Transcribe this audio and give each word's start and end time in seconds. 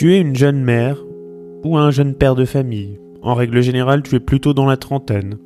Tu 0.00 0.14
es 0.14 0.18
une 0.18 0.34
jeune 0.34 0.64
mère 0.64 0.96
ou 1.62 1.76
un 1.76 1.90
jeune 1.90 2.14
père 2.14 2.34
de 2.34 2.46
famille. 2.46 2.98
En 3.20 3.34
règle 3.34 3.60
générale, 3.60 4.02
tu 4.02 4.14
es 4.14 4.20
plutôt 4.20 4.54
dans 4.54 4.64
la 4.64 4.78
trentaine. 4.78 5.36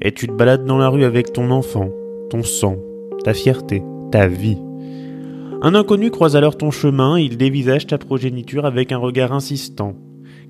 Et 0.00 0.12
tu 0.12 0.28
te 0.28 0.32
balades 0.32 0.64
dans 0.64 0.78
la 0.78 0.88
rue 0.88 1.02
avec 1.02 1.32
ton 1.32 1.50
enfant, 1.50 1.90
ton 2.30 2.44
sang, 2.44 2.76
ta 3.24 3.34
fierté, 3.34 3.82
ta 4.12 4.28
vie. 4.28 4.58
Un 5.62 5.74
inconnu 5.74 6.12
croise 6.12 6.36
alors 6.36 6.56
ton 6.56 6.70
chemin 6.70 7.16
et 7.16 7.22
il 7.22 7.36
dévisage 7.36 7.88
ta 7.88 7.98
progéniture 7.98 8.66
avec 8.66 8.92
un 8.92 8.98
regard 8.98 9.32
insistant, 9.32 9.96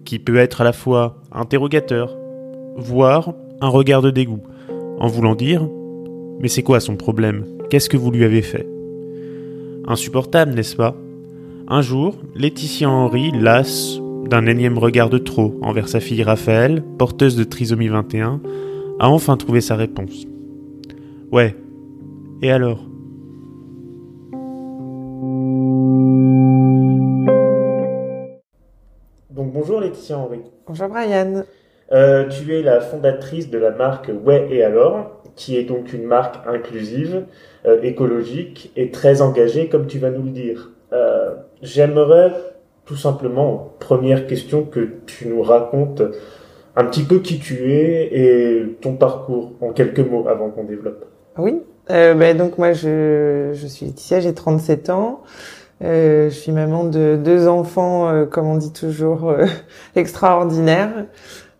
qui 0.04 0.18
peut 0.18 0.36
être 0.36 0.60
à 0.60 0.64
la 0.64 0.74
fois 0.74 1.22
interrogateur, 1.32 2.18
voire 2.76 3.32
un 3.62 3.68
regard 3.68 4.02
de 4.02 4.10
dégoût, 4.10 4.42
en 4.98 5.06
voulant 5.06 5.34
dire 5.34 5.66
Mais 6.38 6.48
c'est 6.48 6.62
quoi 6.62 6.80
son 6.80 6.96
problème? 6.96 7.46
Qu'est-ce 7.70 7.88
que 7.88 7.96
vous 7.96 8.10
lui 8.10 8.24
avez 8.24 8.42
fait? 8.42 8.68
Insupportable, 9.86 10.52
n'est-ce 10.52 10.76
pas? 10.76 10.94
Un 11.66 11.80
jour, 11.80 12.16
Laetitia 12.34 12.90
Henry, 12.90 13.30
lasse 13.32 13.98
d'un 14.26 14.44
énième 14.44 14.76
regard 14.76 15.08
de 15.08 15.16
trop 15.16 15.58
envers 15.62 15.88
sa 15.88 15.98
fille 15.98 16.22
Raphaël, 16.22 16.82
porteuse 16.98 17.36
de 17.36 17.44
trisomie 17.44 17.88
21, 17.88 18.42
a 18.98 19.08
enfin 19.08 19.38
trouvé 19.38 19.62
sa 19.62 19.74
réponse. 19.74 20.26
Ouais. 21.32 21.56
Et 22.42 22.52
alors? 22.52 22.84
Donc 29.30 29.52
bonjour 29.54 29.80
Laetitia 29.80 30.18
Henry. 30.18 30.40
Bonjour 30.66 30.88
Brian. 30.88 31.44
Euh, 31.92 32.28
tu 32.28 32.54
es 32.54 32.62
la 32.62 32.82
fondatrice 32.82 33.48
de 33.48 33.56
la 33.56 33.70
marque 33.70 34.10
Ouais 34.22 34.48
et 34.50 34.62
alors, 34.62 35.22
qui 35.34 35.56
est 35.56 35.64
donc 35.64 35.94
une 35.94 36.04
marque 36.04 36.46
inclusive, 36.46 37.24
euh, 37.64 37.80
écologique 37.80 38.70
et 38.76 38.90
très 38.90 39.22
engagée, 39.22 39.70
comme 39.70 39.86
tu 39.86 39.98
vas 39.98 40.10
nous 40.10 40.24
le 40.24 40.30
dire. 40.30 40.73
Euh, 40.94 41.34
J'aimerais 41.62 42.32
tout 42.84 42.96
simplement, 42.96 43.72
première 43.80 44.26
question, 44.26 44.64
que 44.64 44.98
tu 45.06 45.26
nous 45.28 45.42
racontes 45.42 46.02
un 46.76 46.84
petit 46.84 47.02
peu 47.02 47.20
qui 47.20 47.38
tu 47.38 47.72
es 47.72 48.10
et 48.12 48.76
ton 48.82 48.96
parcours 48.96 49.52
en 49.62 49.72
quelques 49.72 50.00
mots 50.00 50.28
avant 50.28 50.50
qu'on 50.50 50.64
développe. 50.64 51.06
Oui, 51.38 51.62
euh, 51.90 52.12
ben 52.14 52.36
donc 52.36 52.58
moi 52.58 52.72
je, 52.72 53.52
je 53.54 53.66
suis 53.66 53.86
Laetitia, 53.86 54.20
j'ai 54.20 54.34
37 54.34 54.90
ans. 54.90 55.22
Euh, 55.82 56.28
je 56.28 56.34
suis 56.34 56.52
maman 56.52 56.84
de 56.84 57.16
deux 57.16 57.48
enfants, 57.48 58.26
comme 58.30 58.46
on 58.46 58.56
dit 58.56 58.72
toujours, 58.72 59.34
extraordinaires, 59.96 61.06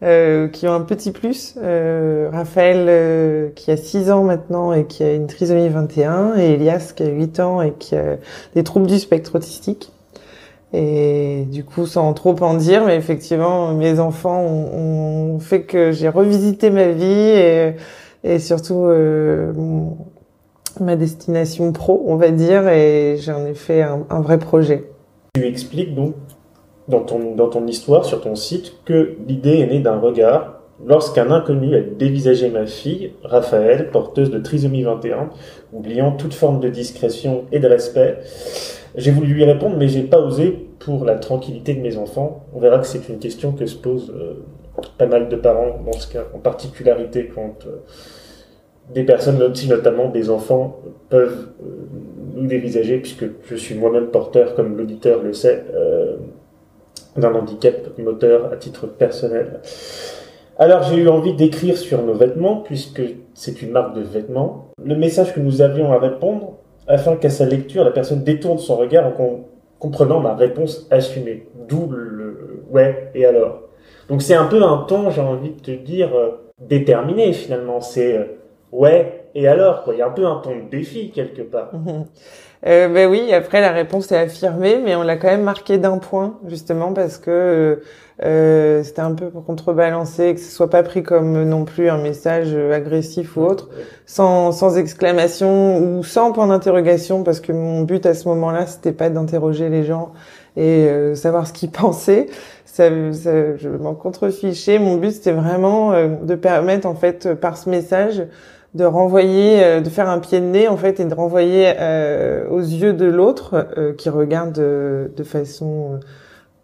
euh, 0.03 0.49
qui 0.49 0.67
ont 0.67 0.75
un 0.75 0.81
petit 0.81 1.13
plus. 1.13 1.57
Raphaël, 2.33 3.53
qui 3.55 3.71
a 3.71 3.77
6 3.77 4.11
ans 4.11 4.25
maintenant 4.25 4.73
et 4.73 4.87
qui 4.87 5.03
a 5.03 5.13
une 5.13 5.27
trisomie 5.27 5.69
21, 5.69 6.37
et 6.37 6.55
Elias, 6.55 6.93
qui 6.95 7.03
a 7.03 7.09
8 7.09 7.41
ans 7.41 7.63
et 7.63 7.73
qui 7.73 7.97
a 7.97 8.17
des 8.55 8.65
troubles 8.65 8.87
du 8.87 8.99
spectre 8.99 9.37
autistique. 9.37 9.93
Et 10.73 11.45
du 11.53 11.63
coup, 11.63 11.87
sans 11.87 12.13
trop 12.15 12.35
en 12.41 12.55
dire, 12.55 12.85
mais 12.85 12.97
effectivement, 12.97 13.73
mes 13.75 14.01
enfants 14.01 14.43
ont, 14.43 15.39
fait 15.39 15.63
que 15.63 15.93
j'ai 15.93 16.09
revisité 16.09 16.71
ma 16.71 16.89
vie 16.89 17.05
et, 17.05 17.75
et 18.25 18.39
surtout 18.39 18.87
ma 20.81 20.97
destination 20.97 21.73
pro, 21.73 22.05
on 22.07 22.17
va 22.17 22.31
dire, 22.31 22.69
et 22.69 23.17
j'en 23.19 23.45
ai 23.47 23.55
fait 23.55 23.83
un, 23.83 24.05
un, 24.11 24.21
vrai 24.21 24.39
projet. 24.39 24.85
Tu 25.35 25.45
expliques 25.47 25.95
donc 25.95 26.15
dans 26.89 27.01
ton, 27.01 27.35
dans 27.35 27.49
ton 27.49 27.67
histoire 27.67 28.05
sur 28.05 28.21
ton 28.21 28.35
site 28.35 28.75
que 28.85 29.17
l'idée 29.27 29.59
est 29.59 29.67
née 29.67 29.81
d'un 29.81 29.99
regard 29.99 30.61
lorsqu'un 30.85 31.31
inconnu 31.31 31.77
a 31.77 31.81
dévisagé 31.81 32.51
ma 32.51 32.67
fille, 32.67 33.13
Raphaël, 33.23 33.91
porteuse 33.91 34.31
de 34.31 34.39
trisomie 34.39 34.83
21, 34.83 35.31
oubliant 35.73 36.13
toute 36.13 36.35
forme 36.35 36.61
de 36.61 36.69
discrétion 36.69 37.45
et 37.53 37.59
de 37.59 37.69
respect. 37.69 38.19
J'ai 38.97 39.11
voulu 39.11 39.35
lui 39.35 39.45
répondre, 39.45 39.77
mais 39.77 39.89
j'ai 39.89 40.03
pas 40.03 40.21
osé 40.21 40.69
pour 40.79 41.05
la 41.05 41.17
tranquillité 41.17 41.75
de 41.75 41.81
mes 41.81 41.97
enfants. 41.97 42.47
On 42.55 42.61
verra 42.61 42.79
que 42.79 42.87
c'est 42.87 43.09
une 43.09 43.19
question 43.19 43.53
que 43.53 43.67
se 43.67 43.77
posent 43.77 44.13
euh, 44.15 44.45
pas 44.99 45.07
mal 45.07 45.29
de 45.29 45.37
parents 45.37 45.81
dans 45.85 45.99
ce 45.99 46.13
cas, 46.13 46.25
en 46.35 46.39
particularité 46.39 47.31
quand 47.35 47.67
euh, 47.67 47.79
des 48.93 49.05
personnes, 49.05 49.39
notamment 49.69 50.11
des 50.11 50.31
enfants, 50.31 50.81
peuvent 51.09 51.49
euh, 51.63 51.89
nous 52.35 52.47
dévisager, 52.47 52.99
puisque 52.99 53.25
je 53.47 53.57
suis 53.57 53.75
moi-même 53.75 54.09
porteur, 54.09 54.55
comme 54.55 54.77
l'auditeur 54.77 55.23
le 55.23 55.33
sait, 55.33 55.65
d'un 57.17 57.35
handicap 57.35 57.99
moteur 57.99 58.53
à 58.53 58.57
titre 58.57 58.87
personnel. 58.87 59.61
Alors 60.59 60.83
j'ai 60.85 60.97
eu 60.97 61.09
envie 61.09 61.35
d'écrire 61.35 61.77
sur 61.77 62.03
nos 62.03 62.15
vêtements, 62.15 62.57
puisque 62.57 63.03
c'est 63.35 63.63
une 63.63 63.71
marque 63.71 63.95
de 63.95 64.03
vêtements, 64.03 64.71
le 64.83 64.95
message 64.95 65.35
que 65.35 65.41
nous 65.41 65.63
avions 65.63 65.93
à 65.93 65.99
répondre, 65.99 66.59
afin 66.87 67.17
qu'à 67.17 67.31
sa 67.31 67.47
lecture, 67.47 67.85
la 67.85 67.91
personne 67.91 68.23
détourne 68.23 68.59
son 68.59 68.77
regard 68.77 69.07
en 69.07 69.41
comprenant 69.79 70.21
ma 70.21 70.35
réponse 70.35 70.87
assumée. 70.91 71.49
D'où 71.69 71.89
le 71.91 72.63
ouais 72.71 73.11
et 73.15 73.25
alors. 73.25 73.63
Donc 74.09 74.23
c'est 74.23 74.35
un 74.35 74.47
peu 74.47 74.63
un 74.63 74.79
ton, 74.89 75.11
j'ai 75.11 75.21
envie 75.21 75.51
de 75.51 75.61
te 75.61 75.71
dire, 75.71 76.15
euh, 76.15 76.31
déterminé 76.61 77.33
finalement. 77.33 77.81
C'est 77.81 78.37
ouais, 78.71 79.24
et 79.35 79.49
alors 79.49 79.83
quoi 79.83 79.95
Il 79.95 79.99
y 79.99 80.03
a 80.03 80.07
un 80.07 80.11
peu 80.11 80.27
un 80.27 80.37
ton 80.37 80.57
de 80.57 80.71
défi 80.71 81.11
quelque 81.11 81.43
part. 81.43 81.71
euh, 82.67 82.89
ben 82.89 83.11
oui, 83.11 83.33
après 83.33 83.61
la 83.61 83.73
réponse 83.73 84.13
est 84.13 84.17
affirmée, 84.17 84.81
mais 84.85 84.95
on 84.97 85.03
l'a 85.03 85.17
quand 85.17 85.29
même 85.29 85.43
marqué 85.43 85.79
d'un 85.79 85.99
point 85.99 86.39
justement 86.47 86.93
parce 86.93 87.19
que 87.19 87.81
euh, 88.23 88.83
c'était 88.85 89.01
un 89.01 89.13
peu 89.13 89.29
pour 89.31 89.45
contrebalancer 89.45 90.35
que 90.35 90.41
ce 90.41 90.51
soit 90.51 90.71
pas 90.71 90.85
pris 90.85 91.03
comme 91.03 91.43
non 91.43 91.65
plus 91.65 91.89
un 91.89 91.99
message 91.99 92.55
agressif 92.55 93.37
ou 93.37 93.43
autre, 93.43 93.71
sans, 94.07 94.53
sans 94.53 94.79
exclamation 94.79 95.79
ou 95.79 96.05
sans 96.05 96.31
point 96.31 96.47
d'interrogation 96.47 97.25
parce 97.25 97.41
que 97.41 97.51
mon 97.51 97.83
but 97.83 98.07
à 98.07 98.15
ce 98.15 98.29
moment-là 98.29 98.67
c'était 98.67 98.93
pas 98.93 99.11
d'interroger 99.11 99.69
les 99.69 99.83
gens 99.83 100.13
et 100.57 100.87
euh, 100.87 101.15
savoir 101.15 101.47
ce 101.47 101.53
qu'ils 101.53 101.71
pensaient. 101.73 102.27
Ça, 102.65 102.89
ça, 103.13 103.57
je 103.57 103.69
m'en 103.69 103.95
contrefichais. 103.95 104.79
Mon 104.81 104.97
but 104.97 105.13
c'était 105.13 105.33
vraiment 105.33 105.93
euh, 105.93 106.09
de 106.09 106.35
permettre 106.35 106.87
en 106.87 106.95
fait 106.95 107.35
par 107.35 107.57
ce 107.57 107.71
message 107.71 108.23
de 108.75 108.85
renvoyer, 108.85 109.63
euh, 109.63 109.81
de 109.81 109.89
faire 109.89 110.09
un 110.09 110.19
pied 110.19 110.41
de 110.41 110.47
nez 110.47 110.69
en 110.69 110.77
fait 110.77 111.01
et 111.01 111.05
de 111.05 111.15
renvoyer 111.15 111.73
euh, 111.79 112.49
aux 112.51 112.61
yeux 112.61 112.93
de 112.93 113.07
l'autre 113.07 113.69
euh, 113.79 113.93
qui 113.95 114.09
regarde 114.09 114.55
de 114.55 115.25
façon 115.25 116.01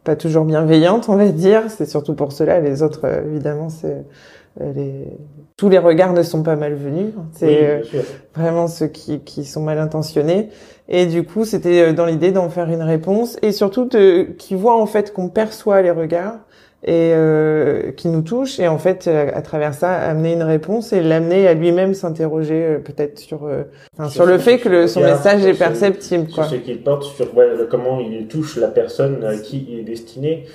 pas 0.03 0.17
toujours 0.17 0.45
bienveillante, 0.45 1.09
on 1.09 1.17
va 1.17 1.29
dire. 1.29 1.65
C'est 1.69 1.89
surtout 1.89 2.15
pour 2.15 2.33
cela. 2.33 2.61
Les 2.61 2.83
autres, 2.83 3.05
évidemment, 3.27 3.69
c'est 3.69 4.03
les... 4.59 5.09
tous 5.59 5.69
les 5.69 5.79
regards 5.79 6.15
ne 6.15 6.23
sont 6.23 6.43
pas 6.43 6.57
malvenus. 6.57 7.13
C'est 7.33 7.83
vraiment 8.35 8.67
ceux 8.67 8.87
qui, 8.87 9.21
qui 9.21 9.45
sont 9.45 9.61
mal 9.61 9.79
intentionnés. 9.79 10.49
Et 10.89 11.05
du 11.05 11.23
coup, 11.23 11.45
c'était 11.45 11.93
dans 11.93 12.07
l'idée 12.07 12.33
d'en 12.33 12.49
faire 12.49 12.71
une 12.71 12.81
réponse 12.81 13.37
et 13.43 13.53
surtout 13.53 13.85
de 13.85 14.23
qui 14.39 14.55
voit 14.55 14.81
en 14.81 14.87
fait 14.87 15.13
qu'on 15.13 15.29
perçoit 15.29 15.83
les 15.83 15.91
regards 15.91 16.39
et 16.83 17.13
euh, 17.15 17.93
qui 17.93 18.09
nous 18.09 18.23
touche 18.23 18.59
et 18.59 18.67
en 18.67 18.79
fait 18.79 19.07
euh, 19.07 19.31
à 19.35 19.43
travers 19.43 19.75
ça 19.75 19.93
amener 19.93 20.33
une 20.33 20.43
réponse 20.43 20.95
et 20.95 21.03
l'amener 21.03 21.47
à 21.47 21.53
lui-même 21.53 21.93
s'interroger 21.93 22.65
euh, 22.65 22.79
peut-être 22.79 23.19
sur 23.19 23.45
euh, 23.45 23.65
enfin, 23.99 24.09
sur, 24.09 24.25
le 24.25 24.39
fait 24.39 24.59
que 24.59 24.71
le, 24.71 24.87
son 24.87 25.01
message 25.01 25.45
est 25.45 25.59
perceptible 25.59 26.29
quoi. 26.35 26.45
Sur 26.45 26.57
ce 26.57 26.63
qu'il 26.63 26.83
porte 26.83 27.03
sur 27.03 27.37
ouais, 27.37 27.49
comment 27.71 28.01
il 28.01 28.29
touche 28.29 28.57
la 28.57 28.69
personne 28.69 29.23
à 29.25 29.37
qui 29.37 29.67
il 29.69 29.81
est 29.81 29.85
destiné. 29.85 30.47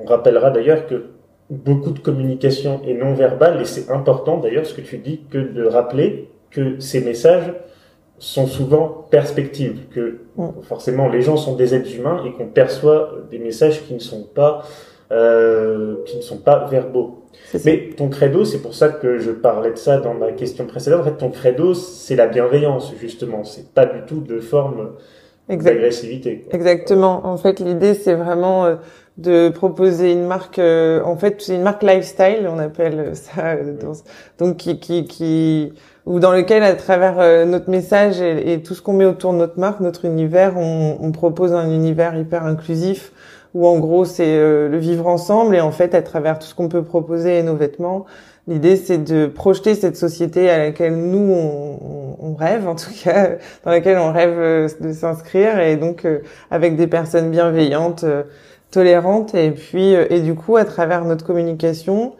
On 0.00 0.04
rappellera 0.04 0.50
d'ailleurs 0.50 0.86
que 0.86 1.06
beaucoup 1.50 1.90
de 1.90 1.98
communication 1.98 2.80
est 2.86 2.94
non 2.94 3.14
verbale 3.14 3.60
et 3.60 3.64
c'est 3.64 3.90
important 3.90 4.38
d'ailleurs 4.38 4.66
ce 4.66 4.74
que 4.74 4.82
tu 4.82 4.98
dis 4.98 5.22
que 5.30 5.38
de 5.38 5.66
rappeler 5.66 6.30
que 6.52 6.78
ces 6.78 7.00
messages 7.00 7.52
sont 8.20 8.46
souvent 8.46 9.08
perspectives, 9.10 9.88
que 9.92 10.20
mm. 10.36 10.62
forcément 10.62 11.08
les 11.08 11.22
gens 11.22 11.36
sont 11.36 11.56
des 11.56 11.74
êtres 11.74 11.92
humains 11.92 12.22
et 12.24 12.32
qu'on 12.34 12.46
perçoit 12.46 13.14
des 13.32 13.40
messages 13.40 13.84
qui 13.84 13.94
ne 13.94 13.98
sont 13.98 14.22
pas 14.22 14.62
euh, 15.12 15.96
qui 16.06 16.16
ne 16.16 16.22
sont 16.22 16.38
pas 16.38 16.66
verbaux. 16.70 17.24
Mais 17.64 17.90
ton 17.96 18.08
credo, 18.08 18.44
c'est 18.44 18.62
pour 18.62 18.74
ça 18.74 18.88
que 18.90 19.18
je 19.18 19.32
parlais 19.32 19.72
de 19.72 19.76
ça 19.76 19.98
dans 19.98 20.14
ma 20.14 20.30
question 20.30 20.66
précédente. 20.66 21.00
En 21.00 21.04
fait, 21.04 21.16
ton 21.16 21.30
credo, 21.30 21.74
c'est 21.74 22.14
la 22.14 22.28
bienveillance, 22.28 22.92
justement. 23.00 23.42
C'est 23.42 23.72
pas 23.74 23.86
du 23.86 24.02
tout 24.06 24.20
de 24.20 24.38
forme 24.38 24.90
d'agressivité. 25.48 26.46
Exactement. 26.52 27.22
En 27.26 27.36
fait, 27.36 27.58
l'idée, 27.58 27.94
c'est 27.94 28.14
vraiment 28.14 28.66
euh, 28.66 28.76
de 29.18 29.48
proposer 29.48 30.12
une 30.12 30.26
marque. 30.26 30.60
Euh, 30.60 31.02
en 31.02 31.16
fait, 31.16 31.42
c'est 31.42 31.56
une 31.56 31.62
marque 31.62 31.82
lifestyle, 31.82 32.48
on 32.48 32.60
appelle 32.60 33.10
ça. 33.14 33.56
donc, 34.38 34.58
qui, 34.58 34.78
qui, 34.78 35.06
qui, 35.06 35.72
ou 36.06 36.20
dans 36.20 36.30
lequel, 36.32 36.62
à 36.62 36.74
travers 36.74 37.46
notre 37.46 37.68
message 37.68 38.20
et, 38.20 38.52
et 38.52 38.62
tout 38.62 38.74
ce 38.74 38.82
qu'on 38.82 38.92
met 38.92 39.06
autour 39.06 39.32
de 39.32 39.38
notre 39.38 39.58
marque, 39.58 39.80
notre 39.80 40.04
univers, 40.04 40.56
on, 40.56 40.98
on 41.00 41.10
propose 41.10 41.52
un 41.52 41.68
univers 41.68 42.16
hyper 42.16 42.44
inclusif 42.44 43.12
où 43.54 43.66
en 43.66 43.78
gros 43.78 44.04
c'est 44.04 44.36
euh, 44.36 44.68
le 44.68 44.78
vivre 44.78 45.06
ensemble 45.06 45.56
et 45.56 45.60
en 45.60 45.72
fait 45.72 45.94
à 45.94 46.02
travers 46.02 46.38
tout 46.38 46.46
ce 46.46 46.54
qu'on 46.54 46.68
peut 46.68 46.82
proposer 46.82 47.38
et 47.38 47.42
nos 47.42 47.56
vêtements, 47.56 48.06
l'idée 48.46 48.76
c'est 48.76 48.98
de 48.98 49.26
projeter 49.26 49.74
cette 49.74 49.96
société 49.96 50.50
à 50.50 50.58
laquelle 50.58 50.96
nous 50.96 51.32
on, 51.32 52.16
on, 52.20 52.34
rêve 52.34 52.68
en 52.68 52.74
tout 52.74 52.90
cas, 53.02 53.30
dans 53.64 53.70
laquelle 53.70 53.98
on 53.98 54.12
rêve 54.12 54.38
euh, 54.38 54.68
de 54.80 54.92
s'inscrire 54.92 55.58
et 55.60 55.76
donc 55.76 56.04
euh, 56.04 56.20
avec 56.50 56.76
des 56.76 56.86
personnes 56.86 57.30
bienveillantes, 57.30 58.04
tolérantes 58.70 59.34
et 59.34 59.50
puis 59.50 59.92
et 59.92 60.20
du 60.20 60.34
coup 60.34 60.56
à 60.56 60.64
travers 60.64 61.04
notre 61.04 61.26
communication 61.26 62.14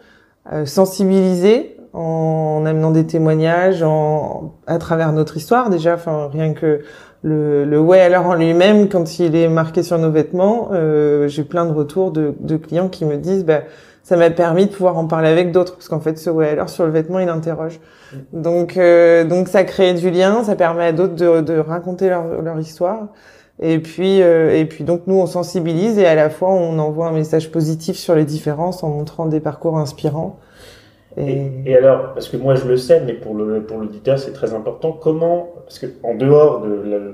sensibiliser 0.65 1.77
en 1.93 2.63
amenant 2.65 2.91
des 2.91 3.05
témoignages, 3.05 3.83
en, 3.83 4.53
à 4.67 4.77
travers 4.77 5.11
notre 5.11 5.37
histoire 5.37 5.69
déjà. 5.69 5.95
Enfin, 5.95 6.29
rien 6.31 6.53
que 6.53 6.81
le, 7.23 7.65
le 7.65 7.79
ouais 7.79 8.01
alors 8.01 8.25
en 8.25 8.35
lui-même, 8.35 8.89
quand 8.89 9.19
il 9.19 9.35
est 9.35 9.47
marqué 9.47 9.83
sur 9.83 9.97
nos 9.97 10.11
vêtements, 10.11 10.69
euh, 10.71 11.27
j'ai 11.27 11.43
plein 11.43 11.65
de 11.65 11.71
retours 11.71 12.11
de, 12.11 12.33
de, 12.39 12.57
clients 12.57 12.89
qui 12.89 13.05
me 13.05 13.17
disent, 13.17 13.45
bah, 13.45 13.61
ça 14.03 14.17
m'a 14.17 14.29
permis 14.31 14.65
de 14.65 14.71
pouvoir 14.71 14.97
en 14.97 15.05
parler 15.05 15.29
avec 15.29 15.51
d'autres, 15.51 15.75
parce 15.75 15.87
qu'en 15.87 15.99
fait, 15.99 16.17
ce 16.17 16.29
ouais 16.29 16.49
alors 16.49 16.69
sur 16.69 16.85
le 16.85 16.91
vêtement, 16.91 17.19
il 17.19 17.29
interroge. 17.29 17.79
Mm. 18.13 18.41
Donc, 18.41 18.77
euh, 18.77 19.23
donc 19.23 19.47
ça 19.47 19.63
crée 19.63 19.93
du 19.93 20.09
lien, 20.09 20.43
ça 20.43 20.55
permet 20.55 20.85
à 20.85 20.91
d'autres 20.91 21.15
de, 21.15 21.41
de 21.41 21.57
raconter 21.57 22.09
leur, 22.09 22.41
leur 22.41 22.59
histoire. 22.59 23.09
Et 23.61 23.77
puis, 23.77 24.21
euh, 24.23 24.57
et 24.57 24.65
puis 24.65 24.83
donc 24.83 25.03
nous 25.05 25.15
on 25.15 25.27
sensibilise 25.27 25.99
et 25.99 26.07
à 26.07 26.15
la 26.15 26.31
fois 26.31 26.49
on 26.49 26.79
envoie 26.79 27.07
un 27.07 27.11
message 27.11 27.51
positif 27.51 27.95
sur 27.95 28.15
les 28.15 28.25
différences 28.25 28.83
en 28.83 28.89
montrant 28.89 29.27
des 29.27 29.39
parcours 29.39 29.77
inspirants. 29.77 30.39
Et... 31.17 31.51
Et, 31.65 31.75
alors, 31.75 32.13
parce 32.13 32.29
que 32.29 32.37
moi 32.37 32.55
je 32.55 32.65
le 32.65 32.77
sais, 32.77 33.01
mais 33.05 33.13
pour 33.13 33.35
le 33.35 33.61
pour 33.61 33.77
l'auditeur 33.77 34.17
c'est 34.17 34.31
très 34.31 34.53
important. 34.53 34.93
Comment, 34.93 35.49
parce 35.71 35.79
que 35.79 35.87
en 36.03 36.15
dehors 36.15 36.65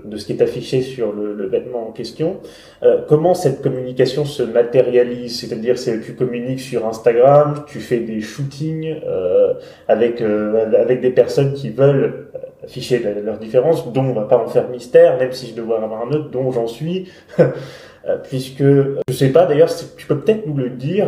de, 0.04 0.18
ce 0.18 0.26
qui 0.26 0.32
est 0.32 0.42
affiché 0.42 0.82
sur 0.82 1.14
le, 1.14 1.46
vêtement 1.46 1.90
en 1.90 1.92
question, 1.92 2.38
euh, 2.82 3.02
comment 3.08 3.36
cette 3.36 3.62
communication 3.62 4.26
se 4.26 4.42
matérialise? 4.42 5.40
C'est-à-dire, 5.40 5.78
c'est 5.78 6.02
tu 6.02 6.16
communiques 6.16 6.60
sur 6.60 6.88
Instagram, 6.88 7.66
tu 7.68 7.80
fais 7.80 8.00
des 8.00 8.20
shootings 8.20 8.96
euh, 9.06 9.54
avec 9.88 10.22
euh, 10.22 10.74
avec 10.76 11.02
des 11.02 11.12
personnes 11.12 11.54
qui 11.54 11.70
veulent 11.70 12.32
afficher 12.64 13.00
leurs 13.24 13.38
différences, 13.38 13.94
dont 13.94 14.06
on 14.06 14.14
va 14.14 14.24
pas 14.24 14.40
en 14.40 14.48
faire 14.48 14.70
mystère, 14.70 15.20
même 15.20 15.34
si 15.34 15.54
je 15.56 15.62
dois 15.62 15.84
avoir 15.84 16.08
un 16.08 16.10
autre, 16.10 16.32
dont 16.32 16.50
j'en 16.52 16.68
suis. 16.68 17.12
Puisque 18.24 18.64
je 18.64 19.14
sais 19.14 19.30
pas 19.34 19.46
d'ailleurs 19.46 19.70
tu 19.98 20.08
peux 20.08 20.18
peut-être 20.18 20.48
nous 20.48 20.56
le 20.56 20.70
dire 20.70 21.08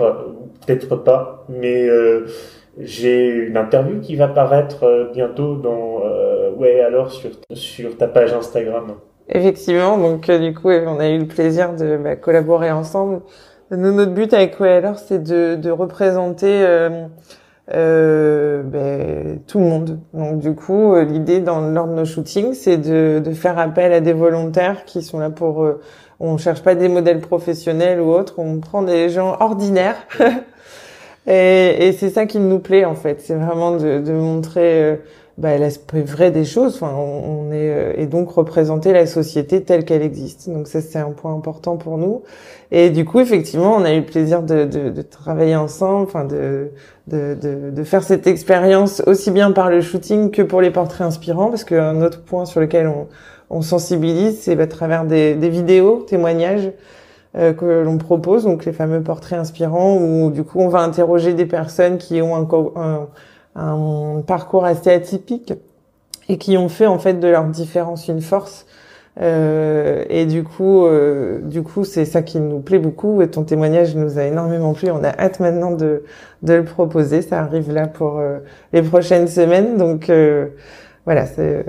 peut-être 0.68 0.98
pas 0.98 1.46
mais 1.48 1.88
j'ai 2.78 3.26
une 3.26 3.56
interview 3.56 4.02
qui 4.02 4.18
va 4.18 4.28
paraître 4.28 5.10
bientôt 5.14 5.56
dans 5.56 6.02
ouais 6.60 6.82
alors 6.82 7.12
sur 7.12 7.32
sur 7.54 7.98
ta 7.98 8.08
page 8.08 8.34
Instagram. 8.34 8.96
Effectivement, 9.30 9.98
donc 9.98 10.30
euh, 10.30 10.40
du 10.40 10.54
coup 10.54 10.70
on 10.70 11.00
a 11.00 11.10
eu 11.10 11.20
le 11.20 11.28
plaisir 11.28 11.74
de 11.74 11.98
bah, 11.98 12.16
collaborer 12.16 12.72
ensemble. 12.72 13.22
Nous, 13.72 13.94
notre 13.94 14.14
but 14.14 14.34
avec 14.34 14.60
ouais 14.60 14.74
alors 14.74 14.98
c'est 14.98 15.22
de, 15.24 15.56
de 15.56 15.70
représenter 15.72 16.66
euh, 17.72 18.64
ben, 18.64 19.40
tout 19.48 19.60
le 19.60 19.66
monde. 19.66 20.00
Donc 20.14 20.40
du 20.40 20.54
coup 20.56 20.96
l'idée 21.00 21.40
dans 21.40 21.62
lors 21.62 21.88
de 21.88 21.94
nos 21.94 22.06
shootings 22.06 22.54
c'est 22.54 22.78
de, 22.78 23.22
de 23.24 23.32
faire 23.32 23.58
appel 23.58 23.94
à 23.94 24.02
des 24.02 24.14
volontaires 24.14 24.86
qui 24.86 25.02
sont 25.02 25.20
là 25.20 25.30
pour 25.30 25.68
on 26.20 26.38
cherche 26.38 26.62
pas 26.64 26.76
des 26.76 26.90
modèles 26.90 27.20
professionnels 27.20 28.02
ou 28.02 28.12
autres, 28.12 28.36
on 28.40 28.60
prend 28.60 28.82
des 28.82 29.10
gens 29.10 29.38
ordinaires. 29.40 30.08
Et, 31.28 31.88
et 31.88 31.92
c'est 31.92 32.10
ça 32.10 32.26
qui 32.26 32.40
nous 32.40 32.58
plaît 32.58 32.86
en 32.86 32.96
fait, 32.96 33.22
c'est 33.22 33.36
vraiment 33.36 33.76
de, 33.76 34.00
de 34.00 34.14
montrer 34.14 35.00
bah, 35.40 35.58
l'aspect 35.58 36.02
vrai 36.02 36.32
des 36.32 36.46
choses. 36.46 36.76
Enfin, 36.76 36.94
on, 36.94 37.52
est 37.52 37.70
euh, 37.70 37.94
et 37.96 38.08
donc 38.08 38.30
représenter 38.30 38.92
la 38.92 39.06
société 39.06 39.64
telle 39.64 39.86
qu'elle 39.86 40.02
existe. 40.02 40.50
Donc 40.50 40.68
ça 40.68 40.82
c'est 40.82 41.00
un 41.00 41.12
point 41.12 41.34
important 41.34 41.78
pour 41.78 41.98
nous. 41.98 42.24
Et 42.72 42.90
du 42.90 43.06
coup 43.06 43.20
effectivement, 43.20 43.76
on 43.76 43.86
a 43.86 43.94
eu 43.94 44.02
le 44.02 44.06
plaisir 44.06 44.44
de, 44.44 44.66
de, 44.66 44.90
de 44.90 45.02
travailler 45.02 45.56
ensemble, 45.56 46.04
enfin 46.04 46.26
de, 46.26 46.72
de, 47.08 47.36
de, 47.72 47.84
faire 47.84 48.04
cette 48.04 48.28
expérience 48.28 49.02
aussi 49.08 49.32
bien 49.32 49.52
par 49.52 49.70
le 49.70 49.82
shooting 49.82 50.30
que 50.30 50.42
pour 50.42 50.62
les 50.62 50.72
portraits 50.72 51.08
inspirants, 51.08 51.48
parce 51.48 51.64
qu'un 51.64 52.02
autre 52.02 52.22
point 52.22 52.46
sur 52.46 52.60
lequel 52.60 52.88
on, 52.88 53.08
on 53.50 53.62
sensibilise, 53.62 54.42
c'est 54.42 54.60
à 54.60 54.68
travers 54.68 55.06
des, 55.06 55.36
des 55.36 55.50
vidéos, 55.50 56.06
témoignages. 56.08 56.72
Euh, 57.38 57.54
que 57.54 57.84
l'on 57.84 58.00
propose, 58.00 58.44
donc 58.46 58.66
les 58.66 58.74
fameux 58.74 59.04
portraits 59.04 59.38
inspirants, 59.38 59.98
où 59.98 60.32
du 60.32 60.44
coup 60.44 60.62
on 60.62 60.68
va 60.68 60.80
interroger 60.80 61.36
des 61.36 61.46
personnes 61.46 62.00
qui 62.00 62.24
ont 62.24 62.36
un, 62.36 62.48
un, 62.76 63.08
parcours 64.26 64.66
assez 64.66 64.92
atypique 64.92 65.54
et 66.28 66.38
qui 66.38 66.58
ont 66.58 66.70
fait 66.70 66.86
en 66.86 67.00
fait 67.00 67.16
de 67.16 67.28
leur 67.28 67.46
différence 67.46 68.08
une 68.08 68.22
force. 68.22 68.66
Euh, 69.22 70.06
et 70.10 70.26
du 70.26 70.44
coup, 70.44 70.86
euh, 70.86 71.40
du 71.42 71.62
coup, 71.62 71.84
c'est 71.84 72.06
ça 72.06 72.22
qui 72.22 72.40
nous 72.40 72.60
plaît 72.60 72.80
beaucoup. 72.80 73.22
Et 73.22 73.30
ton 73.30 73.44
témoignage 73.44 73.96
nous 73.96 74.18
a 74.18 74.24
énormément 74.24 74.74
plu. 74.74 74.92
On 74.92 75.04
a 75.04 75.10
hâte 75.10 75.40
maintenant 75.40 75.72
de, 75.72 76.04
de 76.44 76.54
le 76.54 76.64
proposer. 76.64 77.22
Ça 77.22 77.40
arrive 77.42 77.72
là 77.72 77.88
pour 77.88 78.20
euh, 78.20 78.40
les 78.72 78.82
prochaines 78.82 79.28
semaines. 79.28 79.78
Donc 79.78 80.12
voilà. 81.06 81.26
C'est. 81.26 81.66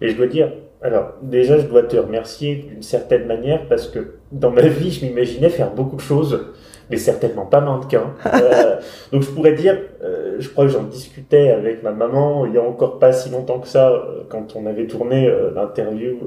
Et 0.00 0.10
je 0.10 0.16
veux 0.16 0.28
dire, 0.28 0.52
alors, 0.82 1.14
déjà, 1.22 1.58
je 1.58 1.66
dois 1.66 1.82
te 1.82 1.96
remercier 1.96 2.66
d'une 2.68 2.82
certaine 2.82 3.26
manière 3.26 3.66
parce 3.68 3.88
que 3.88 4.18
dans 4.30 4.50
ma 4.50 4.68
vie, 4.68 4.90
je 4.90 5.04
m'imaginais 5.04 5.48
faire 5.48 5.72
beaucoup 5.72 5.96
de 5.96 6.02
choses, 6.02 6.52
mais 6.90 6.96
certainement 6.96 7.46
pas 7.46 7.60
mannequin. 7.60 8.14
Euh, 8.36 8.76
donc, 9.12 9.22
je 9.22 9.30
pourrais 9.30 9.54
dire, 9.54 9.78
euh, 10.02 10.36
je 10.38 10.48
crois 10.50 10.66
que 10.66 10.70
j'en 10.70 10.82
discutais 10.82 11.50
avec 11.50 11.82
ma 11.82 11.90
maman 11.90 12.44
il 12.44 12.54
y 12.54 12.58
a 12.58 12.62
encore 12.62 12.98
pas 12.98 13.12
si 13.12 13.30
longtemps 13.30 13.58
que 13.60 13.68
ça, 13.68 13.90
euh, 13.90 14.22
quand 14.28 14.54
on 14.56 14.66
avait 14.66 14.86
tourné 14.86 15.26
euh, 15.26 15.50
l'interview 15.54 16.18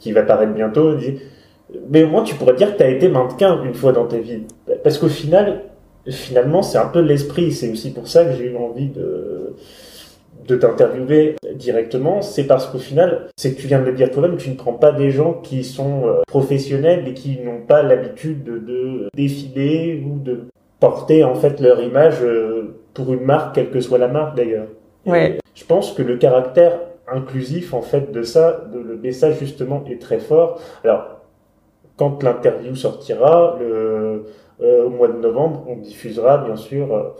qui 0.00 0.12
va 0.12 0.22
paraître 0.22 0.52
bientôt. 0.52 0.92
Elle 0.92 0.98
dit, 0.98 1.20
mais 1.90 2.04
au 2.04 2.08
moins, 2.08 2.22
tu 2.22 2.34
pourrais 2.34 2.54
dire 2.54 2.72
que 2.72 2.78
tu 2.78 2.82
as 2.84 2.88
été 2.88 3.08
mannequin 3.08 3.62
une 3.64 3.74
fois 3.74 3.92
dans 3.92 4.06
ta 4.06 4.18
vie. 4.18 4.44
Parce 4.82 4.98
qu'au 4.98 5.08
final, 5.08 5.62
finalement, 6.08 6.62
c'est 6.62 6.78
un 6.78 6.88
peu 6.88 7.00
l'esprit. 7.00 7.52
C'est 7.52 7.70
aussi 7.70 7.92
pour 7.92 8.08
ça 8.08 8.24
que 8.24 8.32
j'ai 8.32 8.46
eu 8.46 8.56
envie 8.56 8.88
de 8.88 9.54
de 10.46 10.56
t'interviewer 10.56 11.36
directement, 11.54 12.22
c'est 12.22 12.44
parce 12.44 12.66
qu'au 12.66 12.78
final, 12.78 13.28
c'est 13.36 13.54
que 13.54 13.60
tu 13.60 13.66
viens 13.66 13.80
de 13.80 13.86
le 13.86 13.92
dire 13.92 14.10
toi-même, 14.10 14.36
tu 14.36 14.50
ne 14.50 14.54
prends 14.54 14.74
pas 14.74 14.92
des 14.92 15.10
gens 15.10 15.34
qui 15.34 15.64
sont 15.64 16.06
euh, 16.06 16.22
professionnels 16.26 17.08
et 17.08 17.14
qui 17.14 17.38
n'ont 17.40 17.60
pas 17.60 17.82
l'habitude 17.82 18.44
de, 18.44 19.08
défiler 19.14 20.04
ou 20.06 20.18
de 20.18 20.46
porter 20.80 21.24
en 21.24 21.34
fait 21.34 21.60
leur 21.60 21.80
image 21.80 22.22
euh, 22.22 22.76
pour 22.94 23.12
une 23.12 23.24
marque, 23.24 23.54
quelle 23.54 23.70
que 23.70 23.80
soit 23.80 23.98
la 23.98 24.08
marque 24.08 24.36
d'ailleurs. 24.36 24.68
Ouais. 25.04 25.38
Je 25.54 25.64
pense 25.64 25.92
que 25.92 26.02
le 26.02 26.16
caractère 26.16 26.78
inclusif 27.08 27.72
en 27.72 27.82
fait 27.82 28.12
de 28.12 28.22
ça, 28.22 28.64
de 28.72 28.78
le 28.78 28.96
message 28.96 29.38
justement 29.38 29.84
est 29.88 30.00
très 30.00 30.18
fort. 30.18 30.60
Alors, 30.84 31.20
quand 31.96 32.22
l'interview 32.22 32.74
sortira, 32.74 33.56
le, 33.58 34.24
au 34.60 34.88
mois 34.88 35.08
de 35.08 35.18
novembre, 35.18 35.64
on 35.68 35.76
diffusera 35.76 36.38
bien 36.38 36.56
sûr 36.56 36.94
euh, 36.94 37.12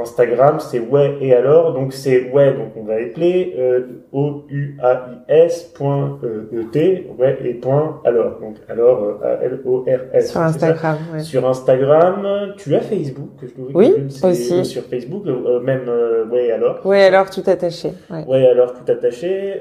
Instagram, 0.00 0.58
c'est 0.60 0.78
ouais 0.80 1.16
et 1.20 1.34
alors, 1.34 1.74
donc 1.74 1.92
c'est 1.92 2.30
ouais, 2.30 2.54
donc 2.54 2.68
on 2.76 2.84
va 2.84 2.94
appeler 2.94 3.54
euh, 3.58 3.80
o 4.12 4.44
u 4.48 4.78
a 4.82 5.08
i 5.28 5.32
s 5.32 5.64
point 5.64 6.18
e 6.22 6.62
t 6.72 7.10
ouais 7.18 7.36
et 7.44 7.54
point 7.54 8.00
alors, 8.04 8.38
donc 8.40 8.56
alors 8.68 9.18
euh, 9.22 9.40
a 9.40 9.44
l 9.44 9.60
o 9.64 9.84
r 9.84 10.14
s 10.14 10.30
sur 10.30 10.40
Instagram. 10.40 10.96
Ouais. 11.12 11.20
Sur 11.20 11.48
Instagram, 11.48 12.54
tu 12.56 12.74
as 12.74 12.80
Facebook, 12.80 13.30
je 13.42 13.48
oui 13.74 13.92
aussi 14.22 14.64
sur 14.64 14.82
Facebook, 14.84 15.24
même 15.62 15.90
ouais 16.30 16.52
alors? 16.52 16.86
Ouais 16.86 17.04
alors 17.04 17.28
tout 17.30 17.42
attaché. 17.46 17.90
Ouais, 18.10 18.24
ouais 18.26 18.46
alors 18.46 18.72
tout 18.74 18.90
attaché. 18.90 19.60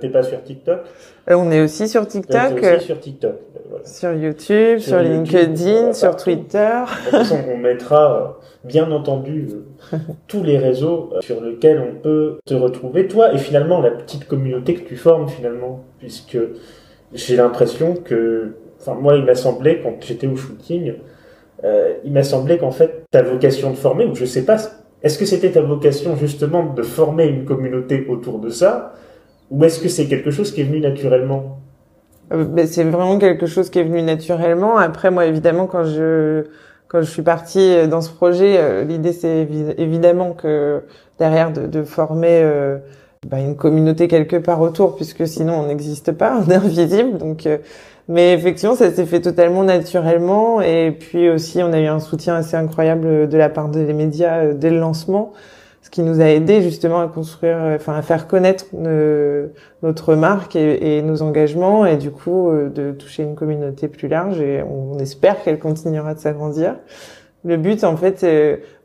T'es 0.00 0.08
pas 0.08 0.22
sur 0.22 0.42
TikTok? 0.42 0.80
On 1.28 1.50
est 1.50 1.62
aussi 1.62 1.88
sur 1.88 2.06
TikTok. 2.06 2.58
Aussi 2.58 2.84
sur 2.84 3.00
TikTok. 3.00 3.34
Voilà. 3.74 3.88
Sur 3.88 4.12
YouTube, 4.12 4.78
sur, 4.78 5.00
sur 5.00 5.00
LinkedIn, 5.00 5.92
sur 5.94 6.14
Twitter. 6.16 6.82
on 7.48 7.56
mettra 7.56 8.38
bien 8.62 8.90
entendu 8.92 9.48
euh, 9.92 9.98
tous 10.28 10.44
les 10.44 10.58
réseaux 10.58 11.10
euh, 11.12 11.20
sur 11.20 11.42
lesquels 11.42 11.80
on 11.80 12.00
peut 12.00 12.38
te 12.44 12.54
retrouver, 12.54 13.08
toi 13.08 13.34
et 13.34 13.38
finalement 13.38 13.80
la 13.80 13.90
petite 13.90 14.26
communauté 14.26 14.74
que 14.74 14.86
tu 14.86 14.96
formes 14.96 15.28
finalement, 15.28 15.84
puisque 15.98 16.38
j'ai 17.12 17.36
l'impression 17.36 17.94
que, 17.94 18.54
enfin 18.80 18.94
moi 18.94 19.16
il 19.16 19.24
m'a 19.24 19.34
semblé 19.34 19.80
quand 19.82 19.96
j'étais 20.00 20.28
au 20.28 20.36
shooting, 20.36 20.94
euh, 21.64 21.94
il 22.04 22.12
m'a 22.12 22.22
semblé 22.22 22.58
qu'en 22.58 22.70
fait 22.70 23.04
ta 23.10 23.22
vocation 23.22 23.70
de 23.70 23.76
former, 23.76 24.06
ou 24.06 24.14
je 24.14 24.24
sais 24.24 24.44
pas, 24.44 24.56
est-ce 25.02 25.18
que 25.18 25.26
c'était 25.26 25.50
ta 25.50 25.62
vocation 25.62 26.16
justement 26.16 26.64
de 26.72 26.82
former 26.82 27.26
une 27.26 27.44
communauté 27.44 28.06
autour 28.08 28.38
de 28.38 28.50
ça, 28.50 28.94
ou 29.50 29.64
est-ce 29.64 29.80
que 29.80 29.88
c'est 29.88 30.06
quelque 30.06 30.30
chose 30.30 30.52
qui 30.52 30.60
est 30.60 30.64
venu 30.64 30.80
naturellement? 30.80 31.58
Ben, 32.30 32.66
c'est 32.66 32.84
vraiment 32.84 33.18
quelque 33.18 33.46
chose 33.46 33.70
qui 33.70 33.78
est 33.78 33.84
venu 33.84 34.02
naturellement. 34.02 34.76
Après, 34.78 35.10
moi, 35.10 35.26
évidemment, 35.26 35.66
quand 35.66 35.84
je 35.84 36.44
quand 36.88 37.00
je 37.02 37.10
suis 37.10 37.22
partie 37.22 37.88
dans 37.88 38.00
ce 38.00 38.10
projet, 38.10 38.56
euh, 38.58 38.84
l'idée 38.84 39.12
c'est 39.12 39.48
évidemment 39.78 40.32
que 40.32 40.82
derrière 41.18 41.52
de, 41.52 41.66
de 41.66 41.82
former 41.82 42.40
euh, 42.42 42.78
bah, 43.26 43.40
une 43.40 43.56
communauté 43.56 44.06
quelque 44.06 44.36
part 44.36 44.60
autour, 44.60 44.94
puisque 44.94 45.26
sinon 45.26 45.54
on 45.54 45.66
n'existe 45.66 46.12
pas, 46.12 46.40
on 46.46 46.50
est 46.50 46.54
invisible. 46.54 47.18
Donc, 47.18 47.48
mais 48.08 48.34
effectivement, 48.34 48.74
ça 48.76 48.92
s'est 48.92 49.06
fait 49.06 49.20
totalement 49.20 49.64
naturellement. 49.64 50.60
Et 50.60 50.92
puis 50.92 51.30
aussi, 51.30 51.62
on 51.62 51.72
a 51.72 51.80
eu 51.80 51.86
un 51.86 52.00
soutien 52.00 52.36
assez 52.36 52.56
incroyable 52.56 53.28
de 53.28 53.38
la 53.38 53.48
part 53.48 53.68
des 53.68 53.92
médias 53.92 54.52
dès 54.52 54.70
le 54.70 54.78
lancement 54.78 55.32
ce 55.84 55.90
qui 55.90 56.00
nous 56.02 56.22
a 56.22 56.24
aidé 56.24 56.62
justement 56.62 57.00
à 57.00 57.08
construire, 57.08 57.58
enfin 57.76 57.94
à 57.94 58.00
faire 58.00 58.26
connaître 58.26 58.64
notre 59.82 60.14
marque 60.14 60.56
et, 60.56 61.02
nos 61.02 61.20
engagements 61.20 61.84
et 61.84 61.98
du 61.98 62.10
coup 62.10 62.48
euh, 62.48 62.70
de 62.70 62.92
toucher 62.92 63.22
une 63.22 63.34
communauté 63.34 63.88
plus 63.88 64.08
large 64.08 64.40
et 64.40 64.62
on, 64.62 64.98
espère 64.98 65.42
qu'elle 65.42 65.58
continuera 65.58 66.14
de 66.14 66.20
s'agrandir. 66.20 66.76
Le 67.44 67.58
but, 67.58 67.84
en 67.84 67.98
fait, 67.98 68.22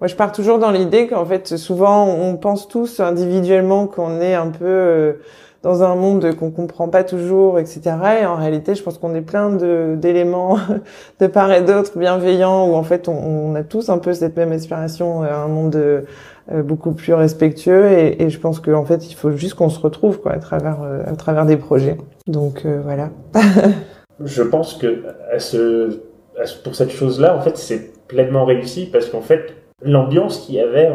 moi 0.02 0.08
je 0.08 0.16
pars 0.16 0.34
toujours 0.34 0.60
dans 0.60 0.72
l'idée 0.72 1.08
qu'en 1.08 1.26
fait 1.26 1.56
souvent 1.56 2.06
on 2.06 2.36
pense 2.36 2.68
tous 2.68 3.00
individuellement 3.00 3.88
qu'on 3.88 4.20
est 4.20 4.36
un 4.36 4.50
peu 4.50 4.66
euh, 4.66 5.14
dans 5.62 5.84
un 5.84 5.96
monde 5.96 6.36
qu'on 6.36 6.52
comprend 6.52 6.88
pas 6.88 7.04
toujours, 7.04 7.60
etc. 7.60 7.82
Et 8.22 8.26
en 8.26 8.36
réalité, 8.36 8.76
je 8.76 8.84
pense 8.84 8.98
qu'on 8.98 9.14
est 9.14 9.22
plein 9.22 9.50
de 9.50 9.96
d'éléments 9.98 10.58
de 11.20 11.28
part 11.28 11.52
et 11.52 11.62
d'autre 11.62 11.98
bienveillants 11.98 12.70
où 12.70 12.76
en 12.76 12.84
fait 12.84 13.08
on, 13.08 13.14
on, 13.14 13.56
a 13.56 13.64
tous 13.64 13.90
un 13.90 13.98
peu 13.98 14.14
cette 14.14 14.38
même 14.38 14.52
aspiration 14.52 15.24
à 15.24 15.34
un 15.34 15.48
monde 15.48 15.76
euh, 15.76 16.04
beaucoup 16.64 16.94
plus 16.94 17.14
respectueux. 17.14 17.92
Et, 17.92 18.24
et 18.24 18.30
je 18.30 18.40
pense 18.40 18.60
qu'en 18.60 18.86
fait, 18.86 19.12
il 19.12 19.16
faut 19.16 19.32
juste 19.32 19.56
qu'on 19.56 19.70
se 19.70 19.80
retrouve 19.80 20.20
quoi 20.22 20.32
à 20.32 20.40
travers 20.40 20.80
à 21.06 21.16
travers 21.16 21.46
des 21.46 21.58
projets. 21.58 21.98
Donc 22.28 22.66
voilà. 22.66 23.10
je 24.24 24.44
pense 24.44 24.76
que 24.76 25.04
à 25.32 25.40
ce, 25.40 26.02
à 26.40 26.46
ce 26.46 26.62
pour 26.62 26.76
cette 26.76 26.92
chose-là, 26.92 27.36
en 27.36 27.42
fait, 27.42 27.58
c'est 27.58 28.08
pleinement 28.08 28.46
réussi 28.46 28.90
parce 28.92 29.08
qu'en 29.08 29.22
fait, 29.22 29.54
l'ambiance 29.82 30.40
qu'il 30.40 30.56
y 30.56 30.60
avait 30.60 30.90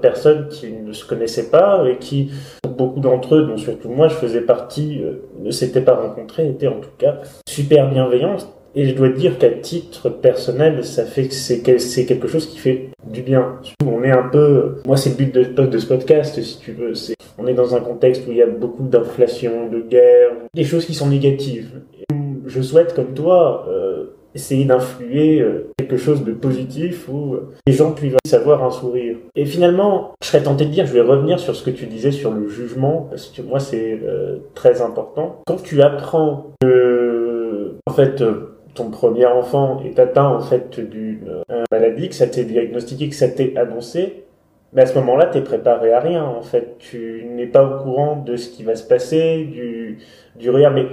personnes 0.00 0.48
qui 0.48 0.72
ne 0.72 0.92
se 0.92 1.04
connaissaient 1.04 1.50
pas 1.50 1.84
et 1.88 1.98
qui, 1.98 2.30
beaucoup 2.68 3.00
d'entre 3.00 3.36
eux, 3.36 3.46
dont 3.46 3.56
surtout 3.56 3.88
moi 3.88 4.08
je 4.08 4.14
faisais 4.14 4.42
partie, 4.42 5.00
euh, 5.02 5.22
ne 5.40 5.50
s'étaient 5.50 5.80
pas 5.80 5.94
rencontrés, 5.94 6.48
était 6.48 6.68
en 6.68 6.80
tout 6.80 6.90
cas 6.98 7.18
super 7.48 7.90
bienveillante. 7.90 8.48
Et 8.76 8.86
je 8.86 8.94
dois 8.94 9.08
dire 9.08 9.36
qu'à 9.38 9.50
titre 9.50 10.08
personnel, 10.10 10.84
ça 10.84 11.04
fait 11.04 11.26
que 11.26 11.34
c'est, 11.34 11.62
quelque 12.06 12.28
chose 12.28 12.46
qui 12.46 12.58
fait 12.58 12.90
du 13.04 13.22
bien. 13.22 13.58
On 13.84 14.04
est 14.04 14.12
un 14.12 14.28
peu, 14.28 14.76
moi 14.86 14.96
c'est 14.96 15.10
le 15.10 15.16
but 15.16 15.34
de, 15.34 15.66
de 15.66 15.78
ce 15.78 15.86
podcast, 15.86 16.40
si 16.40 16.58
tu 16.60 16.70
veux, 16.70 16.94
c'est, 16.94 17.16
on 17.36 17.48
est 17.48 17.54
dans 17.54 17.74
un 17.74 17.80
contexte 17.80 18.28
où 18.28 18.30
il 18.30 18.36
y 18.36 18.42
a 18.42 18.46
beaucoup 18.46 18.84
d'inflation, 18.84 19.68
de 19.68 19.80
guerre, 19.80 20.30
des 20.54 20.64
choses 20.64 20.84
qui 20.84 20.94
sont 20.94 21.08
négatives. 21.08 21.80
Je 22.46 22.62
souhaite, 22.62 22.94
comme 22.94 23.14
toi, 23.14 23.66
euh, 23.68 23.89
essayer 24.34 24.64
d'influer 24.64 25.40
euh, 25.40 25.72
quelque 25.76 25.96
chose 25.96 26.24
de 26.24 26.32
positif 26.32 27.08
où 27.08 27.34
euh, 27.34 27.52
les 27.66 27.72
gens 27.72 27.92
puissent 27.92 28.14
savoir 28.24 28.62
un 28.62 28.70
sourire. 28.70 29.16
Et 29.34 29.44
finalement, 29.44 30.12
je 30.22 30.28
serais 30.28 30.42
tenté 30.42 30.66
de 30.66 30.70
dire, 30.70 30.86
je 30.86 30.92
vais 30.92 31.00
revenir 31.00 31.38
sur 31.38 31.54
ce 31.54 31.64
que 31.64 31.70
tu 31.70 31.86
disais 31.86 32.12
sur 32.12 32.32
le 32.32 32.48
jugement, 32.48 33.06
parce 33.10 33.26
que 33.26 33.42
moi 33.42 33.60
c'est 33.60 33.98
euh, 34.02 34.38
très 34.54 34.82
important. 34.82 35.40
Quand 35.46 35.62
tu 35.62 35.82
apprends 35.82 36.52
que, 36.60 37.76
en 37.86 37.92
fait, 37.92 38.22
ton 38.74 38.90
premier 38.90 39.26
enfant 39.26 39.82
est 39.84 39.98
atteint 39.98 40.28
en 40.28 40.40
fait 40.40 40.78
d'une 40.78 41.42
maladie, 41.72 42.08
que 42.08 42.14
ça 42.14 42.26
t'est 42.26 42.44
diagnostiqué, 42.44 43.08
que 43.08 43.16
ça 43.16 43.28
t'est 43.28 43.56
annoncé, 43.56 44.24
mais 44.72 44.82
à 44.82 44.86
ce 44.86 44.94
moment-là, 44.94 45.26
t'es 45.26 45.40
préparé 45.40 45.92
à 45.92 45.98
rien. 45.98 46.24
En 46.24 46.42
fait, 46.42 46.76
tu 46.78 47.26
n'es 47.28 47.46
pas 47.46 47.64
au 47.64 47.82
courant 47.82 48.16
de 48.16 48.36
ce 48.36 48.48
qui 48.48 48.62
va 48.62 48.76
se 48.76 48.86
passer, 48.86 49.44
du 49.44 49.98
du 50.36 50.50
rien. 50.50 50.70
Mais 50.70 50.86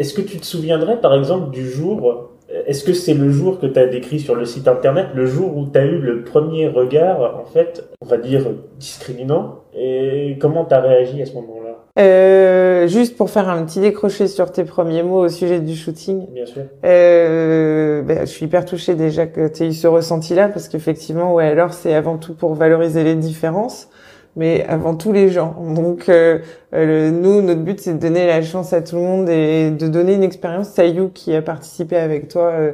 est-ce 0.00 0.14
que 0.14 0.22
tu 0.22 0.38
te 0.38 0.44
souviendrais, 0.44 1.00
par 1.00 1.14
exemple, 1.14 1.50
du 1.50 1.68
jour 1.68 2.29
est-ce 2.66 2.84
que 2.84 2.92
c'est 2.92 3.14
le 3.14 3.30
jour 3.30 3.60
que 3.60 3.66
tu 3.66 3.78
as 3.78 3.86
décrit 3.86 4.20
sur 4.20 4.34
le 4.34 4.44
site 4.44 4.68
internet, 4.68 5.08
le 5.14 5.26
jour 5.26 5.56
où 5.56 5.66
tu 5.66 5.78
as 5.78 5.84
eu 5.84 5.98
le 5.98 6.22
premier 6.22 6.68
regard, 6.68 7.40
en 7.40 7.44
fait, 7.44 7.88
on 8.00 8.06
va 8.06 8.16
dire 8.16 8.42
discriminant? 8.78 9.56
Et 9.74 10.36
comment 10.40 10.64
tu 10.64 10.74
as 10.74 10.80
réagi 10.80 11.22
à 11.22 11.26
ce 11.26 11.34
moment-là? 11.34 11.76
Euh, 11.98 12.86
Juste 12.88 13.16
pour 13.16 13.30
faire 13.30 13.48
un 13.48 13.64
petit 13.64 13.80
décroché 13.80 14.26
sur 14.26 14.50
tes 14.50 14.64
premiers 14.64 15.02
mots 15.02 15.24
au 15.24 15.28
sujet 15.28 15.60
du 15.60 15.76
shooting. 15.76 16.26
Bien 16.32 16.46
sûr. 16.46 16.62
Euh, 16.84 18.02
ben, 18.02 18.20
je 18.20 18.24
suis 18.26 18.46
hyper 18.46 18.64
touchée 18.64 18.94
déjà 18.94 19.26
que 19.26 19.48
tu 19.48 19.62
aies 19.62 19.68
eu 19.68 19.72
ce 19.72 19.86
ressenti-là, 19.86 20.48
parce 20.48 20.68
qu'effectivement, 20.68 21.34
ouais, 21.34 21.46
alors 21.46 21.72
c'est 21.72 21.94
avant 21.94 22.16
tout 22.16 22.34
pour 22.34 22.54
valoriser 22.54 23.04
les 23.04 23.14
différences 23.14 23.88
mais 24.36 24.64
avant 24.68 24.94
tout 24.94 25.12
les 25.12 25.28
gens. 25.28 25.56
Donc 25.74 26.08
euh, 26.08 26.38
euh 26.74 27.10
nous, 27.10 27.42
notre 27.42 27.62
but 27.62 27.80
c'est 27.80 27.94
de 27.94 27.98
donner 27.98 28.26
la 28.26 28.42
chance 28.42 28.72
à 28.72 28.80
tout 28.80 28.96
le 28.96 29.02
monde 29.02 29.28
et 29.28 29.70
de 29.70 29.88
donner 29.88 30.14
une 30.14 30.22
expérience. 30.22 30.68
Sayou 30.68 31.10
qui 31.12 31.34
a 31.34 31.42
participé 31.42 31.96
avec 31.96 32.28
toi 32.28 32.50
euh, 32.50 32.72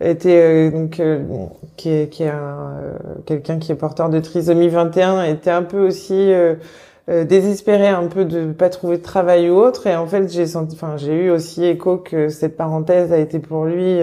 était 0.00 0.40
euh, 0.42 0.70
donc 0.70 1.00
qui 1.76 1.90
est 1.90 2.08
qui 2.08 2.22
est 2.24 2.32
quelqu'un 3.26 3.58
qui 3.58 3.72
est 3.72 3.76
porteur 3.76 4.08
de 4.08 4.18
trisomie 4.20 4.68
21 4.68 5.24
était 5.24 5.50
un 5.50 5.62
peu 5.62 5.86
aussi 5.86 6.32
désespéré 7.06 7.88
un 7.88 8.06
peu 8.06 8.24
de 8.24 8.52
pas 8.52 8.70
trouver 8.70 8.96
de 8.96 9.02
travail 9.02 9.50
ou 9.50 9.56
autre 9.56 9.86
et 9.86 9.94
en 9.94 10.06
fait 10.06 10.32
j'ai 10.32 10.46
senti 10.46 10.74
enfin 10.74 10.96
j'ai 10.96 11.14
eu 11.14 11.30
aussi 11.30 11.64
écho 11.64 11.98
que 11.98 12.28
cette 12.28 12.56
parenthèse 12.56 13.12
a 13.12 13.18
été 13.18 13.38
pour 13.38 13.66
lui 13.66 14.00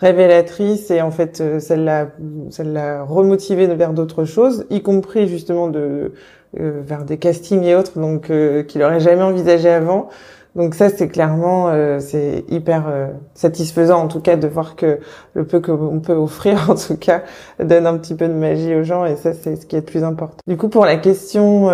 révélatrice 0.00 0.90
et 0.90 1.02
en 1.02 1.10
fait 1.10 1.60
ça 1.60 1.76
l'a 1.76 2.08
ça 2.50 2.64
l'a 2.64 3.02
remotivé 3.02 3.66
vers 3.66 3.92
d'autres 3.92 4.24
choses 4.24 4.66
y 4.70 4.82
compris 4.82 5.28
justement 5.28 5.68
de 5.68 6.12
euh, 6.58 6.80
vers 6.84 7.04
des 7.04 7.16
castings 7.16 7.62
et 7.62 7.76
autres, 7.76 8.00
donc 8.00 8.28
euh, 8.28 8.64
qu'il 8.64 8.82
aurait 8.82 8.98
jamais 8.98 9.22
envisagé 9.22 9.68
avant. 9.68 10.08
Donc 10.56 10.74
ça, 10.74 10.88
c'est 10.88 11.06
clairement, 11.06 11.68
euh, 11.68 12.00
c'est 12.00 12.44
hyper 12.48 12.86
satisfaisant 13.34 14.02
en 14.02 14.08
tout 14.08 14.18
cas 14.18 14.34
de 14.34 14.48
voir 14.48 14.74
que 14.74 14.98
le 15.34 15.44
peu 15.44 15.60
qu'on 15.60 16.00
peut 16.00 16.12
offrir, 16.14 16.68
en 16.68 16.74
tout 16.74 16.96
cas, 16.96 17.22
donne 17.62 17.86
un 17.86 17.96
petit 17.98 18.16
peu 18.16 18.26
de 18.26 18.32
magie 18.32 18.74
aux 18.74 18.82
gens 18.82 19.04
et 19.04 19.14
ça, 19.14 19.32
c'est 19.32 19.54
ce 19.54 19.64
qui 19.64 19.76
est 19.76 19.80
le 19.80 19.84
plus 19.84 20.02
important. 20.02 20.38
Du 20.48 20.56
coup, 20.56 20.68
pour 20.68 20.84
la 20.84 20.96
question 20.96 21.68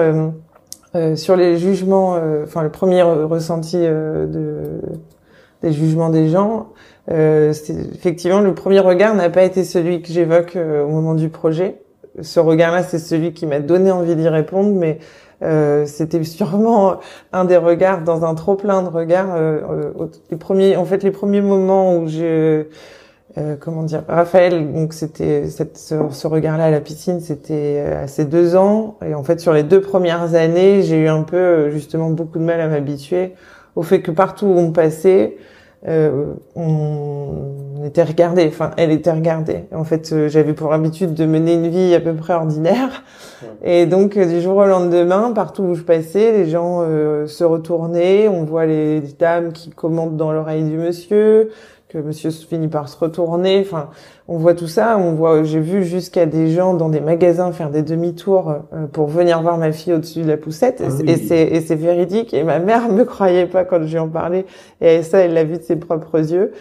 sur 1.15 1.37
les 1.37 1.57
jugements, 1.57 2.19
enfin 2.43 2.63
le 2.63 2.71
premier 2.71 3.01
ressenti 3.03 3.79
de, 3.79 4.81
des 5.63 5.73
jugements 5.73 6.11
des 6.11 6.29
gens, 6.29 6.69
effectivement 7.09 8.41
le 8.41 8.55
premier 8.55 8.81
regard 8.81 9.15
n'a 9.15 9.31
pas 9.31 9.45
été 9.45 9.65
celui 9.65 10.03
que 10.03 10.09
j'évoque 10.09 10.57
au 10.57 10.89
moment 10.89 11.15
du 11.15 11.29
projet 11.29 11.77
ce 12.21 12.41
regard-là, 12.41 12.83
c'est 12.83 12.99
celui 12.99 13.33
qui 13.33 13.47
m'a 13.47 13.61
donné 13.61 13.91
envie 13.91 14.17
d'y 14.17 14.29
répondre, 14.29 14.73
mais 14.75 14.99
euh, 15.43 15.85
c'était 15.87 16.23
sûrement 16.25 16.97
un 17.33 17.45
des 17.45 17.57
regards 17.57 18.03
dans 18.03 18.25
un 18.25 18.35
trop 18.35 18.55
plein 18.55 18.83
de 18.83 18.89
regards. 18.89 19.35
Euh, 19.35 19.93
euh, 19.99 20.07
les 20.31 20.37
premiers, 20.37 20.77
en 20.77 20.85
fait, 20.85 21.03
les 21.03 21.11
premiers 21.11 21.43
moments 21.43 21.97
où 21.97 22.09
je, 22.09 22.65
euh, 23.39 23.57
comment 23.61 23.83
dire, 23.83 24.03
Raphaël, 24.09 24.73
donc 24.73 24.95
c'était 24.95 25.49
ce, 25.49 25.65
ce 26.11 26.27
regard-là 26.27 26.65
à 26.65 26.71
la 26.71 26.81
piscine, 26.81 27.21
c'était 27.21 27.81
à 28.03 28.07
ses 28.07 28.25
deux 28.25 28.57
ans, 28.57 28.97
et 29.07 29.15
en 29.15 29.23
fait, 29.23 29.41
sur 29.41 29.53
les 29.53 29.63
deux 29.63 29.81
premières 29.81 30.35
années, 30.35 30.83
j'ai 30.83 30.97
eu 30.97 31.09
un 31.09 31.23
peu 31.23 31.71
justement 31.71 32.11
beaucoup 32.11 32.39
de 32.39 32.45
mal 32.45 32.61
à 32.61 32.69
m'habituer 32.69 33.35
au 33.77 33.83
fait 33.83 34.01
que 34.01 34.11
partout 34.11 34.47
où 34.47 34.59
on 34.59 34.73
passait, 34.73 35.37
euh, 35.87 36.33
on 36.57 37.85
était 37.85 38.03
regardé, 38.03 38.47
enfin 38.49 38.73
elle 38.77 38.91
était 38.91 39.13
regardée. 39.13 39.65
En 39.73 39.85
fait, 39.85 40.11
euh, 40.13 40.29
j'avais 40.29 40.55
pour 40.55 40.73
habitude 40.73 41.15
de 41.15 41.27
mener 41.27 41.55
une 41.55 41.69
vie 41.69 41.95
à 41.95 42.01
peu 42.01 42.15
près 42.15 42.33
ordinaire, 42.33 43.05
et 43.63 43.87
donc 43.87 44.17
euh, 44.17 44.27
du 44.27 44.41
jour 44.41 44.57
au 44.57 44.65
lendemain, 44.65 45.33
partout 45.33 45.63
où 45.63 45.75
je 45.75 45.83
passais, 45.83 46.33
les 46.33 46.49
gens 46.49 46.81
se 47.27 47.45
retournaient. 47.45 48.27
On 48.27 48.45
voit 48.45 48.67
les, 48.67 49.01
les 49.01 49.13
dames 49.13 49.53
qui 49.53 49.71
commentent 49.71 50.17
dans 50.17 50.33
l'oreille 50.33 50.65
du 50.65 50.79
monsieur, 50.79 51.51
que 51.89 51.99
monsieur 51.99 52.31
finit 52.31 52.69
par 52.69 52.89
se 52.89 52.99
retourner. 52.99 53.61
Enfin, 53.61 53.91
on 54.29 54.39
voit 54.39 54.55
tout 54.55 54.67
ça. 54.67 54.99
On 54.99 55.13
voit, 55.13 55.45
j'ai 55.45 55.61
vu 55.61 55.85
jusqu'à 55.85 56.27
des 56.27 56.51
gens 56.51 56.75
dans 56.75 56.89
des 56.89 57.01
magasins 57.01 57.53
faire 57.53 57.71
des 57.71 57.83
demi-tours 57.83 58.51
euh, 58.51 58.87
pour 58.87 59.07
venir 59.07 59.41
voir 59.43 59.57
ma 59.57 59.73
fille 59.73 59.93
au-dessus 59.93 60.23
de 60.23 60.29
la 60.29 60.37
poussette. 60.37 60.83
Ah 60.85 61.03
et 61.07 61.17
c'est 61.17 61.43
et 61.43 61.61
c'est 61.61 61.77
véridique. 61.77 62.35
Et 62.35 62.43
ma 62.43 62.59
mère 62.59 62.89
me 62.93 63.05
croyait 63.05 63.47
pas 63.47 63.65
quand 63.65 63.83
je 63.83 63.93
lui 63.93 63.99
en 63.99 64.09
parlais. 64.09 64.47
Et 64.81 65.03
ça, 65.03 65.19
elle 65.19 65.35
l'a 65.35 65.45
vu 65.45 65.59
de 65.59 65.63
ses 65.63 65.77
propres 65.77 66.33
yeux. 66.33 66.53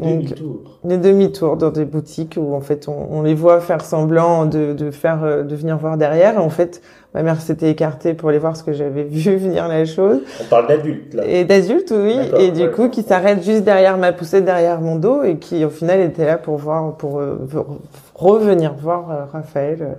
Les 0.00 0.14
demi-tours. 0.14 0.78
Des 0.84 0.96
demi-tours 0.96 1.56
dans 1.56 1.70
des 1.70 1.84
boutiques 1.84 2.38
où 2.40 2.54
en 2.54 2.60
fait 2.60 2.88
on, 2.88 3.08
on 3.10 3.22
les 3.22 3.34
voit 3.34 3.60
faire 3.60 3.84
semblant 3.84 4.46
de, 4.46 4.72
de 4.72 4.90
faire 4.90 5.24
euh, 5.24 5.42
de 5.42 5.54
venir 5.54 5.76
voir 5.76 5.96
derrière. 5.96 6.42
En 6.42 6.48
fait, 6.48 6.82
ma 7.14 7.22
mère 7.22 7.40
s'était 7.40 7.70
écartée 7.70 8.14
pour 8.14 8.28
aller 8.28 8.38
voir 8.38 8.56
ce 8.56 8.62
que 8.62 8.72
j'avais 8.72 9.04
vu 9.04 9.36
venir 9.36 9.68
la 9.68 9.84
chose. 9.84 10.20
On 10.40 10.44
parle 10.44 10.66
d'adultes 10.68 11.14
là. 11.14 11.24
Et 11.26 11.44
d'adultes, 11.44 11.92
oui. 11.96 12.16
Et 12.38 12.50
du 12.50 12.70
coup, 12.70 12.88
qui 12.88 13.02
s'arrête 13.02 13.42
juste 13.42 13.64
derrière 13.64 13.98
ma 13.98 14.12
poussette, 14.12 14.44
derrière 14.44 14.80
mon 14.80 14.96
dos, 14.96 15.22
et 15.22 15.36
qui 15.36 15.64
au 15.64 15.70
final 15.70 16.00
était 16.00 16.26
là 16.26 16.38
pour 16.38 16.56
voir, 16.56 16.96
pour, 16.96 17.18
euh, 17.18 17.36
revenir 18.14 18.74
voir 18.74 19.10
euh, 19.10 19.24
Raphaël. 19.32 19.98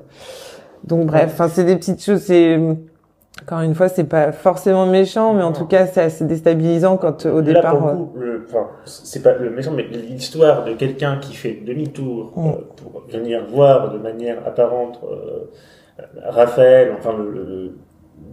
Donc 0.83 1.05
bref, 1.05 1.31
enfin 1.33 1.47
c'est 1.47 1.63
des 1.63 1.75
petites 1.75 2.03
choses. 2.03 2.21
C'est 2.21 2.59
encore 3.41 3.61
une 3.61 3.75
fois, 3.75 3.89
c'est 3.89 4.03
pas 4.03 4.31
forcément 4.31 4.85
méchant, 4.85 5.33
mais 5.33 5.43
en 5.43 5.51
tout 5.51 5.65
cas, 5.65 5.87
c'est 5.87 6.01
assez 6.01 6.25
déstabilisant 6.25 6.97
quand 6.97 7.25
au 7.25 7.41
départ. 7.41 7.77
Pour 7.77 8.13
le, 8.15 8.45
enfin, 8.47 8.67
c'est 8.85 9.23
pas 9.23 9.33
le 9.33 9.49
méchant, 9.49 9.71
mais 9.71 9.83
l'histoire 9.83 10.63
de 10.63 10.73
quelqu'un 10.73 11.17
qui 11.17 11.35
fait 11.35 11.61
demi-tour 11.65 12.31
mm. 12.35 12.51
pour 12.75 13.03
venir 13.09 13.43
voir 13.49 13.91
de 13.91 13.97
manière 13.97 14.37
apparente 14.45 14.99
Raphaël, 16.23 16.91
enfin 16.97 17.13
le, 17.17 17.75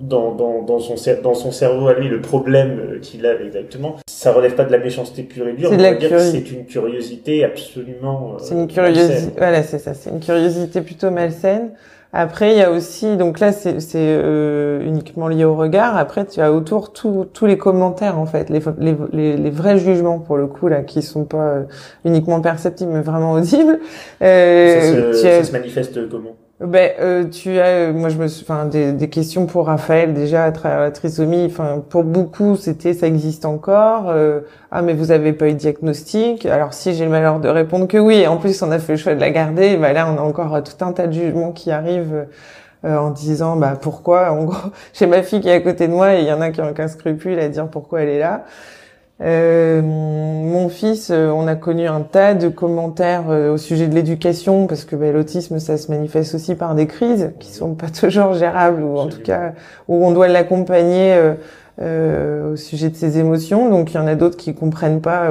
dans, 0.00 0.34
dans, 0.34 0.62
dans, 0.62 0.78
son, 0.78 0.94
dans 1.22 1.34
son 1.34 1.52
cerveau 1.52 1.88
à 1.88 1.94
lui, 1.94 2.08
le 2.08 2.20
problème 2.20 2.78
euh, 2.78 2.98
qu'il 3.00 3.26
a 3.26 3.40
exactement, 3.40 3.96
ça 4.08 4.32
relève 4.32 4.54
pas 4.54 4.64
de 4.64 4.72
la 4.72 4.78
méchanceté 4.78 5.22
pure 5.22 5.48
et 5.48 5.52
dure, 5.52 5.70
c'est 5.70 6.50
une 6.50 6.64
curiosité 6.64 7.44
absolument. 7.44 8.34
Euh, 8.34 8.38
c'est 8.38 8.54
une 8.54 8.68
curiosité, 8.68 9.32
voilà, 9.36 9.62
c'est 9.62 9.78
ça, 9.78 9.94
c'est 9.94 10.10
une 10.10 10.20
curiosité 10.20 10.80
plutôt 10.80 11.10
malsaine. 11.10 11.72
Après, 12.12 12.52
il 12.52 12.58
y 12.58 12.62
a 12.62 12.72
aussi, 12.72 13.16
donc 13.16 13.38
là, 13.38 13.52
c'est 13.52 13.78
euh, 13.94 14.84
uniquement 14.84 15.28
lié 15.28 15.44
au 15.44 15.54
regard. 15.54 15.96
Après, 15.96 16.26
tu 16.26 16.40
as 16.40 16.52
autour 16.52 16.92
tous 16.92 17.46
les 17.46 17.56
commentaires, 17.56 18.18
en 18.18 18.26
fait, 18.26 18.50
les, 18.50 18.60
les, 19.12 19.36
les, 19.36 19.50
vrais 19.50 19.78
jugements, 19.78 20.18
pour 20.18 20.36
le 20.36 20.48
coup, 20.48 20.66
là, 20.66 20.82
qui 20.82 21.02
sont 21.02 21.24
pas 21.24 21.48
euh, 21.48 21.62
uniquement 22.04 22.40
perceptibles, 22.40 22.90
mais 22.90 23.02
vraiment 23.02 23.32
audibles. 23.34 23.78
Euh, 24.22 25.12
ça, 25.12 25.18
se, 25.18 25.22
ça 25.22 25.44
se 25.44 25.52
manifeste 25.52 26.08
comment? 26.10 26.36
Ben, 26.60 26.92
euh, 27.00 27.24
tu 27.24 27.58
as, 27.58 27.66
euh, 27.88 27.92
moi 27.94 28.10
je 28.10 28.18
me, 28.18 28.26
enfin, 28.26 28.66
des, 28.66 28.92
des, 28.92 29.08
questions 29.08 29.46
pour 29.46 29.66
Raphaël 29.66 30.12
déjà 30.12 30.44
à 30.44 30.52
travers 30.52 30.80
la 30.80 30.90
trisomie. 30.90 31.46
Enfin, 31.46 31.82
pour 31.88 32.04
beaucoup, 32.04 32.54
c'était 32.56 32.92
ça 32.92 33.06
existe 33.06 33.46
encore. 33.46 34.10
Euh, 34.10 34.40
ah, 34.70 34.82
mais 34.82 34.92
vous 34.92 35.10
avez 35.10 35.32
pas 35.32 35.48
eu 35.48 35.54
de 35.54 35.58
diagnostic. 35.58 36.44
Alors 36.44 36.74
si 36.74 36.94
j'ai 36.94 37.06
le 37.06 37.10
malheur 37.10 37.40
de 37.40 37.48
répondre 37.48 37.88
que 37.88 37.96
oui, 37.96 38.26
en 38.26 38.36
plus 38.36 38.62
on 38.62 38.70
a 38.70 38.78
fait 38.78 38.92
le 38.92 38.98
choix 38.98 39.14
de 39.14 39.20
la 39.20 39.30
garder, 39.30 39.78
ben 39.78 39.94
là 39.94 40.06
on 40.12 40.18
a 40.18 40.20
encore 40.20 40.62
tout 40.62 40.84
un 40.84 40.92
tas 40.92 41.06
de 41.06 41.12
jugements 41.12 41.52
qui 41.52 41.70
arrivent 41.70 42.26
en 42.84 43.10
disant 43.10 43.56
bah 43.56 43.78
pourquoi? 43.80 44.30
En 44.30 44.44
gros 44.44 44.70
j'ai 44.92 45.06
ma 45.06 45.22
fille 45.22 45.40
qui 45.40 45.48
est 45.48 45.54
à 45.54 45.60
côté 45.60 45.88
de 45.88 45.92
moi 45.92 46.14
et 46.16 46.20
il 46.20 46.26
y 46.26 46.32
en 46.32 46.42
a 46.42 46.50
qui 46.50 46.60
ont 46.60 46.68
aucun 46.70 46.88
scrupule 46.88 47.38
à 47.38 47.48
dire 47.48 47.68
pourquoi 47.68 48.02
elle 48.02 48.10
est 48.10 48.18
là 48.18 48.44
euh, 49.22 49.82
mon 49.82 50.70
fils, 50.70 51.10
euh, 51.10 51.28
on 51.28 51.46
a 51.46 51.54
connu 51.54 51.86
un 51.86 52.00
tas 52.00 52.32
de 52.34 52.48
commentaires 52.48 53.24
euh, 53.28 53.52
au 53.52 53.58
sujet 53.58 53.86
de 53.86 53.94
l'éducation 53.94 54.66
parce 54.66 54.84
que 54.84 54.96
bah, 54.96 55.12
l'autisme, 55.12 55.58
ça 55.58 55.76
se 55.76 55.90
manifeste 55.90 56.34
aussi 56.34 56.54
par 56.54 56.74
des 56.74 56.86
crises 56.86 57.32
qui 57.38 57.52
sont 57.52 57.74
pas 57.74 57.88
toujours 58.00 58.32
gérables 58.34 58.82
ou 58.82 58.98
en 58.98 59.08
tout 59.08 59.20
cas 59.20 59.52
où 59.88 60.04
on 60.06 60.12
doit 60.12 60.28
l'accompagner 60.28 61.18
au 61.80 62.56
sujet 62.56 62.90
de 62.90 62.96
ses 62.96 63.18
émotions. 63.18 63.70
Donc 63.70 63.92
il 63.92 63.96
y 63.96 63.98
en 63.98 64.06
a 64.06 64.14
d'autres 64.14 64.36
qui 64.36 64.54
comprennent 64.54 65.00
pas 65.00 65.30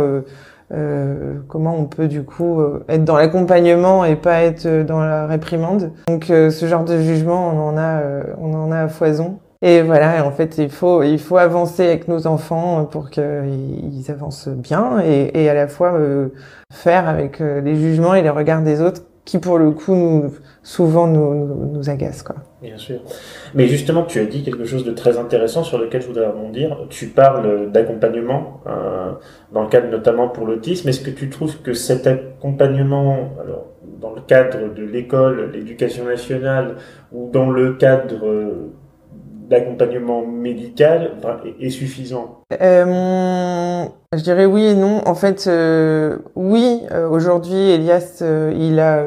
comment 1.48 1.76
on 1.78 1.86
peut 1.86 2.08
du 2.08 2.24
coup 2.24 2.62
être 2.88 3.06
dans 3.06 3.18
l'accompagnement 3.18 4.04
et 4.04 4.16
pas 4.16 4.42
être 4.42 4.68
dans 4.84 5.00
la 5.00 5.28
réprimande. 5.28 5.92
Donc 6.08 6.26
ce 6.28 6.66
genre 6.66 6.86
de 6.86 7.00
jugement, 7.00 7.54
on 7.56 7.70
en 7.70 7.78
a, 7.78 8.02
on 8.40 8.54
en 8.54 8.72
a 8.72 8.80
à 8.82 8.88
foison. 8.88 9.38
Et 9.62 9.82
voilà, 9.82 10.26
en 10.26 10.32
fait, 10.32 10.58
il 10.58 10.70
faut, 10.70 11.04
il 11.04 11.20
faut 11.20 11.36
avancer 11.36 11.84
avec 11.86 12.08
nos 12.08 12.28
enfants 12.28 12.86
pour 12.86 13.10
qu'ils 13.10 14.06
avancent 14.08 14.48
bien 14.48 15.02
et, 15.02 15.32
et, 15.34 15.50
à 15.50 15.54
la 15.54 15.68
fois 15.68 15.96
euh, 15.96 16.30
faire 16.72 17.10
avec 17.10 17.42
euh, 17.42 17.60
les 17.60 17.76
jugements 17.76 18.16
et 18.16 18.22
les 18.22 18.30
regards 18.30 18.62
des 18.62 18.80
autres 18.80 19.02
qui, 19.26 19.38
pour 19.38 19.58
le 19.58 19.72
coup, 19.72 19.94
nous, 19.94 20.34
souvent 20.64 21.08
nous, 21.08 21.74
nous, 21.74 21.90
agacent. 21.90 22.24
Quoi. 22.24 22.38
Bien 22.62 22.78
sûr. 22.78 23.02
Mais 23.54 23.68
justement, 23.68 24.04
tu 24.04 24.20
as 24.20 24.26
dit 24.26 24.44
quelque 24.44 24.64
chose 24.64 24.86
de 24.86 24.92
très 24.92 25.18
intéressant 25.18 25.64
sur 25.64 25.78
lequel 25.78 26.02
je 26.02 26.08
voudrais 26.08 26.28
rebondir. 26.28 26.86
Tu 26.90 27.08
parles 27.08 27.70
d'accompagnement, 27.70 28.62
euh, 28.66 29.12
dans 29.52 29.64
le 29.64 29.68
cadre 29.68 29.90
notamment 29.90 30.30
pour 30.30 30.48
l'autisme. 30.48 30.88
Est-ce 30.88 31.02
que 31.02 31.12
tu 31.12 31.30
trouves 31.30 31.62
que 31.62 31.74
cet 31.74 32.08
accompagnement, 32.08 33.34
alors, 33.44 33.66
dans 34.00 34.16
le 34.16 34.22
cadre 34.22 34.74
de 34.74 34.84
l'école, 34.84 35.52
l'éducation 35.52 36.06
nationale, 36.06 36.78
ou 37.12 37.30
dans 37.30 37.50
le 37.52 37.74
cadre 37.74 38.26
d'accompagnement 39.50 40.26
médical 40.26 41.12
est, 41.60 41.70
suffisant 41.70 42.44
euh, 42.62 43.86
Je 44.16 44.22
dirais 44.22 44.46
oui 44.46 44.66
et 44.66 44.76
non. 44.76 45.02
En 45.08 45.16
fait, 45.16 45.46
euh, 45.48 46.18
oui, 46.36 46.82
euh, 46.92 47.10
aujourd'hui, 47.10 47.58
Elias, 47.58 48.20
euh, 48.22 48.54
il 48.56 48.80
a 48.80 49.04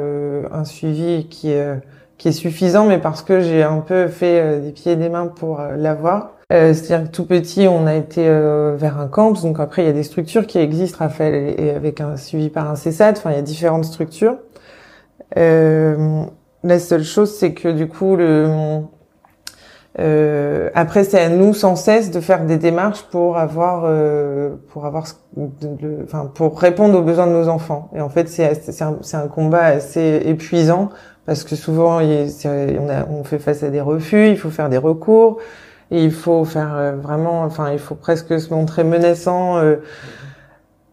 un 0.53 0.65
suivi 0.65 1.29
qui 1.29 1.53
est, 1.53 1.81
qui 2.19 2.29
est 2.29 2.33
suffisant, 2.33 2.87
mais 2.87 2.99
parce 2.99 3.23
que 3.23 3.41
j'ai 3.41 3.63
un 3.63 3.79
peu 3.79 4.09
fait 4.09 4.61
des 4.61 4.73
pieds 4.73 4.93
et 4.93 4.97
des 4.97 5.09
mains 5.09 5.29
pour 5.29 5.61
l'avoir. 5.77 6.33
C'est-à-dire 6.51 7.05
que 7.05 7.17
tout 7.17 7.25
petit, 7.25 7.67
on 7.67 7.87
a 7.87 7.95
été 7.95 8.25
vers 8.25 9.01
un 9.01 9.07
camp, 9.07 9.33
donc 9.41 9.59
après, 9.59 9.85
il 9.85 9.87
y 9.87 9.89
a 9.89 9.95
des 9.95 10.03
structures 10.03 10.47
qui 10.47 10.59
existent, 10.59 10.99
Raphaël, 10.99 11.55
et, 11.59 11.71
avec 11.71 12.03
un 12.03 12.19
suivi 12.19 12.51
par 12.51 12.71
un 12.71 12.77
CESAD, 12.77 13.17
enfin, 13.17 13.31
il 13.31 13.37
y 13.37 13.39
a 13.39 13.43
différentes 13.43 13.87
structures. 13.87 14.37
la 15.35 16.79
seule 16.79 17.05
chose, 17.05 17.35
c'est 17.35 17.55
que 17.55 17.69
du 17.69 17.89
coup, 17.89 18.17
le 18.17 18.83
euh, 19.99 20.71
après, 20.75 21.05
c'est 21.05 21.21
à 21.21 21.29
nous 21.29 21.53
sans 21.53 21.77
cesse 21.77 22.11
de 22.11 22.21
faire 22.21 22.45
des 22.47 22.57
démarches 22.57 23.03
pour 23.11 23.37
avoir, 23.37 23.83
euh, 23.85 24.55
pour 24.69 24.87
avoir, 24.87 25.05
enfin, 26.05 26.31
pour 26.35 26.59
répondre 26.59 26.99
aux 26.99 27.03
besoins 27.03 27.27
de 27.27 27.33
nos 27.33 27.49
enfants. 27.49 27.91
Et 27.95 28.01
en 28.01 28.09
fait, 28.09 28.29
c'est 28.29 28.83
un, 28.83 28.99
un, 29.13 29.29
combat 29.29 29.65
assez 29.65 30.23
épuisant 30.25 30.89
parce 31.27 31.45
que 31.45 31.57
souvent, 31.57 32.01
on, 32.01 32.89
a, 32.89 33.07
on 33.11 33.25
fait 33.25 33.39
face 33.39 33.63
à 33.63 33.69
des 33.69 33.81
refus, 33.83 34.29
il 34.29 34.39
faut 34.39 34.51
faire 34.51 34.71
des 34.71 34.79
recours, 34.79 35.39
il 35.91 36.11
faut 36.11 36.45
faire 36.45 36.75
euh, 36.75 36.93
vraiment, 36.93 37.43
enfin, 37.43 37.71
il 37.73 37.79
faut 37.79 37.95
presque 37.95 38.41
se 38.41 38.53
montrer 38.53 38.85
menaçant. 38.85 39.61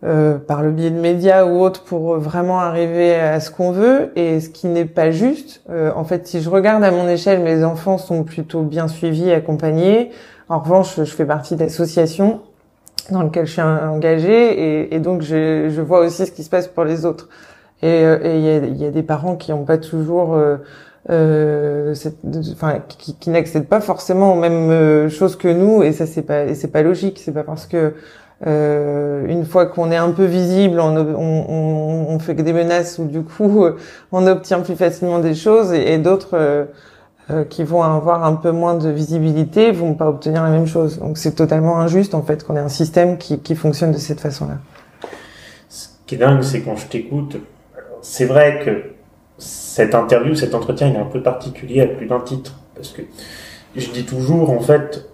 Euh, 0.01 0.29
euh, 0.29 0.37
par 0.37 0.61
le 0.61 0.71
biais 0.71 0.91
de 0.91 0.99
médias 0.99 1.45
ou 1.45 1.61
autres 1.61 1.83
pour 1.83 2.17
vraiment 2.17 2.59
arriver 2.61 3.15
à 3.15 3.39
ce 3.39 3.51
qu'on 3.51 3.71
veut 3.71 4.11
et 4.15 4.39
ce 4.39 4.49
qui 4.49 4.67
n'est 4.67 4.85
pas 4.85 5.11
juste. 5.11 5.61
Euh, 5.69 5.91
en 5.95 6.03
fait, 6.03 6.27
si 6.27 6.41
je 6.41 6.49
regarde 6.49 6.83
à 6.83 6.91
mon 6.91 7.07
échelle, 7.09 7.41
mes 7.41 7.63
enfants 7.63 7.97
sont 7.97 8.23
plutôt 8.23 8.61
bien 8.61 8.87
suivis, 8.87 9.31
accompagnés. 9.31 10.11
En 10.47 10.59
revanche, 10.59 10.95
je 10.97 11.03
fais 11.03 11.25
partie 11.25 11.55
d'associations 11.55 12.41
dans 13.11 13.23
lesquelles 13.23 13.45
je 13.45 13.53
suis 13.53 13.61
engagée 13.61 14.93
et, 14.93 14.99
donc 14.99 15.21
je, 15.21 15.69
je, 15.69 15.81
vois 15.81 15.99
aussi 15.99 16.25
ce 16.25 16.31
qui 16.31 16.43
se 16.43 16.49
passe 16.49 16.67
pour 16.67 16.85
les 16.85 17.05
autres. 17.05 17.27
Et 17.81 17.87
euh, 17.87 18.19
il 18.23 18.75
y, 18.75 18.81
y, 18.81 18.85
a, 18.85 18.91
des 18.91 19.03
parents 19.03 19.35
qui 19.35 19.51
n'ont 19.51 19.65
pas 19.65 19.77
toujours 19.77 20.39
euh, 21.09 21.93
cette, 21.95 22.17
enfin, 22.53 22.79
qui, 22.87 23.15
qui 23.15 23.29
n'accèdent 23.31 23.67
pas 23.67 23.81
forcément 23.81 24.33
aux 24.33 24.39
mêmes 24.39 25.09
choses 25.09 25.35
que 25.35 25.47
nous 25.47 25.81
et 25.81 25.91
ça 25.91 26.05
c'est 26.05 26.21
pas 26.21 26.53
c'est 26.53 26.67
pas 26.67 26.83
logique 26.83 27.19
c'est 27.23 27.31
pas 27.31 27.43
parce 27.43 27.65
que 27.65 27.93
euh, 28.47 29.27
une 29.27 29.45
fois 29.45 29.65
qu'on 29.65 29.91
est 29.91 29.97
un 29.97 30.11
peu 30.11 30.23
visible, 30.23 30.79
on, 30.79 30.95
on, 30.95 32.05
on, 32.09 32.19
fait 32.19 32.35
que 32.35 32.41
des 32.41 32.53
menaces 32.53 32.97
ou 32.97 33.05
du 33.05 33.21
coup 33.21 33.65
on 34.11 34.27
obtient 34.27 34.61
plus 34.61 34.75
facilement 34.75 35.19
des 35.19 35.35
choses 35.35 35.73
et, 35.73 35.97
d'autres 35.97 36.37
euh, 36.37 36.65
euh, 37.31 37.43
qui 37.43 37.63
vont 37.63 37.83
avoir 37.83 38.23
un 38.23 38.35
peu 38.35 38.51
moins 38.51 38.75
de 38.75 38.89
visibilité 38.89 39.71
vont 39.71 39.93
pas 39.93 40.07
obtenir 40.07 40.41
la 40.41 40.51
même 40.51 40.67
chose. 40.67 40.99
Donc 40.99 41.17
c'est 41.17 41.33
totalement 41.33 41.79
injuste 41.79 42.15
en 42.15 42.21
fait 42.21 42.45
qu'on 42.45 42.55
ait 42.55 42.61
un 42.61 42.69
système 42.69 43.17
qui, 43.17 43.39
qui 43.39 43.55
fonctionne 43.55 43.91
de 43.91 43.97
cette 43.97 44.21
façon-là. 44.21 44.59
Ce 45.67 45.87
qui 46.07 46.15
est 46.15 46.19
dingue, 46.19 46.41
c'est 46.41 46.61
quand 46.61 46.77
je 46.77 46.87
t'écoute, 46.87 47.35
c'est 48.01 48.25
vrai 48.25 48.61
que 48.63 48.93
cette 49.37 49.95
interview, 49.95 50.33
cet 50.35 50.55
entretien, 50.55 50.87
il 50.87 50.95
est 50.95 50.99
un 50.99 51.05
peu 51.05 51.21
particulier 51.21 51.81
à 51.81 51.87
plus 51.87 52.05
d'un 52.05 52.21
titre 52.21 52.55
parce 52.73 52.89
que 52.89 53.01
je 53.75 53.89
dis 53.89 54.05
toujours 54.05 54.49
en 54.49 54.61
fait 54.61 55.09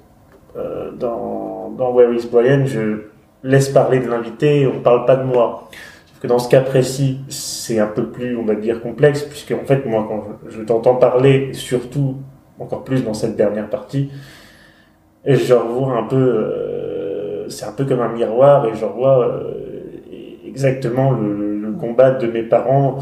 euh, 0.56 0.92
dans, 0.92 1.74
dans 1.76 1.92
Where 1.92 2.14
is 2.14 2.28
Brian, 2.32 2.66
je 2.68 3.15
laisse 3.46 3.70
parler 3.70 4.00
de 4.00 4.10
l'invité, 4.10 4.68
on 4.68 4.76
ne 4.76 4.80
parle 4.80 5.06
pas 5.06 5.16
de 5.16 5.24
moi. 5.24 5.70
Sauf 6.08 6.20
que 6.20 6.28
dans 6.28 6.40
ce 6.40 6.50
cas 6.50 6.62
précis, 6.62 7.20
c'est 7.30 7.80
un 7.80 7.88
peu 7.88 8.08
plus, 8.08 8.36
on 8.36 8.44
va 8.44 8.56
dire, 8.56 8.82
complexe, 8.82 9.22
puisque 9.22 9.52
en 9.52 9.66
fait, 9.66 9.86
moi, 9.86 10.06
quand 10.10 10.50
je, 10.50 10.62
t'entends 10.64 10.96
parler, 10.96 11.54
surtout, 11.54 12.16
encore 12.60 12.84
plus 12.84 13.04
dans 13.04 13.14
cette 13.14 13.36
dernière 13.36 13.70
partie, 13.70 14.10
et 15.26 15.36
je 15.36 15.54
revois 15.54 15.98
un 15.98 16.04
peu, 16.04 16.16
euh, 16.16 17.50
c'est 17.50 17.66
un 17.66 17.72
peu 17.72 17.86
comme 17.86 18.02
un 18.02 18.12
miroir, 18.12 18.66
et 18.66 18.74
je 18.74 18.84
revois 18.84 19.28
euh, 19.28 19.54
exactement 20.46 21.12
le, 21.12 21.46
combat 21.78 22.12
de 22.12 22.28
mes 22.28 22.44
parents 22.44 23.00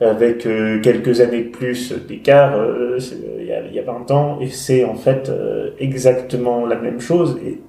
avec 0.00 0.46
euh, 0.46 0.80
quelques 0.80 1.20
années 1.20 1.42
de 1.42 1.50
plus 1.50 1.92
d'écart 2.08 2.54
il, 2.96 3.44
y 3.44 3.52
a, 3.52 3.66
y 3.66 3.78
a 3.78 3.82
20 3.82 4.10
ans, 4.12 4.38
et 4.40 4.48
c'est 4.48 4.82
en 4.82 4.94
fait 4.94 5.30
exactement 5.78 6.64
la 6.64 6.76
même 6.76 7.00
chose, 7.00 7.38
et 7.44 7.60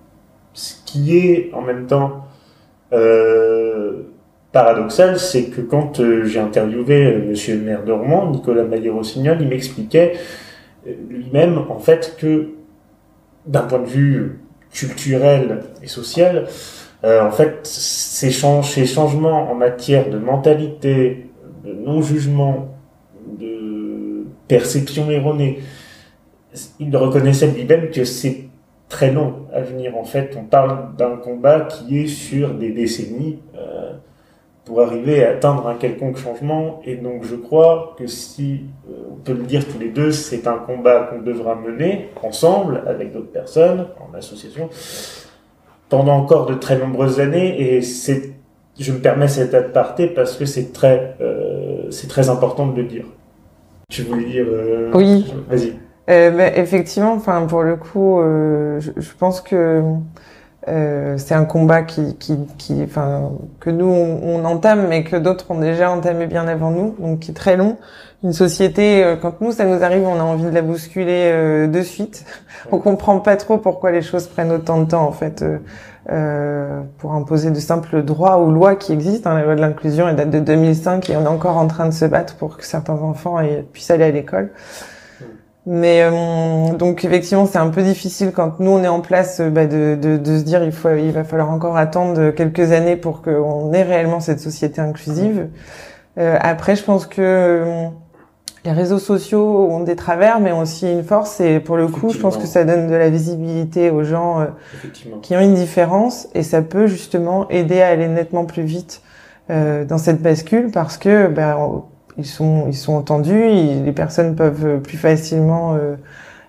ce 0.55 0.75
qui 0.85 1.17
est 1.17 1.51
en 1.53 1.61
même 1.61 1.85
temps 1.85 2.25
euh, 2.93 4.03
paradoxal, 4.53 5.19
c'est 5.19 5.45
que 5.45 5.61
quand 5.61 5.99
euh, 5.99 6.23
j'ai 6.23 6.39
interviewé 6.39 7.05
euh, 7.05 7.29
Monsieur 7.29 7.55
le 7.55 7.61
maire 7.61 7.83
de 7.83 7.91
Rouen, 7.91 8.31
Nicolas 8.31 8.63
Maillé-Rossignol, 8.63 9.37
il 9.41 9.49
m'expliquait 9.49 10.13
lui-même 11.09 11.59
en 11.69 11.79
fait 11.79 12.15
que 12.17 12.51
d'un 13.45 13.63
point 13.63 13.79
de 13.79 13.87
vue 13.87 14.39
culturel 14.71 15.63
et 15.83 15.87
social, 15.87 16.47
en 17.03 17.31
fait, 17.31 17.59
ces, 17.63 18.31
ces 18.31 18.85
changements 18.85 19.51
en 19.51 19.55
matière 19.55 20.09
de 20.09 20.17
mentalité, 20.17 21.27
de 21.63 21.73
non-jugement, 21.73 22.75
de 23.39 24.25
perception 24.47 25.09
erronée, 25.09 25.59
il 26.79 26.95
reconnaissait 26.95 27.47
lui-même 27.47 27.89
que 27.89 28.05
c'est 28.05 28.44
très 28.89 29.11
long 29.11 29.47
à 29.53 29.61
venir. 29.61 29.97
En 29.97 30.03
fait, 30.03 30.35
on 30.39 30.43
parle 30.43 30.95
d'un 30.97 31.17
combat 31.17 31.61
qui 31.61 31.99
est 31.99 32.07
sur 32.07 32.53
des 32.53 32.71
décennies 32.71 33.39
euh, 33.57 33.93
pour 34.63 34.81
arriver 34.81 35.23
à 35.23 35.31
atteindre 35.31 35.67
un 35.67 35.75
quelconque 35.75 36.17
changement. 36.17 36.81
Et 36.85 36.95
donc, 36.95 37.23
je 37.23 37.35
crois 37.35 37.95
que 37.97 38.07
si 38.07 38.61
euh, 38.89 38.93
on 39.11 39.15
peut 39.15 39.33
le 39.33 39.43
dire 39.43 39.65
tous 39.67 39.79
les 39.79 39.89
deux, 39.89 40.11
c'est 40.11 40.47
un 40.47 40.57
combat 40.57 41.09
qu'on 41.09 41.21
devra 41.21 41.55
mener 41.55 42.09
ensemble 42.21 42.83
avec 42.87 43.11
d'autres 43.11 43.31
personnes 43.31 43.87
en 43.99 44.15
association 44.15 44.69
pendant 45.89 46.17
encore 46.17 46.45
de 46.45 46.55
très 46.55 46.77
nombreuses 46.77 47.19
années. 47.19 47.75
Et 47.75 47.81
c'est, 47.81 48.33
je 48.79 48.91
me 48.91 48.99
permets 48.99 49.27
cette 49.27 49.53
aparté 49.53 50.07
parce 50.07 50.35
que 50.37 50.45
c'est 50.45 50.73
très, 50.73 51.15
euh, 51.21 51.89
c'est 51.91 52.07
très 52.07 52.29
important 52.29 52.67
de 52.67 52.81
le 52.81 52.87
dire. 52.87 53.05
Tu 53.89 54.03
voulais 54.03 54.25
dire 54.25 54.45
Oui. 54.93 55.31
Vas-y. 55.47 55.73
Euh, 56.09 56.31
bah, 56.31 56.55
effectivement, 56.55 57.13
enfin 57.13 57.45
pour 57.47 57.63
le 57.63 57.75
coup, 57.77 58.19
euh, 58.19 58.79
je, 58.79 58.91
je, 58.95 59.11
pense 59.13 59.41
que 59.41 59.81
euh, 60.67 61.17
c'est 61.17 61.33
un 61.33 61.45
combat 61.45 61.83
qui, 61.83 62.15
qui, 62.17 62.37
qui, 62.57 62.81
enfin 62.83 63.31
que 63.59 63.69
nous 63.69 63.85
on, 63.85 64.19
on 64.23 64.45
entame, 64.45 64.87
mais 64.87 65.03
que 65.03 65.15
d'autres 65.15 65.51
ont 65.51 65.59
déjà 65.59 65.91
entamé 65.91 66.27
bien 66.27 66.47
avant 66.47 66.71
nous, 66.71 66.95
donc 66.99 67.19
qui 67.19 67.31
est 67.31 67.35
très 67.35 67.57
long. 67.57 67.77
Une 68.23 68.33
société, 68.33 69.03
euh, 69.03 69.15
quand 69.17 69.41
nous 69.41 69.51
ça 69.51 69.65
nous 69.65 69.83
arrive, 69.83 70.07
on 70.07 70.19
a 70.19 70.23
envie 70.23 70.45
de 70.45 70.49
la 70.49 70.63
bousculer 70.63 71.29
euh, 71.31 71.67
de 71.67 71.81
suite. 71.81 72.25
on 72.71 72.79
comprend 72.79 73.19
pas 73.19 73.35
trop 73.35 73.57
pourquoi 73.57 73.91
les 73.91 74.01
choses 74.01 74.27
prennent 74.27 74.51
autant 74.51 74.81
de 74.81 74.85
temps 74.85 75.07
en 75.07 75.11
fait. 75.11 75.43
Euh, 76.11 76.81
pour 76.99 77.13
imposer 77.13 77.49
de 77.49 77.59
simples 77.59 78.03
droits 78.03 78.39
ou 78.39 78.51
lois 78.51 78.75
qui 78.75 78.93
existent. 78.93 79.29
Hein, 79.29 79.35
la 79.39 79.43
loi 79.43 79.55
de 79.55 79.61
l'inclusion 79.61 80.07
elle 80.07 80.15
date 80.15 80.29
de 80.29 80.39
2005 80.39 81.09
et 81.09 81.17
on 81.17 81.23
est 81.23 81.27
encore 81.27 81.57
en 81.57 81.67
train 81.67 81.87
de 81.87 81.93
se 81.93 82.05
battre 82.05 82.35
pour 82.35 82.57
que 82.57 82.65
certains 82.65 82.93
enfants 82.93 83.37
puissent 83.73 83.89
aller 83.91 84.03
à 84.03 84.11
l'école. 84.11 84.51
Mais 85.67 86.01
euh, 86.03 86.73
donc 86.73 87.03
effectivement, 87.03 87.47
c'est 87.47 87.57
un 87.57 87.69
peu 87.69 87.81
difficile 87.81 88.31
quand 88.31 88.59
nous 88.59 88.71
on 88.71 88.83
est 88.83 88.87
en 88.87 89.01
place 89.01 89.39
euh, 89.39 89.49
bah, 89.49 89.65
de, 89.65 89.97
de, 89.99 90.17
de, 90.17 90.37
se 90.37 90.43
dire 90.43 90.63
il 90.63 90.71
faut 90.71 90.93
il 90.93 91.11
va 91.11 91.23
falloir 91.23 91.49
encore 91.49 91.75
attendre 91.75 92.29
quelques 92.31 92.71
années 92.71 92.95
pour 92.95 93.23
qu'on 93.23 93.73
ait 93.73 93.83
réellement 93.83 94.19
cette 94.19 94.39
société 94.39 94.79
inclusive. 94.79 95.47
Euh, 96.17 96.37
après, 96.39 96.75
je 96.75 96.83
pense 96.83 97.05
que 97.05 97.89
les 98.65 98.71
réseaux 98.71 98.99
sociaux 98.99 99.69
ont 99.69 99.81
des 99.81 99.95
travers, 99.95 100.39
mais 100.39 100.51
ont 100.51 100.61
aussi 100.61 100.91
une 100.91 101.03
force. 101.03 101.39
Et 101.39 101.59
pour 101.59 101.77
le 101.77 101.87
coup, 101.87 102.09
je 102.09 102.17
pense 102.17 102.37
que 102.37 102.47
ça 102.47 102.63
donne 102.63 102.89
de 102.89 102.95
la 102.95 103.09
visibilité 103.09 103.91
aux 103.91 104.03
gens 104.03 104.41
euh, 104.41 104.45
qui 105.21 105.35
ont 105.35 105.39
une 105.39 105.53
différence, 105.53 106.27
et 106.33 106.43
ça 106.43 106.61
peut 106.61 106.87
justement 106.87 107.47
aider 107.49 107.81
à 107.81 107.89
aller 107.89 108.07
nettement 108.07 108.45
plus 108.45 108.63
vite 108.63 109.01
euh, 109.51 109.85
dans 109.85 109.99
cette 109.99 110.21
bascule, 110.21 110.71
parce 110.71 110.97
que 110.97 111.27
ben, 111.27 111.83
ils 112.17 112.25
sont 112.25 112.65
ils 112.67 112.75
sont 112.75 112.93
entendus, 112.93 113.47
les 113.83 113.91
personnes 113.91 114.35
peuvent 114.35 114.81
plus 114.81 114.97
facilement 114.97 115.75
euh, 115.75 115.95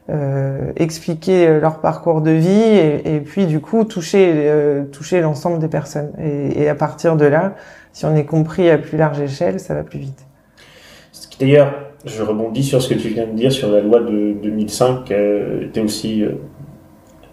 euh, 0.08 0.72
expliquer 0.76 1.58
leur 1.60 1.80
parcours 1.80 2.20
de 2.20 2.30
vie, 2.30 2.48
et, 2.48 3.16
et 3.16 3.20
puis 3.20 3.46
du 3.46 3.60
coup 3.60 3.84
toucher 3.84 4.32
euh, 4.34 4.84
toucher 4.84 5.20
l'ensemble 5.20 5.58
des 5.58 5.68
personnes. 5.68 6.12
Et, 6.20 6.62
et 6.62 6.68
à 6.68 6.74
partir 6.74 7.16
de 7.16 7.26
là, 7.26 7.54
si 7.92 8.04
on 8.04 8.14
est 8.14 8.24
compris 8.24 8.70
à 8.70 8.78
plus 8.78 8.98
large 8.98 9.20
échelle, 9.20 9.58
ça 9.58 9.74
va 9.74 9.82
plus 9.82 9.98
vite. 9.98 10.26
D'ailleurs, 11.40 11.74
je 12.04 12.22
rebondis 12.22 12.62
sur 12.62 12.80
ce 12.80 12.94
que 12.94 12.98
tu 12.98 13.08
viens 13.08 13.26
de 13.26 13.32
dire 13.32 13.52
sur 13.52 13.70
la 13.70 13.80
loi 13.80 14.00
de 14.00 14.34
2005, 14.42 15.04
qui 15.04 15.12
était 15.64 15.80
aussi, 15.80 16.22
euh, 16.22 16.32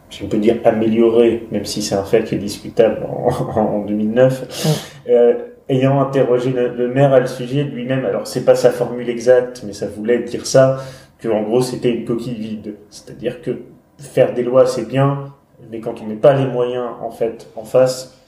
je 0.10 0.26
peux 0.26 0.38
dire, 0.38 0.58
améliorée, 0.65 1.48
même 1.52 1.63
si 1.65 1.82
c'est 1.82 1.96
un 1.96 2.04
fait 2.04 2.24
qui 2.24 2.36
est 2.36 2.39
discutable 2.39 3.06
en, 3.08 3.30
en 3.60 3.86
2009. 3.86 4.89
Euh, 5.10 5.34
ayant 5.69 6.02
interrogé 6.02 6.52
le, 6.52 6.88
maire 6.88 7.13
à 7.13 7.19
le 7.19 7.28
sujet 7.28 7.63
lui-même, 7.63 8.06
alors 8.06 8.28
c'est 8.28 8.45
pas 8.45 8.56
sa 8.56 8.71
formule 8.71 9.10
exacte, 9.10 9.63
mais 9.65 9.73
ça 9.73 9.88
voulait 9.88 10.19
dire 10.19 10.45
ça, 10.45 10.84
que 11.19 11.30
en 11.30 11.43
gros 11.43 11.62
c'était 11.62 11.91
une 11.91 12.06
coquille 12.06 12.36
vide. 12.36 12.76
C'est-à-dire 12.89 13.41
que 13.41 13.60
faire 13.99 14.34
des 14.34 14.43
lois 14.43 14.65
c'est 14.65 14.88
bien, 14.88 15.34
mais 15.71 15.80
quand 15.80 16.02
on 16.02 16.06
met 16.06 16.15
pas 16.15 16.34
les 16.34 16.45
moyens 16.45 16.89
en 17.02 17.12
fait 17.12 17.47
en 17.56 17.63
face, 17.63 18.19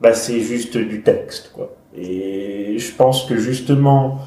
bah 0.00 0.14
c'est 0.14 0.40
juste 0.40 0.76
du 0.76 1.02
texte 1.02 1.52
quoi. 1.54 1.74
Et 1.96 2.78
je 2.78 2.94
pense 2.94 3.24
que 3.24 3.36
justement 3.36 4.18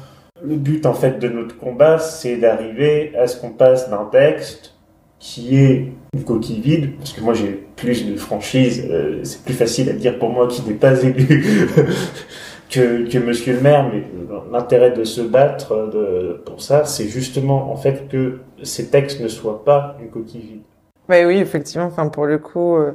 le 0.42 0.56
but 0.56 0.86
en 0.86 0.94
fait 0.94 1.18
de 1.18 1.28
notre 1.28 1.58
combat, 1.58 1.98
c'est 1.98 2.36
d'arriver 2.36 3.16
à 3.16 3.26
ce 3.26 3.40
qu'on 3.40 3.50
passe 3.50 3.90
d'un 3.90 4.04
texte 4.04 4.74
qui 5.18 5.56
est 5.56 5.92
une 6.14 6.24
coquille 6.24 6.60
vide, 6.60 6.96
parce 6.96 7.12
que 7.12 7.20
moi 7.20 7.34
j'ai 7.34 7.66
plus 7.76 8.06
de 8.06 8.16
franchise, 8.16 8.86
euh, 8.90 9.20
c'est 9.24 9.42
plus 9.42 9.54
facile 9.54 9.90
à 9.90 9.92
dire 9.92 10.18
pour 10.18 10.30
moi 10.30 10.48
qui 10.48 10.62
n'est 10.62 10.74
pas 10.74 11.02
élu 11.02 11.26
que, 12.70 13.08
que 13.10 13.18
Monsieur 13.18 13.54
le 13.54 13.60
maire, 13.60 13.90
mais 13.92 14.02
l'intérêt 14.52 14.92
de 14.92 15.04
se 15.04 15.20
battre 15.20 15.90
de, 15.92 16.40
pour 16.46 16.62
ça, 16.62 16.84
c'est 16.84 17.08
justement 17.08 17.72
en 17.72 17.76
fait 17.76 18.08
que 18.08 18.38
ces 18.62 18.88
textes 18.88 19.20
ne 19.20 19.28
soient 19.28 19.64
pas 19.64 19.96
une 20.00 20.08
coquille 20.08 20.40
vide. 20.40 20.62
Oui, 21.08 21.36
effectivement. 21.36 21.86
Enfin, 21.86 22.08
pour 22.08 22.24
le 22.26 22.38
coup, 22.38 22.76
euh, 22.76 22.92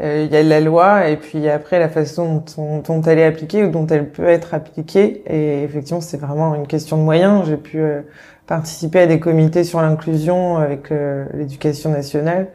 euh, 0.00 0.24
il 0.26 0.32
y 0.32 0.36
a 0.36 0.42
la 0.42 0.60
loi 0.60 1.08
et 1.08 1.16
puis 1.16 1.48
après 1.48 1.78
la 1.78 1.88
façon 1.88 2.44
dont, 2.86 3.02
elle 3.02 3.18
est 3.18 3.24
appliquée 3.24 3.64
ou 3.64 3.70
dont 3.70 3.86
elle 3.86 4.10
peut 4.10 4.26
être 4.28 4.54
appliquée. 4.54 5.22
Et 5.26 5.64
effectivement, 5.64 6.00
c'est 6.00 6.18
vraiment 6.18 6.54
une 6.54 6.66
question 6.66 6.98
de 6.98 7.02
moyens. 7.02 7.46
J'ai 7.46 7.56
pu 7.56 7.80
euh, 7.80 8.02
participer 8.48 9.00
à 9.00 9.06
des 9.06 9.20
comités 9.20 9.62
sur 9.62 9.80
l'inclusion 9.80 10.56
avec 10.56 10.90
euh, 10.90 11.26
l'éducation 11.34 11.90
nationale 11.90 12.48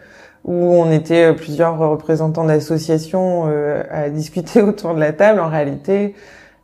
où 0.43 0.53
on 0.53 0.91
était 0.91 1.33
plusieurs 1.33 1.77
représentants 1.77 2.43
d'associations 2.43 3.45
à 3.89 4.09
discuter 4.09 4.61
autour 4.61 4.93
de 4.93 4.99
la 4.99 5.13
table. 5.13 5.39
En 5.39 5.47
réalité, 5.47 6.15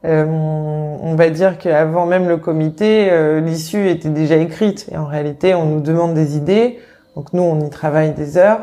on 0.03 1.15
va 1.15 1.29
dire 1.29 1.57
qu'avant 1.57 2.05
même 2.05 2.27
le 2.27 2.35
comité, 2.35 3.09
l'issue 3.39 3.87
était 3.87 4.09
déjà 4.09 4.35
écrite. 4.35 4.89
Et 4.91 4.97
en 4.97 5.05
réalité, 5.05 5.55
on 5.55 5.63
nous 5.63 5.79
demande 5.79 6.13
des 6.13 6.35
idées. 6.35 6.77
Donc 7.15 7.31
nous, 7.31 7.41
on 7.41 7.65
y 7.65 7.69
travaille 7.69 8.11
des 8.11 8.37
heures 8.37 8.59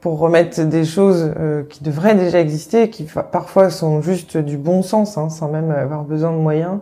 pour 0.00 0.18
remettre 0.18 0.62
des 0.62 0.84
choses 0.84 1.32
euh, 1.38 1.62
qui 1.68 1.84
devraient 1.84 2.14
déjà 2.14 2.40
exister, 2.40 2.88
qui 2.88 3.04
parfois 3.04 3.70
sont 3.70 4.00
juste 4.00 4.36
du 4.36 4.56
bon 4.56 4.82
sens, 4.82 5.18
hein, 5.18 5.28
sans 5.28 5.48
même 5.48 5.70
avoir 5.70 6.04
besoin 6.04 6.32
de 6.32 6.38
moyens. 6.38 6.78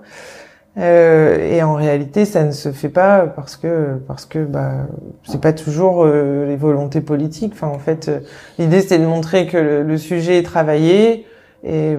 Euh, 0.78 1.50
et 1.50 1.62
en 1.62 1.74
réalité, 1.74 2.24
ça 2.24 2.44
ne 2.44 2.52
se 2.52 2.70
fait 2.70 2.88
pas 2.88 3.26
parce 3.26 3.56
que 3.56 3.98
parce 4.06 4.26
que 4.26 4.44
bah 4.44 4.86
c'est 5.24 5.40
pas 5.40 5.52
toujours 5.52 6.04
euh, 6.04 6.46
les 6.46 6.56
volontés 6.56 7.00
politiques. 7.00 7.52
Enfin, 7.54 7.68
en 7.68 7.78
fait, 7.78 8.08
euh, 8.08 8.20
l'idée 8.58 8.80
c'est 8.80 8.98
de 8.98 9.06
montrer 9.06 9.46
que 9.46 9.56
le, 9.56 9.98
sujet 9.98 10.38
est 10.38 10.44
travaillé. 10.44 11.26
Et 11.64 11.96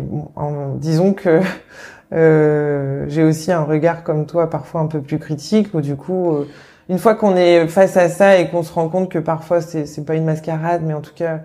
disons 0.77 1.13
que 1.13 1.41
j'ai 3.09 3.23
aussi 3.23 3.51
un 3.51 3.63
regard 3.63 4.03
comme 4.03 4.25
toi, 4.25 4.49
parfois 4.49 4.81
un 4.81 4.87
peu 4.87 5.01
plus 5.01 5.19
critique, 5.19 5.73
où 5.73 5.81
du 5.81 5.97
coup 5.97 6.45
une 6.87 6.97
fois 6.97 7.15
qu'on 7.15 7.35
est 7.35 7.67
face 7.67 7.97
à 7.97 8.07
ça 8.07 8.37
et 8.37 8.49
qu'on 8.49 8.63
se 8.63 8.71
rend 8.71 8.87
compte 8.87 9.11
que 9.11 9.19
parfois 9.19 9.59
c'est 9.61 9.85
c'est 9.85 10.05
pas 10.05 10.15
une 10.15 10.23
mascarade, 10.23 10.81
mais 10.85 10.93
en 10.93 11.01
tout 11.01 11.13
cas 11.13 11.33
euh, 11.33 11.37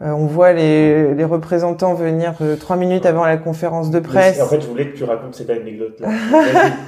on 0.00 0.26
voit 0.26 0.52
les, 0.52 1.14
les 1.14 1.24
représentants 1.24 1.94
venir 1.94 2.34
euh, 2.40 2.56
trois 2.56 2.76
minutes 2.76 3.04
avant 3.04 3.24
la 3.24 3.36
conférence 3.36 3.90
de 3.90 4.00
presse. 4.00 4.40
En 4.40 4.46
fait, 4.46 4.60
je 4.60 4.66
voulais 4.66 4.88
que 4.90 4.96
tu 4.96 5.04
racontes 5.04 5.34
cette 5.34 5.50
anecdote-là. 5.50 6.08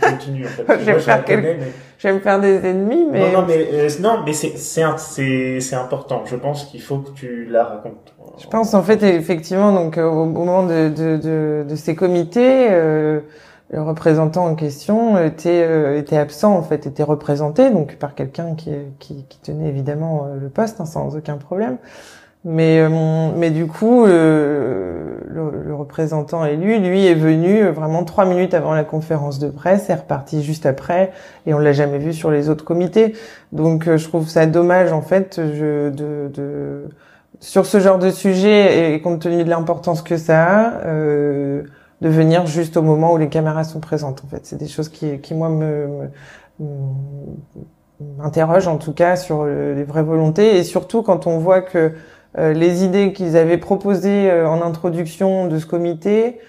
Continue. 0.01 0.46
En 0.46 0.48
fait. 0.48 0.64
je, 0.81 0.85
vais 0.85 0.98
faire 0.98 1.25
mais... 1.29 1.59
je 1.98 2.09
vais 2.09 2.14
me 2.14 2.20
faire 2.20 2.40
des 2.40 2.66
ennemis, 2.66 3.07
mais 3.11 3.33
non, 3.33 3.40
non, 3.40 3.44
mais 3.46 3.68
euh, 3.72 3.88
non, 4.01 4.20
mais 4.25 4.33
c'est 4.33 4.57
c'est 4.57 5.61
c'est 5.61 5.77
important. 5.77 6.22
Je 6.25 6.37
pense 6.37 6.64
qu'il 6.64 6.81
faut 6.81 6.98
que 6.98 7.11
tu 7.11 7.46
la 7.51 7.64
racontes. 7.64 8.14
Je 8.38 8.46
pense 8.46 8.72
en 8.72 8.83
fait 8.83 9.03
effectivement 9.03 9.72
donc 9.72 9.98
au, 9.98 10.25
moment 10.25 10.64
de 10.64 10.88
de, 10.88 11.16
de, 11.16 11.64
de 11.68 11.77
ces 11.77 11.94
comités. 11.94 12.68
Euh, 12.70 13.20
le 13.72 13.81
représentant 13.81 14.44
en 14.46 14.55
question 14.55 15.18
était 15.18 15.64
euh, 15.66 15.98
était 15.98 16.18
absent 16.18 16.55
en 16.55 16.62
fait, 16.62 16.87
était 16.87 17.03
représenté 17.03 17.70
donc 17.70 17.96
par 17.96 18.14
quelqu'un 18.14 18.55
qui, 18.55 18.70
qui, 18.98 19.25
qui 19.25 19.38
tenait 19.40 19.68
évidemment 19.68 20.27
euh, 20.27 20.38
le 20.38 20.51
poste 20.51 20.81
hein, 20.81 20.85
sans 20.85 21.16
aucun 21.16 21.38
problème. 21.38 21.79
Mais 22.44 22.81
euh, 22.81 23.31
mais 23.37 23.50
du 23.50 23.68
coup 23.68 24.05
le, 24.05 25.20
le, 25.28 25.74
représentant 25.74 26.44
élu 26.44 26.78
lui 26.78 27.07
est 27.07 27.14
venu 27.14 27.68
vraiment 27.68 28.02
trois 28.02 28.24
minutes 28.24 28.52
avant 28.52 28.74
la 28.74 28.83
conférence 28.83 29.38
de 29.38 29.48
presse 29.48 29.88
est 29.90 29.94
reparti 29.94 30.42
juste 30.42 30.66
après 30.66 31.12
et 31.46 31.55
on 31.55 31.59
l'a 31.59 31.72
jamais 31.72 31.98
vu 31.98 32.12
sur 32.12 32.33
les 32.33 32.48
autres 32.48 32.64
comités. 32.64 33.14
Donc 33.52 33.85
je 33.85 34.09
trouve 34.09 34.28
ça 34.28 34.46
dommage 34.46 34.92
en 34.92 35.02
fait 35.02 35.40
je, 35.55 35.90
de, 35.90 36.28
de 36.35 36.88
sur 37.38 37.64
ce 37.64 37.78
genre 37.78 37.98
de 37.98 38.11
sujet 38.11 38.92
et 38.94 39.00
compte 39.00 39.20
tenu 39.20 39.44
de 39.44 39.48
l'importance 39.48 40.02
que 40.02 40.16
ça 40.16 40.44
a. 40.44 40.87
Euh, 40.87 41.62
de 42.02 42.09
venir 42.09 42.46
juste 42.46 42.76
au 42.76 42.83
moment 42.83 43.12
où 43.12 43.16
les 43.16 43.28
caméras 43.28 43.62
sont 43.62 43.78
présentes. 43.78 44.22
En 44.24 44.28
fait, 44.28 44.44
c'est 44.44 44.57
des 44.57 44.66
choses 44.66 44.88
qui, 44.88 45.20
qui 45.20 45.35
moi 45.35 45.48
me, 45.48 46.09
m'interrogent 48.18 48.66
en 48.66 48.76
tout 48.76 48.92
cas 48.92 49.14
sur 49.14 49.44
les 49.44 49.85
vraies 49.85 50.02
volontés 50.02 50.57
et 50.57 50.64
surtout 50.64 51.02
quand 51.02 51.28
on 51.28 51.38
voit 51.38 51.62
que 51.62 51.78
euh, 51.78 51.90
les 52.55 52.85
idées 52.85 53.12
qu'ils 53.12 53.37
avaient 53.37 53.59
proposées 53.59 54.31
euh, 54.31 54.49
en 54.49 54.62
introduction 54.62 55.49
de 55.49 55.59
ce 55.59 55.66
comité 55.66 56.40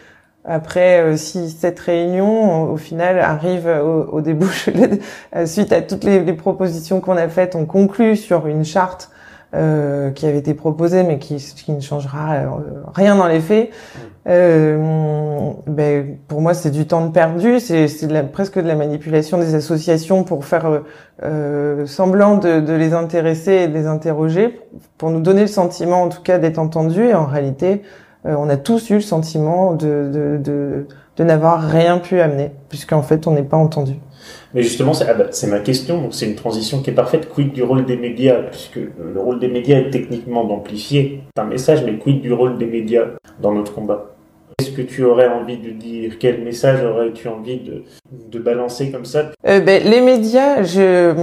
après 0.46 1.02
euh, 1.02 1.18
six, 1.18 1.52
sept 1.52 1.80
réunions, 1.80 2.72
au 2.72 2.78
final 2.78 3.20
arrivent 3.20 3.68
au, 3.68 4.20
au 4.20 4.22
suite 5.46 5.72
à 5.72 5.82
toutes 5.82 6.04
les, 6.04 6.20
les 6.20 6.34
propositions 6.34 7.00
qu'on 7.00 7.18
a 7.18 7.30
faites, 7.30 7.56
on 7.56 7.66
conclut 7.66 8.18
sur 8.18 8.48
une 8.48 8.66
charte 8.66 9.10
euh, 9.54 10.12
qui 10.12 10.26
avait 10.26 10.40
été 10.40 10.54
proposé 10.54 11.04
mais 11.04 11.20
qui, 11.20 11.36
qui 11.38 11.72
ne 11.72 11.82
changera 11.82 12.36
euh, 12.36 12.48
rien 12.94 13.16
dans 13.16 13.28
les 13.28 13.40
faits. 13.40 13.70
Euh, 14.28 15.52
ben, 15.68 16.18
pour 16.28 16.42
moi, 16.42 16.54
c'est 16.54 16.72
du 16.72 16.88
temps 16.88 17.10
perdu, 17.12 17.60
c'est 17.60 17.88
presque 18.32 18.58
de 18.60 18.68
la 18.68 18.76
manipulation 18.76 19.38
des 19.38 19.54
associations 19.56 20.24
pour 20.24 20.46
faire 20.46 20.82
euh, 21.24 21.86
semblant 21.86 22.38
de, 22.38 22.62
de, 22.62 22.74
les 22.74 22.94
intéresser 22.94 23.52
et 23.52 23.68
de 23.68 23.74
les 23.74 23.86
interroger, 23.86 24.62
pour 24.98 25.10
nous 25.10 25.20
donner 25.20 25.42
le 25.42 25.48
sentiment, 25.48 26.04
en 26.04 26.10
tout 26.10 26.22
cas, 26.22 26.40
d'être 26.40 26.60
entendus. 26.60 27.10
Et 27.10 27.14
en 27.14 27.26
réalité, 27.26 27.82
euh, 28.26 28.36
on 28.38 28.50
a 28.50 28.58
tous 28.58 28.90
eu 28.90 28.96
le 28.96 29.02
sentiment 29.02 29.74
de, 29.74 30.10
de, 30.12 30.38
de, 30.38 30.88
de 31.18 31.24
n'avoir 31.24 31.62
rien 31.62 32.00
pu 32.00 32.20
amener, 32.20 32.52
puisqu'en 32.70 33.04
fait, 33.04 33.28
on 33.28 33.32
n'est 33.32 33.44
pas 33.44 33.58
entendu. 33.58 33.94
Mais 34.54 34.64
justement, 34.64 34.94
c'est 34.94 35.08
ah 35.10 35.14
bah, 35.14 35.26
ma 35.48 35.60
question, 35.60 36.02
donc 36.02 36.14
c'est 36.14 36.26
une 36.26 36.36
transition 36.36 36.82
qui 36.82 36.90
est 36.90 36.94
parfaite. 36.94 37.30
Quid 37.30 37.54
du 37.54 37.64
rôle 37.64 37.86
des 37.86 37.98
médias? 37.98 38.42
Puisque 38.44 38.76
le 38.76 39.20
rôle 39.20 39.40
des 39.40 39.48
médias 39.48 39.80
est 39.80 39.90
techniquement 39.90 40.46
d'amplifier 40.46 41.22
un 41.38 41.46
message, 41.46 41.84
mais 41.84 41.98
quid 41.98 42.22
du 42.22 42.32
rôle 42.32 42.58
des 42.58 42.66
médias 42.66 43.06
dans 43.42 43.54
notre 43.54 43.74
combat? 43.74 44.16
Qu'est-ce 44.58 44.72
que 44.72 44.82
tu 44.82 45.04
aurais 45.04 45.28
envie 45.28 45.58
de 45.58 45.72
dire 45.72 46.14
Quel 46.20 46.44
message 46.44 46.84
aurais-tu 46.84 47.28
envie 47.28 47.60
de, 47.60 47.84
de 48.12 48.40
balancer 48.40 48.92
comme 48.92 49.06
ça? 49.06 49.32
Euh, 49.48 49.60
ben, 49.60 49.82
Les 49.84 50.02
médias, 50.02 50.64
je, 50.64 51.14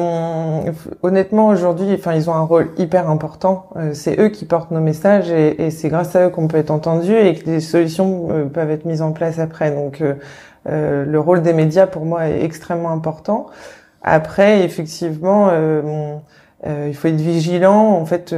honnêtement, 1.02 1.48
aujourd'hui, 1.48 1.94
enfin, 1.94 2.14
ils 2.14 2.28
ont 2.28 2.34
un 2.34 2.42
rôle 2.42 2.70
hyper 2.78 3.08
important. 3.08 3.68
Euh, 3.76 3.90
c'est 3.94 4.18
eux 4.18 4.28
qui 4.28 4.44
portent 4.44 4.70
nos 4.70 4.80
messages 4.80 5.30
et, 5.30 5.70
c'est 5.70 5.88
grâce 5.88 6.16
à 6.16 6.26
eux 6.26 6.30
qu'on 6.30 6.48
peut 6.48 6.58
être 6.58 6.70
entendu 6.70 7.14
et 7.14 7.34
que 7.34 7.44
des 7.44 7.60
solutions 7.60 8.28
euh, 8.30 8.44
peuvent 8.46 8.70
être 8.70 8.84
mises 8.84 9.02
en 9.02 9.12
place 9.12 9.38
après. 9.38 9.70
Donc, 9.70 10.02
le 10.66 11.18
rôle 11.18 11.42
des 11.42 11.52
médias 11.52 11.86
pour 11.86 12.04
moi 12.04 12.28
est 12.28 12.44
extrêmement 12.44 12.90
important. 12.90 13.46
Après, 14.02 14.64
effectivement, 14.64 15.48
euh, 15.50 16.86
il 16.88 16.94
faut 16.94 17.08
être 17.08 17.20
vigilant 17.20 17.92
en 17.92 18.04
fait 18.04 18.34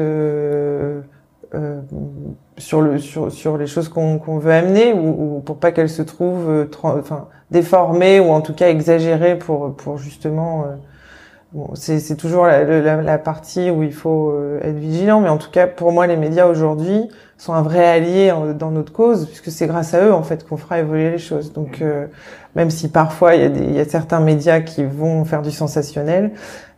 sur 2.56 2.80
le 2.80 2.98
sur 2.98 3.30
sur 3.30 3.58
les 3.58 3.66
choses 3.66 3.88
qu'on 3.88 4.38
veut 4.38 4.52
amener 4.52 4.92
ou, 4.92 5.36
ou 5.36 5.40
pour 5.40 5.58
pas 5.58 5.72
qu'elles 5.72 5.90
se 5.90 6.02
trouvent 6.02 6.68
enfin 6.82 7.28
déformées 7.50 8.20
ou 8.20 8.30
en 8.30 8.40
tout 8.40 8.54
cas 8.54 8.68
exagérées 8.68 9.38
pour 9.38 9.74
pour 9.76 9.98
justement 9.98 10.66
Bon, 11.54 11.68
c'est 11.74 12.16
toujours 12.16 12.46
la, 12.46 12.64
la, 12.64 13.02
la, 13.02 13.18
partie 13.18 13.68
où 13.70 13.82
il 13.82 13.92
faut 13.92 14.34
être 14.62 14.78
vigilant, 14.78 15.20
mais 15.20 15.28
en 15.28 15.36
tout 15.36 15.50
cas, 15.50 15.66
pour 15.66 15.92
moi, 15.92 16.06
les 16.06 16.16
médias 16.16 16.46
aujourd'hui 16.46 17.10
sont 17.42 17.54
un 17.54 17.62
vrai 17.62 17.84
allié 17.84 18.32
dans 18.56 18.70
notre 18.70 18.92
cause, 18.92 19.26
puisque 19.26 19.50
c'est 19.50 19.66
grâce 19.66 19.94
à 19.94 20.04
eux 20.04 20.14
en 20.14 20.22
fait 20.22 20.46
qu'on 20.46 20.56
fera 20.56 20.78
évoluer 20.78 21.10
les 21.10 21.18
choses. 21.18 21.52
Donc 21.52 21.82
euh, 21.82 22.06
même 22.54 22.70
si 22.70 22.88
parfois 22.88 23.34
il 23.34 23.42
y, 23.42 23.44
a 23.44 23.48
des, 23.48 23.64
y 23.64 23.80
a 23.80 23.84
certains 23.84 24.20
médias 24.20 24.60
qui 24.60 24.84
vont 24.84 25.24
faire 25.24 25.42
du 25.42 25.50
sensationnel, 25.50 26.30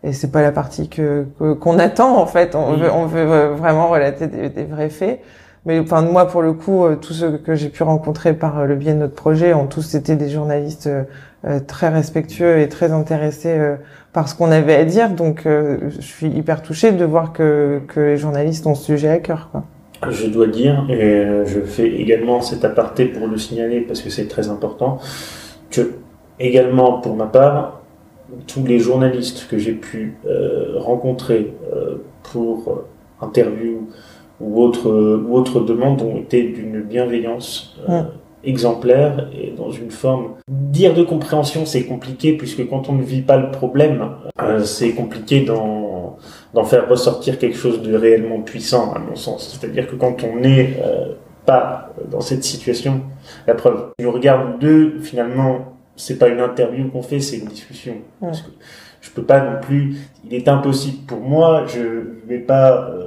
et 0.04 0.14
c'est 0.14 0.30
pas 0.32 0.40
la 0.40 0.52
partie 0.52 0.88
que 0.88 1.26
qu'on 1.60 1.78
attend 1.78 2.16
en 2.16 2.24
fait. 2.24 2.54
On 2.54 2.78
veut 2.78 2.90
on 2.90 3.04
veut 3.04 3.48
vraiment 3.48 3.88
relater 3.90 4.26
des, 4.26 4.48
des 4.48 4.64
vrais 4.64 4.88
faits. 4.88 5.20
Mais 5.66 5.78
enfin 5.80 6.00
moi 6.00 6.28
pour 6.28 6.40
le 6.40 6.54
coup, 6.54 6.86
euh, 6.86 6.96
tous 6.96 7.12
ceux 7.12 7.36
que 7.36 7.54
j'ai 7.54 7.68
pu 7.68 7.82
rencontrer 7.82 8.32
par 8.32 8.64
le 8.64 8.74
biais 8.74 8.94
de 8.94 9.00
notre 9.00 9.14
projet 9.14 9.52
ont 9.52 9.66
tous 9.66 9.94
été 9.94 10.16
des 10.16 10.30
journalistes 10.30 10.88
euh, 10.88 11.60
très 11.60 11.90
respectueux 11.90 12.60
et 12.60 12.70
très 12.70 12.90
intéressés 12.90 13.58
par 14.14 14.30
ce 14.30 14.34
qu'on 14.34 14.50
avait 14.50 14.76
à 14.76 14.84
dire. 14.86 15.10
Donc 15.10 15.42
je 15.44 16.00
suis 16.00 16.28
hyper 16.28 16.62
touchée 16.62 16.92
de 16.92 17.04
voir 17.04 17.34
que 17.34 17.82
que 17.86 18.00
les 18.00 18.16
journalistes 18.16 18.66
ont 18.66 18.74
ce 18.74 18.84
sujet 18.84 19.10
à 19.10 19.18
cœur. 19.18 19.50
Quoi. 19.52 19.64
Je 20.10 20.26
dois 20.26 20.46
dire, 20.46 20.86
et 20.88 21.44
je 21.46 21.60
fais 21.60 21.88
également 21.88 22.40
cet 22.40 22.64
aparté 22.64 23.06
pour 23.06 23.26
le 23.26 23.38
signaler 23.38 23.80
parce 23.80 24.02
que 24.02 24.10
c'est 24.10 24.28
très 24.28 24.48
important, 24.48 24.98
que 25.70 25.92
également 26.38 27.00
pour 27.00 27.16
ma 27.16 27.26
part, 27.26 27.80
tous 28.46 28.64
les 28.64 28.78
journalistes 28.78 29.46
que 29.48 29.58
j'ai 29.58 29.72
pu 29.72 30.16
euh, 30.26 30.74
rencontrer 30.76 31.54
euh, 31.72 31.96
pour 32.32 32.68
euh, 32.68 32.86
interview 33.20 33.88
ou 34.40 34.62
autre, 34.62 34.90
ou 34.90 35.36
autre 35.36 35.60
demande 35.60 36.02
ont 36.02 36.16
été 36.16 36.42
d'une 36.42 36.80
bienveillance 36.80 37.76
exemplaire 38.44 39.28
et 39.38 39.52
dans 39.56 39.70
une 39.70 39.90
forme. 39.90 40.34
Dire 40.48 40.94
de 40.94 41.02
compréhension, 41.02 41.66
c'est 41.66 41.84
compliqué 41.84 42.36
puisque 42.36 42.68
quand 42.68 42.88
on 42.88 42.92
ne 42.92 43.02
vit 43.02 43.22
pas 43.22 43.36
le 43.36 43.50
problème, 43.50 44.10
c'est 44.64 44.92
compliqué 44.92 45.40
d'en, 45.40 46.16
d'en 46.52 46.64
faire 46.64 46.88
ressortir 46.88 47.38
quelque 47.38 47.56
chose 47.56 47.82
de 47.82 47.94
réellement 47.94 48.40
puissant, 48.40 48.92
à 48.92 48.98
mon 48.98 49.16
sens. 49.16 49.58
C'est-à-dire 49.58 49.86
que 49.86 49.96
quand 49.96 50.24
on 50.24 50.36
n'est 50.40 50.76
pas 51.46 51.92
dans 52.10 52.20
cette 52.20 52.44
situation, 52.44 53.02
la 53.46 53.54
preuve, 53.54 53.92
je 53.98 54.06
regarde 54.06 54.58
deux, 54.58 54.98
finalement, 55.00 55.76
c'est 55.96 56.18
pas 56.18 56.28
une 56.28 56.40
interview 56.40 56.88
qu'on 56.88 57.02
fait, 57.02 57.20
c'est 57.20 57.38
une 57.38 57.48
discussion. 57.48 57.94
Parce 58.20 58.42
que 58.42 58.50
je 59.04 59.10
peux 59.10 59.22
pas 59.22 59.40
non 59.40 59.60
plus. 59.60 59.96
Il 60.24 60.34
est 60.34 60.48
impossible 60.48 61.04
pour 61.06 61.20
moi. 61.20 61.66
Je 61.66 61.82
vais 62.26 62.38
pas 62.38 62.88
euh, 62.88 63.03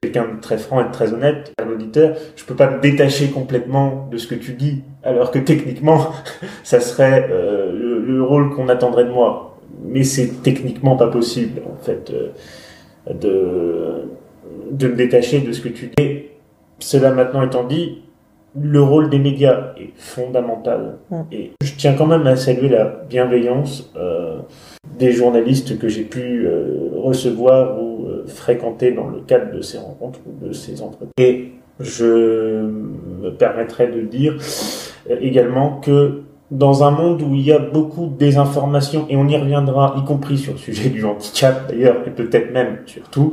quelqu'un 0.00 0.34
de 0.34 0.40
très 0.40 0.58
franc 0.58 0.80
et 0.80 0.84
de 0.84 0.92
très 0.92 1.12
honnête, 1.12 1.52
un 1.60 1.68
auditeur. 1.68 2.16
Je 2.36 2.44
peux 2.44 2.54
pas 2.54 2.70
me 2.70 2.80
détacher 2.80 3.28
complètement 3.30 4.08
de 4.10 4.16
ce 4.16 4.26
que 4.26 4.34
tu 4.34 4.52
dis, 4.52 4.82
alors 5.02 5.30
que 5.30 5.38
techniquement, 5.38 6.12
ça 6.64 6.80
serait 6.80 7.28
euh, 7.30 7.72
le, 7.72 8.22
rôle 8.22 8.50
qu'on 8.50 8.68
attendrait 8.68 9.04
de 9.04 9.10
moi. 9.10 9.58
Mais 9.84 10.04
c'est 10.04 10.42
techniquement 10.42 10.96
pas 10.96 11.08
possible, 11.08 11.62
en 11.66 11.82
fait, 11.82 12.10
euh, 12.10 13.12
de 13.12 14.08
de 14.70 14.88
me 14.88 14.94
détacher 14.94 15.40
de 15.40 15.52
ce 15.52 15.60
que 15.60 15.68
tu 15.68 15.90
dis. 15.98 16.22
Cela 16.78 17.10
maintenant 17.10 17.42
étant 17.42 17.64
dit, 17.64 18.02
le 18.58 18.82
rôle 18.82 19.10
des 19.10 19.18
médias 19.18 19.72
est 19.78 19.92
fondamental. 19.96 20.98
Et 21.30 21.52
je 21.62 21.72
tiens 21.76 21.94
quand 21.94 22.06
même 22.06 22.26
à 22.26 22.36
saluer 22.36 22.68
la 22.68 22.84
bienveillance 23.08 23.92
euh, 23.96 24.38
des 24.98 25.12
journalistes 25.12 25.78
que 25.78 25.88
j'ai 25.88 26.04
pu 26.04 26.48
recevoir 26.94 27.82
ou 27.82 27.91
euh, 28.22 28.26
fréquenter 28.26 28.92
dans 28.92 29.08
le 29.08 29.20
cadre 29.20 29.52
de 29.52 29.60
ces 29.60 29.78
rencontres 29.78 30.20
ou 30.26 30.46
de 30.46 30.52
ces 30.52 30.82
entretiens. 30.82 31.10
Et 31.18 31.52
je 31.80 32.62
me 32.62 33.30
permettrai 33.30 33.88
de 33.88 34.02
dire 34.02 34.36
également 35.08 35.80
que 35.80 36.22
dans 36.50 36.84
un 36.84 36.90
monde 36.90 37.22
où 37.22 37.34
il 37.34 37.40
y 37.40 37.52
a 37.52 37.58
beaucoup 37.58 38.06
de 38.06 38.16
désinformation, 38.16 39.06
et 39.08 39.16
on 39.16 39.26
y 39.26 39.36
reviendra, 39.36 39.94
y 39.96 40.04
compris 40.04 40.36
sur 40.36 40.52
le 40.52 40.58
sujet 40.58 40.90
du 40.90 41.04
handicap 41.04 41.66
d'ailleurs, 41.68 41.96
et 42.06 42.10
peut-être 42.10 42.52
même 42.52 42.80
surtout, 42.84 43.32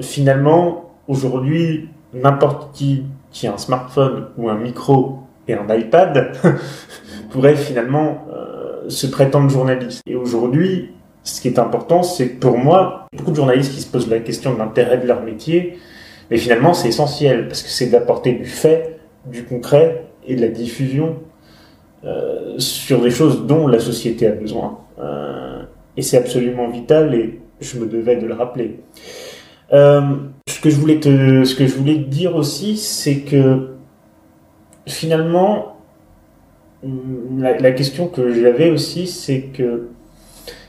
finalement, 0.00 0.90
aujourd'hui, 1.06 1.88
n'importe 2.12 2.74
qui 2.74 3.04
qui 3.36 3.46
a 3.46 3.52
un 3.52 3.58
smartphone 3.58 4.28
ou 4.38 4.48
un 4.48 4.56
micro 4.56 5.18
et 5.46 5.52
un 5.52 5.66
iPad 5.68 6.32
pourrait 7.30 7.54
finalement 7.54 8.26
euh, 8.32 8.88
se 8.88 9.06
prétendre 9.06 9.50
journaliste. 9.50 10.00
Et 10.06 10.16
aujourd'hui, 10.16 10.92
ce 11.26 11.40
qui 11.40 11.48
est 11.48 11.58
important, 11.58 12.04
c'est 12.04 12.26
pour 12.26 12.56
moi, 12.56 13.06
beaucoup 13.12 13.32
de 13.32 13.36
journalistes 13.36 13.74
qui 13.74 13.80
se 13.80 13.90
posent 13.90 14.08
la 14.08 14.20
question 14.20 14.54
de 14.54 14.58
l'intérêt 14.58 14.98
de 14.98 15.06
leur 15.06 15.22
métier, 15.22 15.78
mais 16.30 16.36
finalement 16.36 16.72
c'est 16.72 16.88
essentiel 16.88 17.48
parce 17.48 17.62
que 17.62 17.68
c'est 17.68 17.88
d'apporter 17.88 18.32
du 18.32 18.44
fait, 18.44 19.00
du 19.26 19.44
concret 19.44 20.06
et 20.26 20.36
de 20.36 20.40
la 20.40 20.48
diffusion 20.48 21.16
euh, 22.04 22.54
sur 22.58 23.02
des 23.02 23.10
choses 23.10 23.44
dont 23.44 23.66
la 23.66 23.80
société 23.80 24.28
a 24.28 24.32
besoin. 24.32 24.78
Euh, 25.00 25.62
et 25.96 26.02
c'est 26.02 26.16
absolument 26.16 26.68
vital 26.68 27.12
et 27.14 27.40
je 27.60 27.78
me 27.78 27.86
devais 27.86 28.16
de 28.16 28.26
le 28.26 28.34
rappeler. 28.34 28.78
Euh, 29.72 30.00
ce 30.48 30.60
que 30.60 30.70
je 30.70 30.76
voulais 30.76 31.00
te, 31.00 31.42
ce 31.42 31.56
que 31.56 31.66
je 31.66 31.74
voulais 31.74 31.96
te 31.96 32.08
dire 32.08 32.36
aussi, 32.36 32.76
c'est 32.76 33.20
que 33.20 33.70
finalement, 34.86 35.76
la, 37.36 37.72
question 37.72 38.06
que 38.06 38.32
j'avais 38.32 38.70
aussi, 38.70 39.08
c'est 39.08 39.40
que 39.40 39.88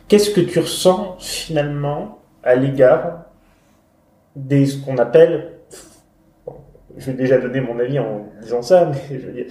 qu'est-ce 0.08 0.32
que 0.32 0.42
tu 0.42 0.60
ressens 0.60 1.18
finalement 1.20 2.20
à 2.44 2.56
l'égard 2.56 3.26
des 4.36 4.66
ce 4.66 4.84
qu'on 4.84 4.98
appelle, 4.98 5.54
je 6.98 7.12
vais 7.12 7.18
déjà 7.18 7.38
donner 7.40 7.62
mon 7.62 7.80
avis 7.80 8.00
en 8.00 8.28
disant 8.42 8.62
ça, 8.62 8.86
mais 8.86 9.20
je 9.20 9.26
veux 9.26 9.34
dire, 9.34 9.46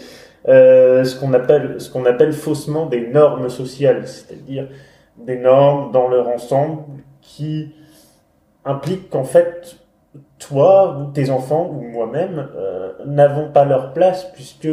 euh, 0.48 1.04
ce 1.04 1.18
qu'on 1.18 1.32
appelle 1.34 1.80
ce 1.80 1.90
qu'on 1.90 2.04
appelle 2.04 2.32
faussement 2.32 2.86
des 2.86 3.08
normes 3.08 3.48
sociales, 3.48 4.06
c'est-à-dire 4.06 4.68
des 5.16 5.38
normes 5.38 5.92
dans 5.92 6.08
leur 6.08 6.28
ensemble 6.28 6.82
qui 7.20 7.74
implique 8.64 9.10
qu'en 9.10 9.24
fait, 9.24 9.76
toi 10.38 10.98
ou 10.98 11.12
tes 11.12 11.30
enfants 11.30 11.68
ou 11.70 11.80
moi-même 11.80 12.48
euh, 12.56 12.92
n'avons 13.06 13.50
pas 13.50 13.64
leur 13.64 13.92
place 13.92 14.30
puisque 14.32 14.68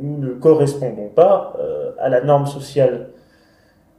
nous 0.00 0.18
ne 0.18 0.32
correspondons 0.34 1.08
pas 1.08 1.54
euh, 1.58 1.92
à 1.98 2.08
la 2.08 2.22
norme 2.22 2.46
sociale. 2.46 3.08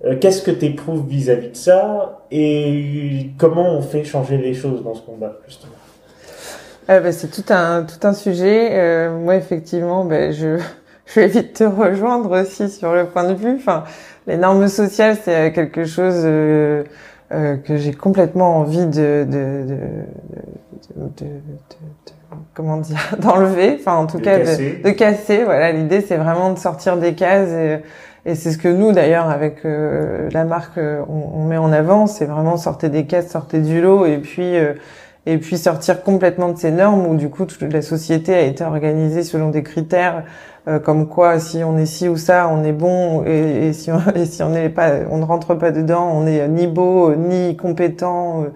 Euh, 0.06 0.18
qu'est-ce 0.20 0.42
que 0.42 0.52
tu 0.52 0.66
éprouves 0.66 1.08
vis-à-vis 1.08 1.50
de 1.50 1.56
ça 1.56 2.26
et 2.32 3.32
comment 3.38 3.78
on 3.78 3.82
fait 3.82 4.04
changer 4.04 4.38
les 4.38 4.54
choses 4.54 4.84
dans 4.84 4.94
ce 4.94 5.02
combat 5.02 5.38
justement? 5.48 5.74
Bah, 6.88 7.12
C'est 7.12 7.30
tout 7.32 7.54
un, 7.54 7.84
tout 7.84 8.06
un 8.06 8.14
sujet. 8.14 9.10
moi 9.10 9.36
effectivement, 9.36 10.04
ben, 10.04 10.34
je, 10.34 10.60
je 11.06 11.20
vais 11.20 11.28
vite 11.28 11.54
te 11.54 11.64
rejoindre 11.64 12.42
aussi 12.42 12.70
sur 12.70 12.94
le 12.94 13.06
point 13.06 13.30
de 13.30 13.34
vue. 13.34 13.56
Enfin, 13.56 13.86
les 14.28 14.38
normes 14.38 14.68
sociales, 14.68 15.18
c'est 15.24 15.54
quelque 15.54 15.86
chose 15.86 16.26
euh, 17.34 17.58
que 17.58 17.78
j'ai 17.78 17.94
complètement 17.94 18.58
envie 18.58 18.86
de, 18.86 19.26
de, 19.28 19.66
de, 20.96 21.26
de 21.26 22.13
comment 22.54 22.78
dire 22.78 23.16
d'enlever 23.20 23.78
enfin 23.80 23.96
en 23.96 24.06
tout 24.06 24.20
cas 24.20 24.40
de, 24.40 24.90
casser. 24.92 25.44
voilà 25.44 25.72
l'idée 25.72 26.02
c'est 26.02 26.18
vraiment 26.18 26.52
de 26.52 26.60
sortir 26.60 26.98
des 26.98 27.14
cases 27.14 27.50
et, 27.50 27.80
et 28.26 28.36
c'est 28.36 28.52
ce 28.52 28.58
que 28.58 28.68
nous 28.68 28.92
d'ailleurs 28.92 29.30
avec 29.30 29.66
euh, 29.66 30.30
la 30.32 30.44
marque 30.44 30.78
euh, 30.78 31.02
on, 31.08 31.42
on, 31.42 31.46
met 31.46 31.58
en 31.58 31.72
avant 31.72 32.08
c'est 32.08 32.26
vraiment 32.26 32.58
sortir 32.58 32.90
des 32.90 33.06
cases 33.06 33.30
sortir 33.30 33.62
du 33.62 33.82
lot 33.82 34.06
et 34.06 34.18
puis 34.18 34.56
et 35.26 35.38
puis 35.38 35.58
sortir 35.58 36.04
complètement 36.04 36.50
de 36.50 36.58
ces 36.58 36.72
normes 36.72 37.06
où 37.08 37.16
du 37.16 37.30
coup 37.30 37.46
toute 37.46 37.62
la 37.62 37.82
société 37.82 38.34
a 38.34 38.42
été 38.42 38.64
organisée 38.64 39.24
selon 39.24 39.50
des 39.50 39.64
critères 39.64 40.24
euh, 40.68 40.80
comme 40.80 41.10
quoi 41.10 41.40
si 41.40 41.62
on 41.64 41.78
est 41.78 41.86
ci 41.86 42.08
ou 42.08 42.16
ça 42.16 42.50
on 42.50 42.64
est 42.64 42.72
bon 42.72 43.24
et, 43.26 43.68
et 43.68 43.74
si 43.74 43.92
on 43.92 44.00
et 44.16 44.26
si 44.26 44.44
on 44.44 44.50
n'est 44.50 44.70
pas 44.70 44.92
on 45.10 45.18
ne 45.18 45.26
rentre 45.26 45.56
pas 45.56 45.72
dedans 45.72 46.10
on 46.14 46.26
est 46.26 46.48
ni 46.48 46.68
beau 46.68 47.16
ni 47.16 47.58
compétent 47.58 48.44
euh, 48.44 48.48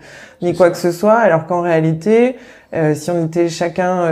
ni 0.41 0.53
quoi 0.53 0.69
que 0.69 0.77
ce 0.77 0.91
soit. 0.91 1.15
Alors 1.17 1.47
qu'en 1.47 1.61
réalité 1.61 2.35
euh, 2.73 2.93
si 2.93 3.12
on 3.12 3.25
était 3.25 3.49
chacun 3.49 4.10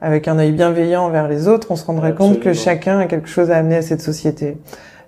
avec 0.00 0.28
un 0.28 0.38
œil 0.38 0.52
bienveillant 0.52 1.08
vers 1.10 1.28
les 1.28 1.48
autres 1.48 1.70
on 1.70 1.76
se 1.76 1.84
rendrait 1.84 2.14
compte 2.14 2.40
que 2.40 2.52
chacun 2.52 2.98
a 2.98 3.06
quelque 3.06 3.28
chose 3.28 3.50
à 3.50 3.56
amener 3.56 3.76
à 3.76 3.82
cette 3.82 4.02
société 4.02 4.58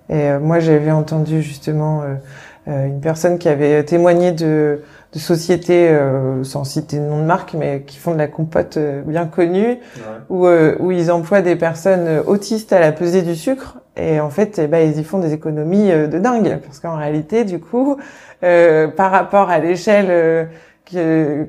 et 0.09 0.31
moi 0.39 0.59
j'avais 0.59 0.91
entendu 0.91 1.41
justement 1.41 2.03
une 2.67 2.99
personne 3.01 3.37
qui 3.37 3.49
avait 3.49 3.83
témoigné 3.83 4.31
de 4.31 4.81
de 5.13 5.19
sociétés, 5.19 5.89
euh, 5.89 6.43
sans 6.43 6.63
citer 6.63 6.97
le 6.97 7.03
nom 7.03 7.19
de 7.19 7.25
marque, 7.25 7.53
mais 7.53 7.81
qui 7.81 7.97
font 7.97 8.13
de 8.13 8.17
la 8.17 8.27
compote 8.27 8.77
euh, 8.77 9.01
bien 9.01 9.25
connue, 9.25 9.79
où, 10.29 10.45
euh, 10.45 10.75
où 10.79 10.91
ils 10.91 11.11
emploient 11.11 11.41
des 11.41 11.55
personnes 11.55 12.21
autistes 12.27 12.73
à 12.73 12.79
la 12.79 12.91
pesée 12.91 13.23
du 13.23 13.35
sucre. 13.35 13.77
Et 13.97 14.19
en 14.19 14.29
fait, 14.29 14.59
eh 14.59 14.67
ben, 14.67 14.87
ils 14.87 14.99
y 14.99 15.03
font 15.03 15.19
des 15.19 15.33
économies 15.33 15.89
de 15.89 16.19
dingue. 16.19 16.59
Parce 16.63 16.79
qu'en 16.79 16.95
réalité, 16.95 17.43
du 17.43 17.59
coup, 17.59 17.97
par 18.39 19.11
rapport 19.11 19.49
à 19.49 19.59
l'échelle, 19.59 20.47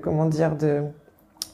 comment 0.03 0.25
dire, 0.25 0.57
de 0.57 0.81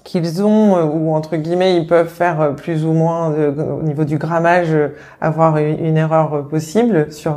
qu'ils 0.06 0.42
ont, 0.42 0.82
ou 0.84 1.14
entre 1.14 1.36
guillemets, 1.36 1.76
ils 1.76 1.86
peuvent 1.86 2.08
faire 2.08 2.54
plus 2.56 2.86
ou 2.86 2.92
moins 2.92 3.28
au 3.28 3.82
niveau 3.82 4.04
du 4.04 4.16
grammage, 4.16 4.74
avoir 5.20 5.58
une, 5.58 5.98
erreur 5.98 6.48
possible 6.48 7.12
sur 7.12 7.36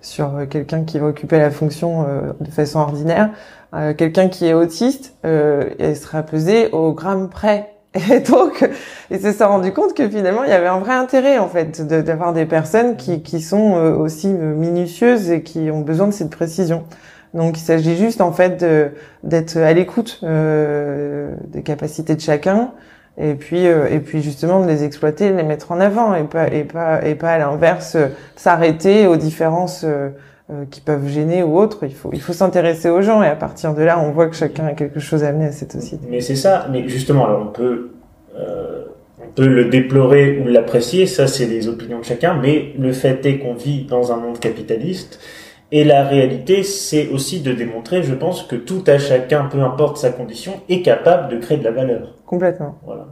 sur 0.00 0.48
quelqu'un 0.48 0.84
qui 0.84 0.98
va 0.98 1.06
occuper 1.08 1.38
la 1.38 1.50
fonction 1.50 2.06
de 2.40 2.50
façon 2.50 2.80
ordinaire. 2.80 3.30
Euh, 3.74 3.92
quelqu'un 3.92 4.28
qui 4.28 4.46
est 4.46 4.54
autiste, 4.54 5.14
euh, 5.26 5.68
il 5.78 5.94
sera 5.96 6.22
pesé 6.22 6.70
au 6.72 6.92
gramme 6.92 7.28
près. 7.28 7.74
Et 8.10 8.20
donc, 8.20 8.68
il 9.10 9.20
s'est 9.20 9.44
rendu 9.44 9.72
compte 9.72 9.94
que 9.94 10.08
finalement, 10.08 10.44
il 10.44 10.50
y 10.50 10.54
avait 10.54 10.68
un 10.68 10.78
vrai 10.78 10.94
intérêt 10.94 11.38
en 11.38 11.48
fait 11.48 11.86
d'avoir 11.86 12.32
des 12.32 12.46
personnes 12.46 12.96
qui, 12.96 13.22
qui 13.22 13.40
sont 13.40 13.76
euh, 13.76 13.94
aussi 13.94 14.28
minutieuses 14.28 15.30
et 15.30 15.42
qui 15.42 15.70
ont 15.70 15.80
besoin 15.80 16.06
de 16.06 16.12
cette 16.12 16.30
précision. 16.30 16.84
Donc, 17.34 17.58
il 17.58 17.62
s'agit 17.62 17.96
juste 17.96 18.20
en 18.20 18.32
fait 18.32 18.64
d'être 19.22 19.56
à 19.58 19.72
l'écoute 19.72 20.20
euh, 20.22 21.34
des 21.48 21.62
capacités 21.62 22.14
de 22.14 22.20
chacun 22.20 22.72
et 23.20 23.34
puis 23.34 23.64
et 23.64 23.98
puis 23.98 24.22
justement 24.22 24.62
de 24.62 24.68
les 24.68 24.84
exploiter, 24.84 25.30
de 25.30 25.36
les 25.36 25.42
mettre 25.42 25.72
en 25.72 25.80
avant 25.80 26.14
et 26.14 26.22
pas 26.22 26.46
et 26.52 26.62
pas 26.62 27.04
et 27.04 27.16
pas 27.16 27.32
à 27.32 27.38
l'inverse 27.38 27.96
s'arrêter 28.36 29.08
aux 29.08 29.16
différences 29.16 29.84
qui 30.70 30.80
peuvent 30.80 31.08
gêner 31.08 31.42
ou 31.42 31.58
autres. 31.58 31.80
Il 31.82 31.94
faut 31.94 32.10
il 32.12 32.20
faut 32.20 32.32
s'intéresser 32.32 32.90
aux 32.90 33.02
gens 33.02 33.20
et 33.24 33.26
à 33.26 33.34
partir 33.34 33.74
de 33.74 33.82
là, 33.82 33.98
on 33.98 34.12
voit 34.12 34.28
que 34.28 34.36
chacun 34.36 34.66
a 34.66 34.72
quelque 34.72 35.00
chose 35.00 35.24
à 35.24 35.28
amener 35.30 35.46
à 35.46 35.52
cette 35.52 35.72
société. 35.72 36.06
Mais 36.08 36.20
c'est 36.20 36.36
ça. 36.36 36.68
Mais 36.70 36.86
justement, 36.88 37.26
alors 37.26 37.42
on 37.42 37.52
peut 37.52 37.90
on 39.20 39.32
peut 39.34 39.48
le 39.48 39.66
déplorer 39.66 40.40
ou 40.40 40.48
l'apprécier, 40.48 41.06
ça 41.06 41.26
c'est 41.26 41.46
les 41.46 41.68
opinions 41.68 41.98
de 42.00 42.04
chacun, 42.04 42.34
mais 42.34 42.72
le 42.78 42.92
fait 42.92 43.24
est 43.26 43.38
qu'on 43.38 43.54
vit 43.54 43.84
dans 43.84 44.12
un 44.12 44.16
monde 44.16 44.38
capitaliste 44.38 45.20
et 45.70 45.84
la 45.84 46.04
réalité 46.04 46.62
c'est 46.62 47.08
aussi 47.08 47.40
de 47.40 47.52
démontrer, 47.52 48.02
je 48.02 48.14
pense, 48.14 48.42
que 48.42 48.56
tout 48.56 48.82
à 48.86 48.98
chacun, 48.98 49.44
peu 49.44 49.60
importe 49.60 49.98
sa 49.98 50.10
condition, 50.10 50.60
est 50.68 50.82
capable 50.82 51.28
de 51.34 51.38
créer 51.38 51.58
de 51.58 51.64
la 51.64 51.72
valeur. 51.72 52.14
Complètement. 52.26 52.76
Voilà. 52.84 53.06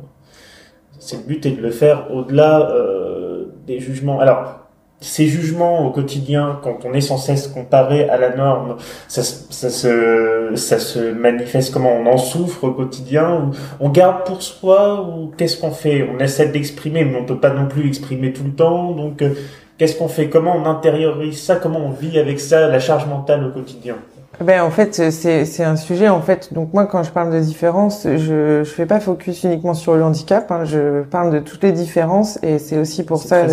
C'est 0.98 1.16
le 1.16 1.22
but 1.22 1.44
et 1.46 1.52
de 1.52 1.60
le 1.60 1.70
faire 1.70 2.08
au-delà 2.12 2.70
euh, 2.70 3.46
des 3.66 3.80
jugements. 3.80 4.20
Alors, 4.20 4.66
ces 5.00 5.26
jugements 5.26 5.86
au 5.86 5.90
quotidien, 5.90 6.58
quand 6.62 6.86
on 6.86 6.94
est 6.94 7.02
sans 7.02 7.18
cesse 7.18 7.48
comparé 7.48 8.08
à 8.08 8.16
la 8.16 8.34
norme, 8.34 8.76
ça, 9.08 9.22
ça, 9.22 9.68
se, 9.68 10.52
ça 10.54 10.78
se 10.78 11.12
manifeste 11.12 11.72
comment 11.72 11.92
On 11.92 12.06
en 12.06 12.16
souffre 12.16 12.64
au 12.64 12.72
quotidien 12.72 13.50
On 13.78 13.90
garde 13.90 14.24
pour 14.24 14.42
soi 14.42 15.06
Ou 15.06 15.32
qu'est-ce 15.36 15.60
qu'on 15.60 15.70
fait? 15.70 16.08
On 16.12 16.18
essaie 16.18 16.48
d'exprimer, 16.48 17.04
mais 17.04 17.18
on 17.18 17.26
peut 17.26 17.38
pas 17.38 17.50
non 17.50 17.66
plus 17.66 17.86
exprimer 17.86 18.32
tout 18.32 18.44
le 18.44 18.52
temps. 18.52 18.92
Donc, 18.92 19.20
euh, 19.20 19.34
qu'est-ce 19.78 19.96
qu'on 19.96 20.08
fait? 20.08 20.28
Comment 20.28 20.56
on 20.56 20.66
intériorise 20.66 21.42
ça? 21.42 21.56
Comment 21.56 21.80
on 21.80 21.90
vit 21.90 22.18
avec 22.18 22.40
ça, 22.40 22.68
la 22.68 22.80
charge 22.80 23.06
mentale 23.06 23.44
au 23.44 23.50
quotidien? 23.50 23.96
Ben 24.40 24.62
en 24.62 24.70
fait 24.70 25.10
c'est 25.10 25.46
c'est 25.46 25.64
un 25.64 25.76
sujet 25.76 26.10
en 26.10 26.20
fait. 26.20 26.52
Donc 26.52 26.74
moi 26.74 26.84
quand 26.84 27.02
je 27.02 27.10
parle 27.10 27.32
de 27.32 27.40
différence 27.40 28.02
je 28.04 28.62
je 28.64 28.70
fais 28.70 28.84
pas 28.84 29.00
focus 29.00 29.44
uniquement 29.44 29.72
sur 29.72 29.94
le 29.94 30.04
handicap 30.04 30.50
hein, 30.52 30.64
je 30.64 31.02
parle 31.04 31.32
de 31.32 31.38
toutes 31.38 31.62
les 31.62 31.72
différences 31.72 32.38
et 32.42 32.58
c'est 32.58 32.76
aussi 32.76 33.02
pour 33.02 33.18
ça 33.18 33.46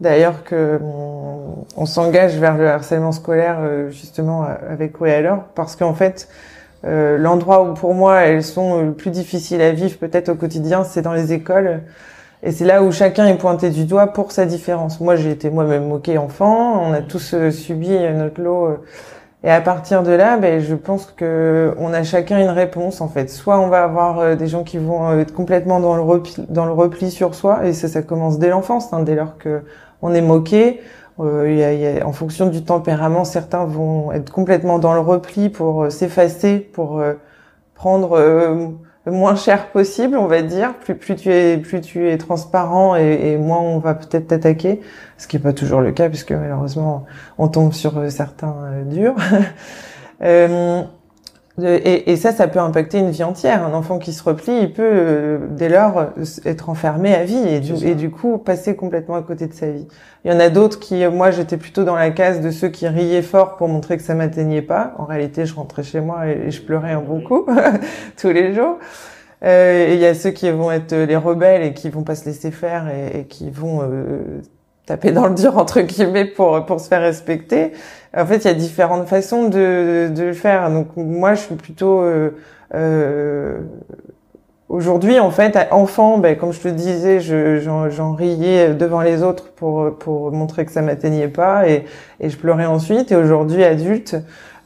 d'ailleurs 0.00 0.44
que 0.44 0.78
on, 1.76 1.86
s'engage 1.86 2.36
vers 2.36 2.56
le 2.56 2.68
harcèlement 2.68 3.10
scolaire 3.10 3.58
euh, 3.60 3.90
justement 3.90 4.46
avec 4.68 5.00
Oui 5.00 5.10
alors. 5.10 5.44
Parce 5.56 5.74
qu'en 5.74 5.94
fait 5.94 6.28
euh, 6.84 7.18
l'endroit 7.18 7.64
où 7.64 7.74
pour 7.74 7.94
moi 7.94 8.20
elles 8.20 8.44
sont 8.44 8.82
le 8.82 8.92
plus 8.92 9.10
difficiles 9.10 9.62
à 9.62 9.72
vivre 9.72 9.98
peut-être 9.98 10.28
au 10.28 10.34
quotidien 10.36 10.84
c'est 10.84 11.02
dans 11.02 11.14
les 11.14 11.32
écoles 11.32 11.80
et 12.44 12.52
c'est 12.52 12.64
là 12.64 12.82
où 12.84 12.92
chacun 12.92 13.26
est 13.26 13.38
pointé 13.38 13.70
du 13.70 13.84
doigt 13.86 14.06
pour 14.08 14.30
sa 14.30 14.46
différence. 14.46 15.00
Moi 15.00 15.16
j'ai 15.16 15.32
été 15.32 15.50
moi-même 15.50 15.88
moquée 15.88 16.18
enfant, 16.18 16.80
on 16.80 16.92
a 16.92 17.00
tous 17.00 17.34
euh, 17.34 17.50
subi 17.50 17.98
notre 18.14 18.40
lot 18.40 18.78
et 19.44 19.50
à 19.50 19.60
partir 19.60 20.02
de 20.02 20.10
là, 20.10 20.38
ben, 20.38 20.58
je 20.58 20.74
pense 20.74 21.04
que 21.04 21.74
on 21.78 21.92
a 21.92 22.02
chacun 22.02 22.40
une 22.40 22.48
réponse 22.48 23.02
en 23.02 23.08
fait. 23.08 23.28
Soit 23.28 23.60
on 23.60 23.68
va 23.68 23.84
avoir 23.84 24.18
euh, 24.18 24.36
des 24.36 24.46
gens 24.46 24.64
qui 24.64 24.78
vont 24.78 25.06
euh, 25.06 25.20
être 25.20 25.34
complètement 25.34 25.80
dans 25.80 25.96
le 25.96 26.00
repli, 26.00 26.46
dans 26.48 26.64
le 26.64 26.72
repli 26.72 27.10
sur 27.10 27.34
soi, 27.34 27.66
et 27.66 27.74
ça, 27.74 27.88
ça 27.88 28.00
commence 28.00 28.38
dès 28.38 28.48
l'enfance, 28.48 28.90
hein, 28.94 29.02
dès 29.02 29.14
lors 29.14 29.36
que 29.36 29.62
on 30.00 30.14
est 30.14 30.22
moqué. 30.22 30.80
Euh, 31.20 31.52
y 31.52 31.62
a, 31.62 31.74
y 31.74 32.00
a, 32.00 32.06
en 32.06 32.12
fonction 32.12 32.46
du 32.46 32.64
tempérament, 32.64 33.24
certains 33.24 33.66
vont 33.66 34.12
être 34.12 34.32
complètement 34.32 34.78
dans 34.78 34.94
le 34.94 35.00
repli 35.00 35.50
pour 35.50 35.92
s'effacer, 35.92 36.58
pour 36.58 37.02
prendre 37.74 38.18
moins 39.10 39.36
cher 39.36 39.70
possible, 39.70 40.16
on 40.16 40.26
va 40.26 40.42
dire. 40.42 40.74
Plus, 40.74 40.94
plus 40.94 41.16
tu 41.16 41.30
es, 41.30 41.58
plus 41.58 41.80
tu 41.80 42.08
es 42.08 42.16
transparent 42.18 42.96
et, 42.96 43.32
et 43.32 43.36
moins 43.36 43.58
on 43.58 43.78
va 43.78 43.94
peut-être 43.94 44.28
t'attaquer, 44.28 44.80
ce 45.18 45.26
qui 45.26 45.36
est 45.36 45.40
pas 45.40 45.52
toujours 45.52 45.80
le 45.80 45.92
cas 45.92 46.08
puisque 46.08 46.32
malheureusement 46.32 47.04
on 47.38 47.48
tombe 47.48 47.72
sur 47.72 47.98
euh, 47.98 48.10
certains 48.10 48.54
euh, 48.64 48.84
durs. 48.84 49.16
euh, 50.22 50.82
et, 51.62 52.10
et, 52.10 52.16
ça, 52.16 52.32
ça 52.32 52.48
peut 52.48 52.58
impacter 52.58 52.98
une 52.98 53.10
vie 53.10 53.22
entière. 53.22 53.64
Un 53.64 53.74
enfant 53.74 54.00
qui 54.00 54.12
se 54.12 54.24
replie, 54.24 54.58
il 54.62 54.72
peut 54.72 54.82
euh, 54.82 55.38
dès 55.50 55.68
lors 55.68 56.06
être 56.44 56.68
enfermé 56.68 57.14
à 57.14 57.22
vie 57.22 57.46
et 57.46 57.60
du, 57.60 57.74
et 57.86 57.94
du, 57.94 58.10
coup 58.10 58.38
passer 58.38 58.74
complètement 58.74 59.14
à 59.14 59.22
côté 59.22 59.46
de 59.46 59.54
sa 59.54 59.70
vie. 59.70 59.86
Il 60.24 60.32
y 60.32 60.34
en 60.34 60.40
a 60.40 60.48
d'autres 60.48 60.80
qui, 60.80 61.06
moi, 61.06 61.30
j'étais 61.30 61.56
plutôt 61.56 61.84
dans 61.84 61.94
la 61.94 62.10
case 62.10 62.40
de 62.40 62.50
ceux 62.50 62.68
qui 62.68 62.88
riaient 62.88 63.22
fort 63.22 63.56
pour 63.56 63.68
montrer 63.68 63.96
que 63.96 64.02
ça 64.02 64.14
m'atteignait 64.14 64.62
pas. 64.62 64.94
En 64.98 65.04
réalité, 65.04 65.46
je 65.46 65.54
rentrais 65.54 65.84
chez 65.84 66.00
moi 66.00 66.26
et, 66.26 66.50
je 66.50 66.60
pleurais 66.60 66.92
un 66.92 67.02
bon 67.02 67.20
coup 67.20 67.46
tous 68.16 68.30
les 68.30 68.52
jours. 68.52 68.78
Euh, 69.44 69.88
et 69.88 69.94
il 69.94 70.00
y 70.00 70.06
a 70.06 70.14
ceux 70.14 70.30
qui 70.30 70.50
vont 70.50 70.72
être 70.72 70.94
les 70.94 71.16
rebelles 71.16 71.62
et 71.62 71.74
qui 71.74 71.88
vont 71.88 72.02
pas 72.02 72.16
se 72.16 72.24
laisser 72.24 72.50
faire 72.50 72.88
et, 72.88 73.20
et 73.20 73.24
qui 73.26 73.50
vont 73.50 73.82
euh, 73.82 74.40
taper 74.86 75.12
dans 75.12 75.26
le 75.26 75.34
dur 75.34 75.56
entre 75.58 75.80
guillemets 75.80 76.24
pour 76.26 76.64
pour 76.66 76.80
se 76.80 76.88
faire 76.88 77.00
respecter. 77.02 77.72
En 78.16 78.26
fait, 78.26 78.38
il 78.38 78.46
y 78.46 78.50
a 78.50 78.54
différentes 78.54 79.06
façons 79.08 79.48
de 79.48 80.08
de 80.14 80.22
le 80.24 80.32
faire. 80.32 80.70
Donc 80.70 80.88
moi, 80.96 81.34
je 81.34 81.40
suis 81.40 81.54
plutôt 81.54 82.00
euh, 82.02 82.30
euh, 82.74 83.60
aujourd'hui 84.68 85.18
en 85.18 85.30
fait 85.30 85.58
enfant, 85.70 86.18
ben, 86.18 86.36
comme 86.36 86.52
je 86.52 86.60
te 86.60 86.68
disais, 86.68 87.20
je 87.20 87.60
j'en 87.90 88.12
riais 88.14 88.74
devant 88.74 89.00
les 89.00 89.22
autres 89.22 89.50
pour 89.52 89.96
pour 89.98 90.32
montrer 90.32 90.64
que 90.66 90.72
ça 90.72 90.82
m'atteignait 90.82 91.28
pas 91.28 91.68
et 91.68 91.84
et 92.20 92.30
je 92.30 92.36
pleurais 92.36 92.66
ensuite. 92.66 93.10
Et 93.12 93.16
aujourd'hui 93.16 93.64
adulte, 93.64 94.16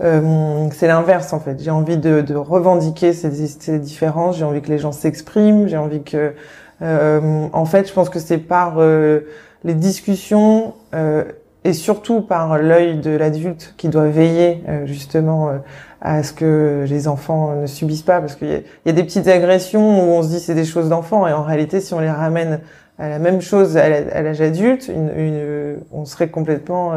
euh, 0.01 0.69
c'est 0.73 0.89
l'inverse 0.89 1.33
en 1.33 1.41
fait. 1.41 1.61
J'ai 1.63 1.71
envie 1.71 1.97
de, 1.97 2.21
de 2.21 2.35
revendiquer 2.35 3.13
ces, 3.13 3.31
ces 3.47 3.79
différences. 3.79 4.37
J'ai 4.39 4.45
envie 4.45 4.63
que 4.63 4.69
les 4.71 4.79
gens 4.79 4.93
s'expriment. 4.93 5.69
J'ai 5.69 5.77
envie 5.79 6.03
que 6.03 6.35
euh, 6.83 7.49
en 7.53 7.65
fait, 7.65 7.89
je 7.89 7.93
pense 7.93 8.09
que 8.09 8.19
c'est 8.19 8.39
par 8.39 8.77
euh, 8.79 9.21
les 9.64 9.75
discussions 9.75 10.75
euh, 10.94 11.25
et 11.64 11.73
surtout 11.73 12.21
par 12.21 12.59
l'œil 12.59 12.99
de 12.99 13.11
l'adulte 13.11 13.75
qui 13.77 13.88
doit 13.88 14.07
veiller 14.07 14.62
euh, 14.68 14.87
justement 14.87 15.49
euh, 15.49 15.59
à 16.01 16.23
ce 16.23 16.33
que 16.33 16.85
les 16.88 17.09
enfants 17.09 17.55
ne 17.57 17.66
subissent 17.66 18.03
pas 18.03 18.21
parce 18.21 18.37
qu'il 18.37 18.62
y, 18.87 18.88
a 18.88 18.92
des 18.92 19.03
petites 19.03 19.27
agressions 19.27 19.81
où 19.81 20.16
on 20.16 20.23
se 20.23 20.29
dit 20.29 20.38
c'est 20.38 20.55
des 20.55 20.64
choses 20.64 20.88
d'enfants 20.88 21.27
et 21.27 21.33
en 21.33 21.42
réalité 21.42 21.81
si 21.81 21.92
on 21.94 22.01
les 22.01 22.11
ramène 22.11 22.61
à 23.01 23.09
la 23.09 23.18
même 23.18 23.40
chose 23.40 23.77
à 23.77 24.23
l'âge 24.23 24.40
adulte, 24.40 24.88
une, 24.88 25.11
une, 25.16 25.77
on 25.92 26.05
serait 26.05 26.31
complètement 26.31 26.94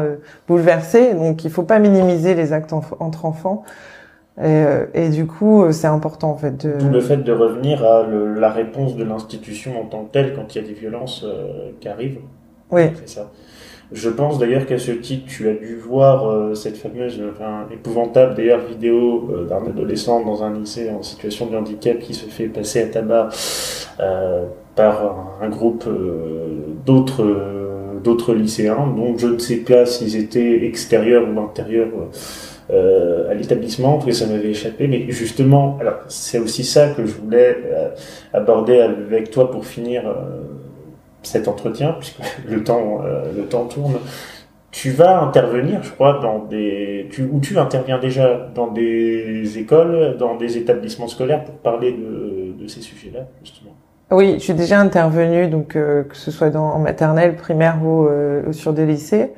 bouleversé. 0.48 1.14
Donc 1.14 1.44
il 1.44 1.50
faut 1.50 1.62
pas 1.62 1.78
minimiser 1.78 2.34
les 2.34 2.52
actes 2.52 2.72
entre 2.72 3.24
enfants. 3.24 3.62
Et, 4.42 4.64
et, 4.94 5.10
du 5.10 5.28
coup, 5.28 5.70
c'est 5.70 5.86
important 5.86 6.30
en 6.30 6.36
fait. 6.36 6.66
De... 6.66 6.76
D'où 6.76 6.88
le 6.88 7.00
fait 7.00 7.18
de 7.18 7.30
revenir 7.30 7.84
à 7.84 8.02
le, 8.02 8.34
la 8.34 8.50
réponse 8.50 8.96
de 8.96 9.04
l'institution 9.04 9.80
en 9.80 9.84
tant 9.84 10.02
que 10.02 10.10
telle 10.10 10.34
quand 10.34 10.56
il 10.56 10.62
y 10.62 10.64
a 10.64 10.66
des 10.66 10.74
violences 10.74 11.24
qui 11.78 11.86
arrivent. 11.86 12.18
Oui. 12.72 12.82
C'est 13.04 13.16
ça. 13.16 13.30
Je 13.92 14.08
pense 14.08 14.38
d'ailleurs 14.38 14.64
qu'à 14.64 14.78
ce 14.78 14.90
titre, 14.90 15.26
tu 15.28 15.48
as 15.50 15.52
dû 15.52 15.76
voir 15.76 16.26
euh, 16.26 16.54
cette 16.54 16.78
fameuse, 16.78 17.20
enfin, 17.30 17.66
épouvantable 17.70 18.34
d'ailleurs 18.34 18.60
vidéo 18.60 19.30
euh, 19.30 19.44
d'un 19.44 19.66
adolescent 19.66 20.24
dans 20.24 20.42
un 20.42 20.54
lycée 20.54 20.90
en 20.90 21.02
situation 21.02 21.46
de 21.46 21.56
handicap 21.56 21.98
qui 21.98 22.14
se 22.14 22.24
fait 22.24 22.46
passer 22.46 22.82
à 22.82 22.86
tabac 22.86 23.28
euh, 24.00 24.46
par 24.74 25.36
un, 25.42 25.48
groupe 25.50 25.84
d'autres 26.86 27.26
d'autres 28.02 28.34
lycéens, 28.34 28.86
dont 28.96 29.16
je 29.18 29.26
ne 29.26 29.38
sais 29.38 29.56
pas 29.56 29.84
s'ils 29.84 30.16
étaient 30.16 30.64
extérieurs 30.64 31.24
ou 31.28 31.38
intérieurs 31.38 31.90
à 32.70 33.34
l'établissement, 33.34 33.94
parce 33.94 34.06
que 34.06 34.12
ça 34.12 34.26
m'avait 34.26 34.48
échappé. 34.48 34.88
Mais 34.88 35.04
justement, 35.10 35.76
alors 35.78 35.98
c'est 36.08 36.38
aussi 36.38 36.64
ça 36.64 36.88
que 36.88 37.04
je 37.04 37.12
voulais 37.12 37.58
aborder 38.32 38.80
avec 38.80 39.30
toi 39.30 39.50
pour 39.50 39.66
finir 39.66 40.04
cet 41.22 41.48
entretien, 41.48 41.96
puisque 41.98 42.18
le 42.48 42.64
temps, 42.64 43.00
euh, 43.04 43.24
le 43.36 43.44
temps 43.44 43.66
tourne, 43.66 43.98
tu 44.70 44.90
vas 44.90 45.20
intervenir, 45.20 45.82
je 45.82 45.90
crois, 45.90 46.20
dans 46.20 46.38
des, 46.38 47.08
tu, 47.12 47.28
où 47.30 47.40
tu 47.40 47.58
interviens 47.58 47.98
déjà 47.98 48.48
dans 48.54 48.68
des 48.68 49.58
écoles, 49.58 50.16
dans 50.18 50.36
des 50.36 50.56
établissements 50.56 51.08
scolaires 51.08 51.44
pour 51.44 51.56
parler 51.56 51.92
de, 51.92 52.54
de 52.58 52.66
ces 52.68 52.80
sujets-là, 52.80 53.26
justement. 53.42 53.74
Oui, 54.12 54.34
je 54.34 54.40
suis 54.40 54.52
déjà 54.52 54.78
intervenue, 54.78 55.48
donc 55.48 55.74
euh, 55.74 56.04
que 56.04 56.16
ce 56.16 56.30
soit 56.30 56.50
dans 56.50 56.72
en 56.72 56.78
maternelle, 56.78 57.34
primaire 57.34 57.78
ou, 57.82 58.06
euh, 58.06 58.42
ou 58.46 58.52
sur 58.52 58.74
des 58.74 58.84
lycées. 58.84 59.32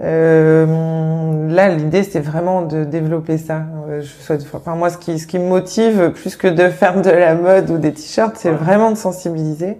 Euh, 0.00 1.48
là, 1.48 1.68
l'idée, 1.68 2.02
c'est 2.02 2.18
vraiment 2.18 2.62
de 2.62 2.82
développer 2.82 3.38
ça. 3.38 3.62
Je 4.00 4.06
souhaite, 4.06 4.44
enfin, 4.52 4.74
moi, 4.74 4.90
ce 4.90 4.98
qui, 4.98 5.20
ce 5.20 5.26
qui 5.28 5.38
me 5.38 5.46
motive, 5.48 6.10
plus 6.10 6.34
que 6.34 6.48
de 6.48 6.68
faire 6.68 7.00
de 7.00 7.10
la 7.10 7.36
mode 7.36 7.70
ou 7.70 7.78
des 7.78 7.92
t-shirts, 7.92 8.36
c'est 8.36 8.50
vraiment 8.50 8.90
de 8.90 8.96
sensibiliser. 8.96 9.78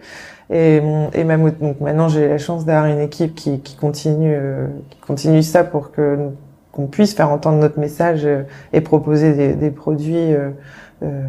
Et, 0.51 0.77
et 1.13 1.25
donc 1.25 1.81
maintenant 1.81 2.09
j'ai 2.09 2.27
la 2.27 2.39
chance 2.39 2.65
d'avoir 2.65 2.87
une 2.87 3.01
équipe 3.01 3.35
qui, 3.35 3.61
qui 3.61 3.77
continue 3.77 4.35
euh, 4.35 4.67
qui 4.89 4.99
continue 5.01 5.43
ça 5.43 5.63
pour 5.63 5.91
que 5.93 6.31
qu'on 6.73 6.87
puisse 6.87 7.15
faire 7.15 7.31
entendre 7.31 7.59
notre 7.59 7.79
message 7.79 8.25
euh, 8.25 8.45
et 8.73 8.81
proposer 8.81 9.35
des, 9.35 9.53
des 9.55 9.71
produits 9.71 10.33
euh, 10.33 10.51
euh, 11.03 11.23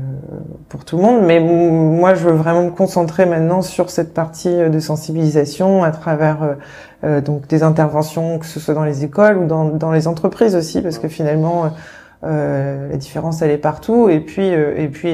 pour 0.70 0.86
tout 0.86 0.96
le 0.96 1.04
monde. 1.04 1.26
Mais 1.26 1.42
moi 1.42 2.14
je 2.14 2.30
veux 2.30 2.34
vraiment 2.34 2.64
me 2.64 2.72
concentrer 2.72 3.26
maintenant 3.26 3.62
sur 3.62 3.90
cette 3.90 4.14
partie 4.14 4.56
de 4.70 4.80
sensibilisation 4.80 5.84
à 5.84 5.92
travers 5.92 6.56
euh, 7.04 7.20
donc 7.20 7.46
des 7.48 7.62
interventions 7.64 8.40
que 8.40 8.46
ce 8.46 8.62
soit 8.62 8.74
dans 8.74 8.86
les 8.86 9.04
écoles 9.04 9.38
ou 9.38 9.48
dans, 9.48 9.66
dans 9.66 9.92
les 9.92 10.08
entreprises 10.08 10.56
aussi 10.56 10.82
parce 10.82 10.98
que 10.98 11.10
finalement 11.10 11.72
la 12.22 12.98
différence 12.98 13.42
elle 13.42 13.52
est 13.52 13.58
partout 13.58 14.10
et 14.10 14.20
puis 14.20 14.48
et 14.48 14.90
puis 14.90 15.14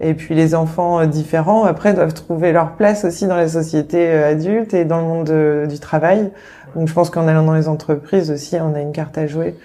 et 0.00 0.14
puis 0.14 0.34
les 0.34 0.54
enfants 0.54 1.00
euh, 1.00 1.06
différents, 1.06 1.64
après, 1.64 1.94
doivent 1.94 2.14
trouver 2.14 2.52
leur 2.52 2.72
place 2.72 3.04
aussi 3.04 3.26
dans 3.26 3.36
la 3.36 3.48
société 3.48 4.08
euh, 4.08 4.30
adulte 4.30 4.74
et 4.74 4.84
dans 4.84 4.98
le 5.00 5.06
monde 5.06 5.30
euh, 5.30 5.66
du 5.66 5.78
travail. 5.78 6.30
Donc 6.76 6.88
je 6.88 6.92
pense 6.94 7.10
qu'en 7.10 7.26
allant 7.26 7.44
dans 7.44 7.54
les 7.54 7.68
entreprises 7.68 8.30
aussi, 8.30 8.56
on 8.56 8.74
a 8.74 8.80
une 8.80 8.92
carte 8.92 9.18
à 9.18 9.26
jouer 9.26 9.56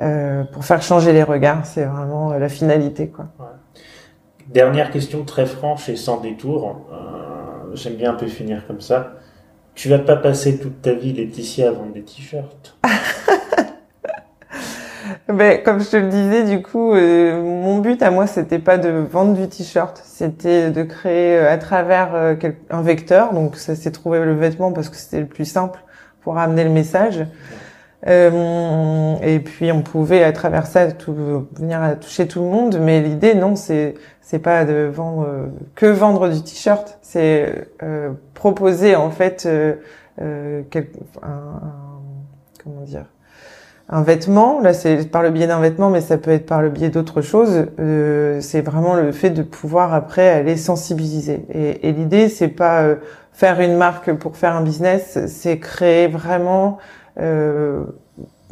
euh, 0.00 0.44
pour 0.44 0.64
faire 0.64 0.82
changer 0.82 1.12
les 1.12 1.22
regards. 1.22 1.66
C'est 1.66 1.84
vraiment 1.84 2.32
la 2.32 2.48
finalité. 2.48 3.08
quoi. 3.08 3.26
Dernière 4.48 4.90
question 4.90 5.24
très 5.24 5.46
franche 5.46 5.88
et 5.88 5.96
sans 5.96 6.20
détour. 6.20 6.86
Euh, 6.92 7.74
J'aime 7.74 7.94
bien 7.94 8.10
un 8.10 8.14
peu 8.14 8.26
finir 8.26 8.66
comme 8.66 8.80
ça. 8.80 9.14
Tu 9.74 9.88
vas 9.88 9.98
pas 9.98 10.16
passer 10.16 10.58
toute 10.58 10.82
ta 10.82 10.92
vie, 10.92 11.14
Laetitia, 11.14 11.68
à 11.68 11.72
vendre 11.72 11.94
des 11.94 12.02
t-shirts? 12.02 12.76
ben, 15.28 15.62
comme 15.62 15.80
je 15.80 15.90
te 15.90 15.96
le 15.96 16.08
disais, 16.08 16.44
du 16.44 16.62
coup, 16.62 16.94
euh, 16.94 17.40
mon 17.42 17.78
but 17.78 18.02
à 18.02 18.10
moi, 18.10 18.26
c'était 18.26 18.58
pas 18.58 18.78
de 18.78 18.88
vendre 18.88 19.34
du 19.34 19.48
t-shirt, 19.48 20.00
c'était 20.04 20.70
de 20.70 20.82
créer 20.82 21.38
euh, 21.38 21.52
à 21.52 21.58
travers 21.58 22.14
euh, 22.14 22.34
un 22.70 22.82
vecteur. 22.82 23.32
Donc, 23.32 23.56
ça 23.56 23.76
s'est 23.76 23.92
trouvé 23.92 24.24
le 24.24 24.34
vêtement 24.34 24.72
parce 24.72 24.88
que 24.88 24.96
c'était 24.96 25.20
le 25.20 25.26
plus 25.26 25.44
simple 25.44 25.78
pour 26.22 26.38
amener 26.38 26.64
le 26.64 26.70
message. 26.70 27.24
Et 28.04 29.38
puis 29.44 29.70
on 29.70 29.82
pouvait 29.82 30.24
à 30.24 30.32
travers 30.32 30.66
ça 30.66 30.88
venir 30.88 31.80
à 31.80 31.94
toucher 31.94 32.26
tout 32.26 32.40
le 32.40 32.48
monde, 32.48 32.78
mais 32.80 33.00
l'idée 33.00 33.36
non, 33.36 33.54
c'est 33.54 33.94
c'est 34.20 34.40
pas 34.40 34.64
de 34.64 34.90
vendre 34.92 35.52
que 35.76 35.86
vendre 35.86 36.28
du 36.28 36.42
t-shirt, 36.42 36.98
c'est 37.00 37.68
proposer 38.34 38.96
en 38.96 39.12
fait 39.12 39.48
un, 40.18 40.58
comment 42.64 42.80
dire 42.80 43.06
un 43.88 44.02
vêtement. 44.02 44.60
Là, 44.60 44.72
c'est 44.72 45.10
par 45.10 45.22
le 45.22 45.30
biais 45.30 45.46
d'un 45.46 45.60
vêtement, 45.60 45.90
mais 45.90 46.00
ça 46.00 46.18
peut 46.18 46.30
être 46.30 46.46
par 46.46 46.62
le 46.62 46.70
biais 46.70 46.90
d'autres 46.90 47.20
choses. 47.20 47.66
Euh, 47.78 48.40
c'est 48.40 48.62
vraiment 48.62 48.94
le 48.94 49.12
fait 49.12 49.30
de 49.30 49.42
pouvoir 49.42 49.94
après 49.94 50.28
aller 50.28 50.56
sensibiliser. 50.56 51.44
Et, 51.52 51.88
et 51.88 51.92
l'idée, 51.92 52.28
c'est 52.28 52.48
pas 52.48 52.86
faire 53.32 53.60
une 53.60 53.76
marque 53.76 54.12
pour 54.12 54.36
faire 54.36 54.54
un 54.54 54.62
business, 54.62 55.18
c'est 55.26 55.58
créer 55.58 56.06
vraiment 56.06 56.78
euh, 57.18 57.84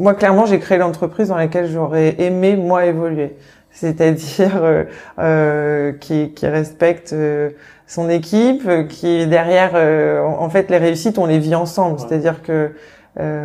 moi, 0.01 0.15
clairement, 0.15 0.47
j'ai 0.47 0.59
créé 0.59 0.79
l'entreprise 0.79 1.29
dans 1.29 1.37
laquelle 1.37 1.71
j'aurais 1.71 2.17
aimé 2.19 2.57
moi 2.57 2.87
évoluer, 2.87 3.37
c'est-à-dire 3.71 4.63
euh, 4.63 4.85
euh, 5.19 5.93
qui, 5.93 6.33
qui, 6.33 6.47
respecte 6.47 7.13
euh, 7.13 7.51
son 7.87 8.09
équipe, 8.09 8.67
qui 8.89 9.27
derrière, 9.27 9.73
euh, 9.75 10.23
en 10.23 10.49
fait, 10.49 10.71
les 10.71 10.79
réussites, 10.79 11.19
on 11.19 11.27
les 11.27 11.39
vit 11.39 11.55
ensemble. 11.55 12.01
C'est-à-dire 12.01 12.43
que 12.43 12.71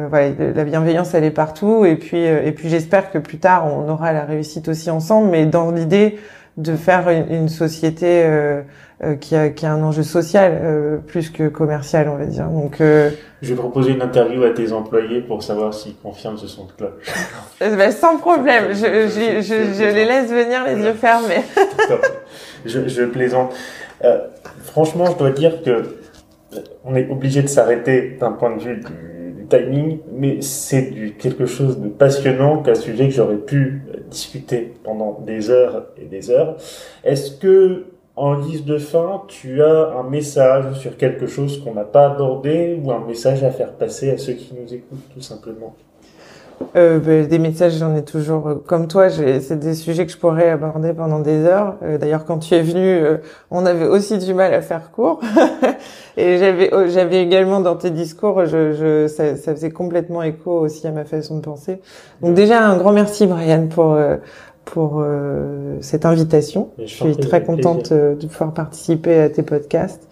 voilà, 0.09 0.30
la 0.53 0.63
bienveillance, 0.63 1.13
elle 1.13 1.23
est 1.23 1.32
partout. 1.32 1.86
Et 1.86 1.95
puis, 1.95 2.23
et 2.23 2.51
puis, 2.51 2.69
j'espère 2.69 3.11
que 3.11 3.17
plus 3.17 3.39
tard, 3.39 3.67
on 3.67 3.89
aura 3.89 4.13
la 4.13 4.23
réussite 4.23 4.67
aussi 4.67 4.89
ensemble, 4.89 5.30
mais 5.32 5.45
dans 5.45 5.71
l'idée 5.71 6.17
de 6.57 6.76
faire 6.76 7.09
une, 7.09 7.32
une 7.34 7.49
société 7.49 8.23
euh, 9.03 9.15
qui, 9.17 9.36
a, 9.36 9.49
qui 9.49 9.65
a 9.65 9.73
un 9.73 9.84
enjeu 9.84 10.03
social 10.03 10.57
euh, 10.63 10.97
plus 10.97 11.30
que 11.30 11.49
commercial, 11.49 12.07
on 12.07 12.15
va 12.15 12.26
dire. 12.26 12.47
Donc, 12.47 12.80
euh, 12.80 13.09
je 13.41 13.49
vais 13.49 13.55
proposer 13.55 13.91
une 13.91 14.01
interview 14.01 14.41
à 14.43 14.51
tes 14.51 14.71
employés 14.71 15.19
pour 15.19 15.43
savoir 15.43 15.73
s'ils 15.73 15.97
confirment 15.97 16.38
ce 16.38 16.47
son 16.47 16.65
de 16.67 16.71
cloche. 16.71 17.03
ben, 17.59 17.91
sans 17.91 18.17
problème, 18.17 18.69
je, 18.69 19.09
je, 19.09 19.41
je, 19.41 19.73
je, 19.73 19.93
les 19.93 20.05
laisse 20.05 20.32
venir 20.32 20.63
les 20.65 20.82
yeux 20.82 20.93
fermés. 20.93 21.43
je, 22.65 22.88
je 22.88 23.03
plaisante. 23.03 23.53
Euh, 24.05 24.19
franchement, 24.63 25.07
je 25.07 25.17
dois 25.17 25.32
dire 25.32 25.61
que 25.61 25.97
on 26.86 26.95
est 26.95 27.09
obligé 27.09 27.41
de 27.41 27.47
s'arrêter 27.47 28.15
d'un 28.17 28.32
point 28.32 28.55
de 28.55 28.63
vue 28.63 28.78
du, 28.78 29.24
timing, 29.48 30.00
mais 30.12 30.41
c'est 30.41 30.91
quelque 31.18 31.46
chose 31.46 31.80
de 31.80 31.88
passionnant 31.88 32.62
qu'un 32.62 32.76
sujet 32.76 33.10
que 33.10 33.14
j'aurais 33.14 33.38
pu 33.38 33.84
discuter 34.10 34.74
pendant 34.84 35.20
des 35.26 35.50
heures 35.50 35.88
et 35.98 36.06
des 36.06 36.32
heures. 36.32 36.58
Est-ce 37.04 37.32
que 37.38 37.86
en 38.16 38.39
guise 38.39 38.64
de 38.64 38.78
fin, 38.78 39.24
tu 39.28 39.62
as 39.62 39.89
un 39.89 40.04
message 40.04 40.80
sur 40.80 40.96
quelque 40.96 41.28
chose 41.28 41.62
qu'on 41.62 41.74
n'a 41.74 41.84
pas 41.84 42.12
abordé 42.12 42.80
ou 42.82 42.91
un 42.91 43.06
message 43.06 43.43
à 43.43 43.52
faire 43.52 43.74
passer 43.74 44.12
à 44.12 44.18
ceux 44.18 44.34
qui 44.34 44.54
nous 44.54 44.74
écoutent 44.74 45.14
tout 45.14 45.22
simplement? 45.22 45.76
Euh, 46.76 46.99
ben, 46.99 47.28
des 47.28 47.39
messages, 47.39 47.78
j'en 47.78 47.95
ai 47.95 48.03
toujours. 48.03 48.47
Euh, 48.47 48.56
comme 48.56 48.88
toi, 48.88 49.10
c'est 49.10 49.60
des 49.60 49.74
sujets 49.74 50.06
que 50.06 50.12
je 50.12 50.18
pourrais 50.18 50.49
aborder 50.49 50.93
pendant 50.93 51.20
des 51.20 51.45
heures. 51.45 51.76
Euh, 51.84 51.97
d'ailleurs, 51.97 52.26
quand 52.26 52.39
tu 52.39 52.53
es 52.53 52.62
venu, 52.62 52.86
euh, 52.86 53.18
on 53.51 53.66
avait 53.66 53.88
aussi 53.88 54.18
du 54.18 54.34
mal 54.34 54.53
à 54.53 54.62
faire 54.62 54.91
court. 54.91 55.20
Et 56.18 56.38
j'avais, 56.38 56.70
oh, 56.74 56.84
j'avais 56.88 57.22
également 57.22 57.60
dans 57.60 57.76
tes 57.76 57.89
discours, 57.89 58.45
je, 58.45 58.74
je 58.74 59.08
ça, 59.08 59.36
ça, 59.36 59.53
faisait 59.53 59.72
complètement 59.72 60.24
écho 60.24 60.51
aussi 60.51 60.88
à 60.88 60.91
ma 60.91 61.03
façon 61.03 61.38
de 61.38 61.41
penser. 61.41 61.82
Donc 62.22 62.36
déjà, 62.36 62.66
un 62.66 62.78
grand 62.78 62.93
merci, 62.93 63.28
Brian, 63.28 63.68
pour 63.68 63.97
pour 64.66 64.99
euh, 64.99 65.78
cette 65.80 66.06
invitation. 66.06 66.72
Je 66.80 66.86
suis 66.86 67.16
très 67.18 67.43
contente 67.43 67.93
de 67.93 68.28
pouvoir 68.28 68.53
participer 68.53 69.20
à 69.20 69.30
tes 69.30 69.43
podcasts. 69.43 70.08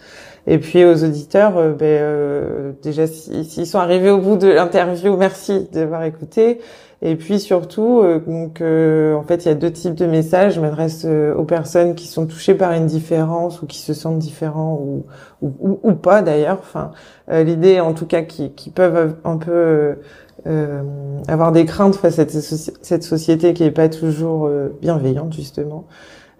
Et 0.45 0.57
puis 0.57 0.83
aux 0.83 1.03
auditeurs, 1.03 1.57
euh, 1.57 1.73
ben, 1.73 1.85
euh, 1.85 2.71
déjà 2.81 3.07
s'ils 3.07 3.67
sont 3.67 3.79
arrivés 3.79 4.09
au 4.09 4.19
bout 4.19 4.35
de 4.35 4.47
l'interview, 4.47 5.15
merci 5.15 5.67
d'avoir 5.71 6.03
écouté. 6.03 6.59
Et 7.01 7.17
puis 7.17 7.41
surtout, 7.41 8.01
donc 8.25 8.61
en 8.61 9.23
fait, 9.27 9.43
il 9.43 9.49
y 9.49 9.51
a 9.51 9.55
deux 9.55 9.71
types 9.71 9.95
de 9.95 10.05
messages. 10.05 10.53
Je 10.53 10.61
m'adresse 10.61 11.05
aux 11.05 11.43
personnes 11.43 11.95
qui 11.95 12.07
sont 12.07 12.25
touchées 12.25 12.53
par 12.53 12.71
une 12.71 12.85
différence 12.85 13.61
ou 13.61 13.65
qui 13.65 13.79
se 13.79 13.93
sentent 13.93 14.19
différents 14.19 14.79
ou 14.81 15.03
ou, 15.41 15.79
ou, 15.83 15.91
pas 15.95 16.21
d'ailleurs. 16.21 16.59
Enfin, 16.61 16.91
l'idée, 17.29 17.81
en 17.81 17.93
tout 17.93 18.05
cas, 18.05 18.21
qui, 18.21 18.51
qui 18.51 18.69
peuvent 18.69 19.17
un 19.25 19.35
peu 19.35 19.97
euh, 20.45 20.81
avoir 21.29 21.53
des 21.53 21.63
craintes 21.63 21.95
face 21.95 22.19
à 22.19 22.25
cette, 22.27 23.03
société 23.03 23.53
qui 23.53 23.63
est 23.63 23.71
pas 23.71 23.87
toujours 23.87 24.47
euh, 24.47 24.77
bienveillante 24.81 25.31
justement. 25.31 25.85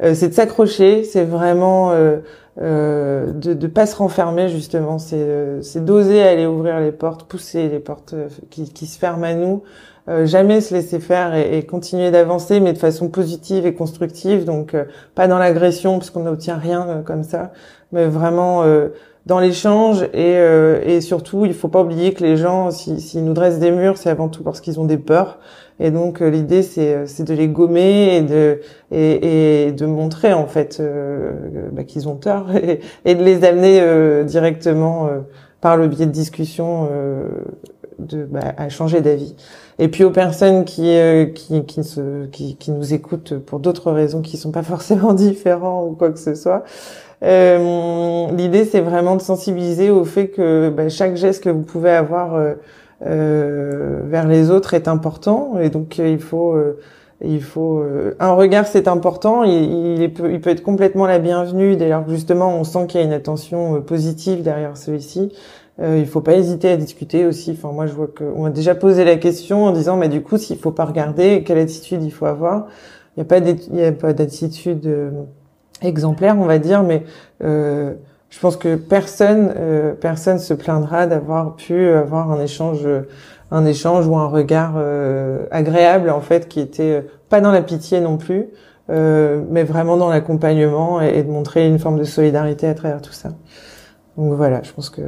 Euh, 0.03 0.13
c'est 0.13 0.29
de 0.29 0.33
s'accrocher, 0.33 1.03
c'est 1.03 1.23
vraiment 1.23 1.91
euh, 1.91 3.31
de 3.31 3.53
ne 3.53 3.67
pas 3.67 3.85
se 3.85 3.95
renfermer 3.95 4.49
justement, 4.49 4.99
c'est 4.99 5.85
d'oser 5.85 6.21
aller 6.21 6.45
ouvrir 6.45 6.79
les 6.79 6.91
portes, 6.91 7.23
pousser 7.23 7.69
les 7.69 7.79
portes 7.79 8.15
qui, 8.49 8.71
qui 8.71 8.85
se 8.85 8.99
ferment 8.99 9.23
à 9.23 9.33
nous, 9.33 9.63
jamais 10.25 10.61
se 10.61 10.73
laisser 10.73 10.99
faire 10.99 11.33
et, 11.33 11.57
et 11.57 11.65
continuer 11.65 12.11
d'avancer, 12.11 12.59
mais 12.59 12.73
de 12.73 12.77
façon 12.77 13.07
positive 13.07 13.65
et 13.65 13.73
constructive, 13.73 14.45
donc 14.45 14.75
pas 15.15 15.27
dans 15.27 15.39
l'agression 15.39 15.97
parce 15.97 16.09
qu'on 16.09 16.23
n'obtient 16.23 16.57
rien 16.57 17.01
comme 17.05 17.23
ça, 17.23 17.53
mais 17.91 18.05
vraiment 18.05 18.63
dans 19.25 19.39
l'échange. 19.39 20.03
Et, 20.13 20.37
euh, 20.37 20.81
et 20.83 21.01
surtout 21.01 21.45
il 21.45 21.53
faut 21.53 21.67
pas 21.67 21.81
oublier 21.81 22.13
que 22.13 22.23
les 22.23 22.37
gens 22.37 22.71
s'ils 22.71 22.99
si, 22.99 23.21
nous 23.21 23.33
dressent 23.33 23.59
des 23.59 23.71
murs 23.71 23.97
c'est 23.97 24.09
avant 24.09 24.29
tout 24.29 24.43
parce 24.43 24.61
qu'ils 24.61 24.79
ont 24.79 24.85
des 24.85 24.97
peurs 24.97 25.39
et 25.79 25.91
donc 25.91 26.21
euh, 26.21 26.29
l'idée 26.29 26.63
c'est 26.63 26.93
euh, 26.93 27.05
c'est 27.05 27.23
de 27.23 27.33
les 27.33 27.47
gommer 27.47 28.17
et 28.17 28.21
de 28.21 28.61
et, 28.91 29.67
et 29.67 29.71
de 29.71 29.85
montrer 29.85 30.33
en 30.33 30.47
fait 30.47 30.77
euh, 30.79 31.31
bah, 31.71 31.83
qu'ils 31.83 32.07
ont 32.07 32.15
tort 32.15 32.51
et, 32.55 32.79
et, 33.05 33.15
de 33.15 33.23
les 33.23 33.43
amener 33.43 33.81
directement 34.25 35.09
par 35.61 35.77
le 35.77 35.87
biais 35.87 36.05
de 36.05 36.11
discussions 36.11 36.89
de 37.99 38.25
bah, 38.25 38.53
à 38.57 38.69
changer 38.69 39.01
d'avis. 39.01 39.35
Et 39.79 39.87
puis 39.87 40.03
aux 40.03 40.11
personnes 40.11 40.65
qui 40.65 40.95
qui 41.35 41.63
qui, 41.65 41.83
se, 41.83 42.25
qui 42.27 42.55
qui 42.57 42.71
nous 42.71 42.93
écoutent 42.93 43.37
pour 43.37 43.59
d'autres 43.59 43.91
raisons 43.91 44.21
qui 44.21 44.37
sont 44.37 44.51
pas 44.51 44.63
forcément 44.63 45.13
différents 45.13 45.85
ou 45.85 45.93
quoi 45.93 46.11
que 46.11 46.19
ce 46.19 46.35
soit 46.35 46.63
euh, 47.23 48.27
L'idée, 48.35 48.65
c'est 48.65 48.81
vraiment 48.81 49.15
de 49.15 49.21
sensibiliser 49.21 49.89
au 49.89 50.03
fait 50.03 50.27
que 50.27 50.69
bah, 50.69 50.89
chaque 50.89 51.15
geste 51.15 51.43
que 51.43 51.49
vous 51.49 51.61
pouvez 51.61 51.91
avoir 51.91 52.35
euh, 52.35 52.41
euh, 52.41 52.55
vers 53.05 54.27
les 54.27 54.49
autres 54.49 54.73
est 54.73 54.87
important, 54.87 55.59
et 55.59 55.69
donc 55.69 55.97
il 55.97 56.19
faut 56.19 56.55
il 57.21 57.41
faut 57.41 57.83
un 58.19 58.33
regard 58.33 58.67
c'est 58.67 58.87
important. 58.87 59.43
Il, 59.43 60.13
peut, 60.13 60.31
il 60.31 60.41
peut 60.41 60.49
être 60.49 60.63
complètement 60.63 61.05
la 61.05 61.19
bienvenue 61.19 61.75
dès 61.75 61.89
lors 61.89 62.05
que 62.05 62.11
justement 62.11 62.57
on 62.57 62.63
sent 62.63 62.87
qu'il 62.87 63.01
y 63.01 63.03
a 63.03 63.05
une 63.05 63.13
attention 63.13 63.81
positive 63.81 64.41
derrière 64.41 64.77
celui-ci. 64.77 65.31
Euh, 65.81 65.97
il 65.97 66.05
faut 66.05 66.21
pas 66.21 66.35
hésiter 66.35 66.69
à 66.69 66.77
discuter 66.77 67.25
aussi. 67.25 67.51
Enfin 67.51 67.71
moi 67.73 67.87
je 67.87 67.93
vois 67.93 68.07
qu'on 68.07 68.45
a 68.45 68.49
déjà 68.49 68.75
posé 68.75 69.03
la 69.03 69.17
question 69.17 69.65
en 69.65 69.71
disant 69.71 69.97
mais 69.97 70.09
du 70.09 70.21
coup 70.21 70.37
s'il 70.37 70.57
faut 70.57 70.71
pas 70.71 70.85
regarder 70.85 71.43
quelle 71.43 71.57
attitude 71.57 72.03
il 72.03 72.11
faut 72.11 72.25
avoir? 72.25 72.67
Il 73.15 73.23
n'y 73.73 73.83
a 73.83 73.91
pas 73.91 74.13
d'attitude 74.13 74.87
exemplaire, 75.83 76.37
on 76.39 76.45
va 76.45 76.59
dire, 76.59 76.83
mais 76.83 77.03
euh, 77.43 77.93
je 78.33 78.39
pense 78.39 78.57
que 78.57 78.75
personne, 78.75 79.53
euh, 79.57 79.93
personne 79.93 80.39
se 80.39 80.55
plaindra 80.55 81.05
d'avoir 81.05 81.55
pu 81.55 81.87
avoir 81.89 82.31
un 82.31 82.41
échange, 82.41 82.87
un 83.51 83.65
échange 83.65 84.07
ou 84.07 84.17
un 84.17 84.25
regard 84.25 84.73
euh, 84.77 85.45
agréable 85.51 86.09
en 86.09 86.19
fait, 86.19 86.47
qui 86.47 86.59
était 86.59 87.05
pas 87.29 87.41
dans 87.41 87.51
la 87.51 87.61
pitié 87.61 88.01
non 88.01 88.17
plus, 88.17 88.47
mais 88.89 89.63
vraiment 89.63 89.97
dans 89.97 90.09
l'accompagnement 90.09 90.99
et, 90.99 91.21
de 91.21 91.29
montrer 91.29 91.67
une 91.67 91.77
forme 91.77 91.99
de 91.99 92.03
solidarité 92.03 92.67
à 92.67 92.73
travers 92.73 93.01
tout 93.01 93.13
ça. 93.13 93.29
Donc 94.17 94.33
voilà, 94.33 94.61
je 94.63 94.71
pense 94.73 94.89
que 94.89 95.01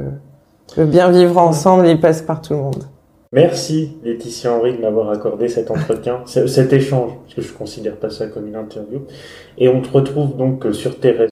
le 0.76 0.86
bien 0.86 1.10
vivre 1.10 1.36
ensemble, 1.38 1.88
il 1.88 2.00
passe 2.00 2.22
par 2.22 2.40
tout 2.40 2.54
le 2.54 2.60
monde. 2.60 2.84
Merci 3.32 3.98
Laetitia 4.04 4.52
Henry 4.52 4.76
de 4.76 4.80
m'avoir 4.80 5.10
accordé 5.10 5.48
cet 5.48 5.70
entretien, 5.70 6.22
cet 6.26 6.72
échange, 6.72 7.10
parce 7.24 7.34
que 7.34 7.42
je 7.42 7.52
considère 7.52 7.96
pas 7.96 8.08
ça 8.08 8.28
comme 8.28 8.46
une 8.46 8.54
interview. 8.54 9.00
Et 9.58 9.68
on 9.68 9.82
te 9.82 9.90
retrouve 9.90 10.36
donc 10.36 10.64
sur 10.72 11.00
tes 11.00 11.10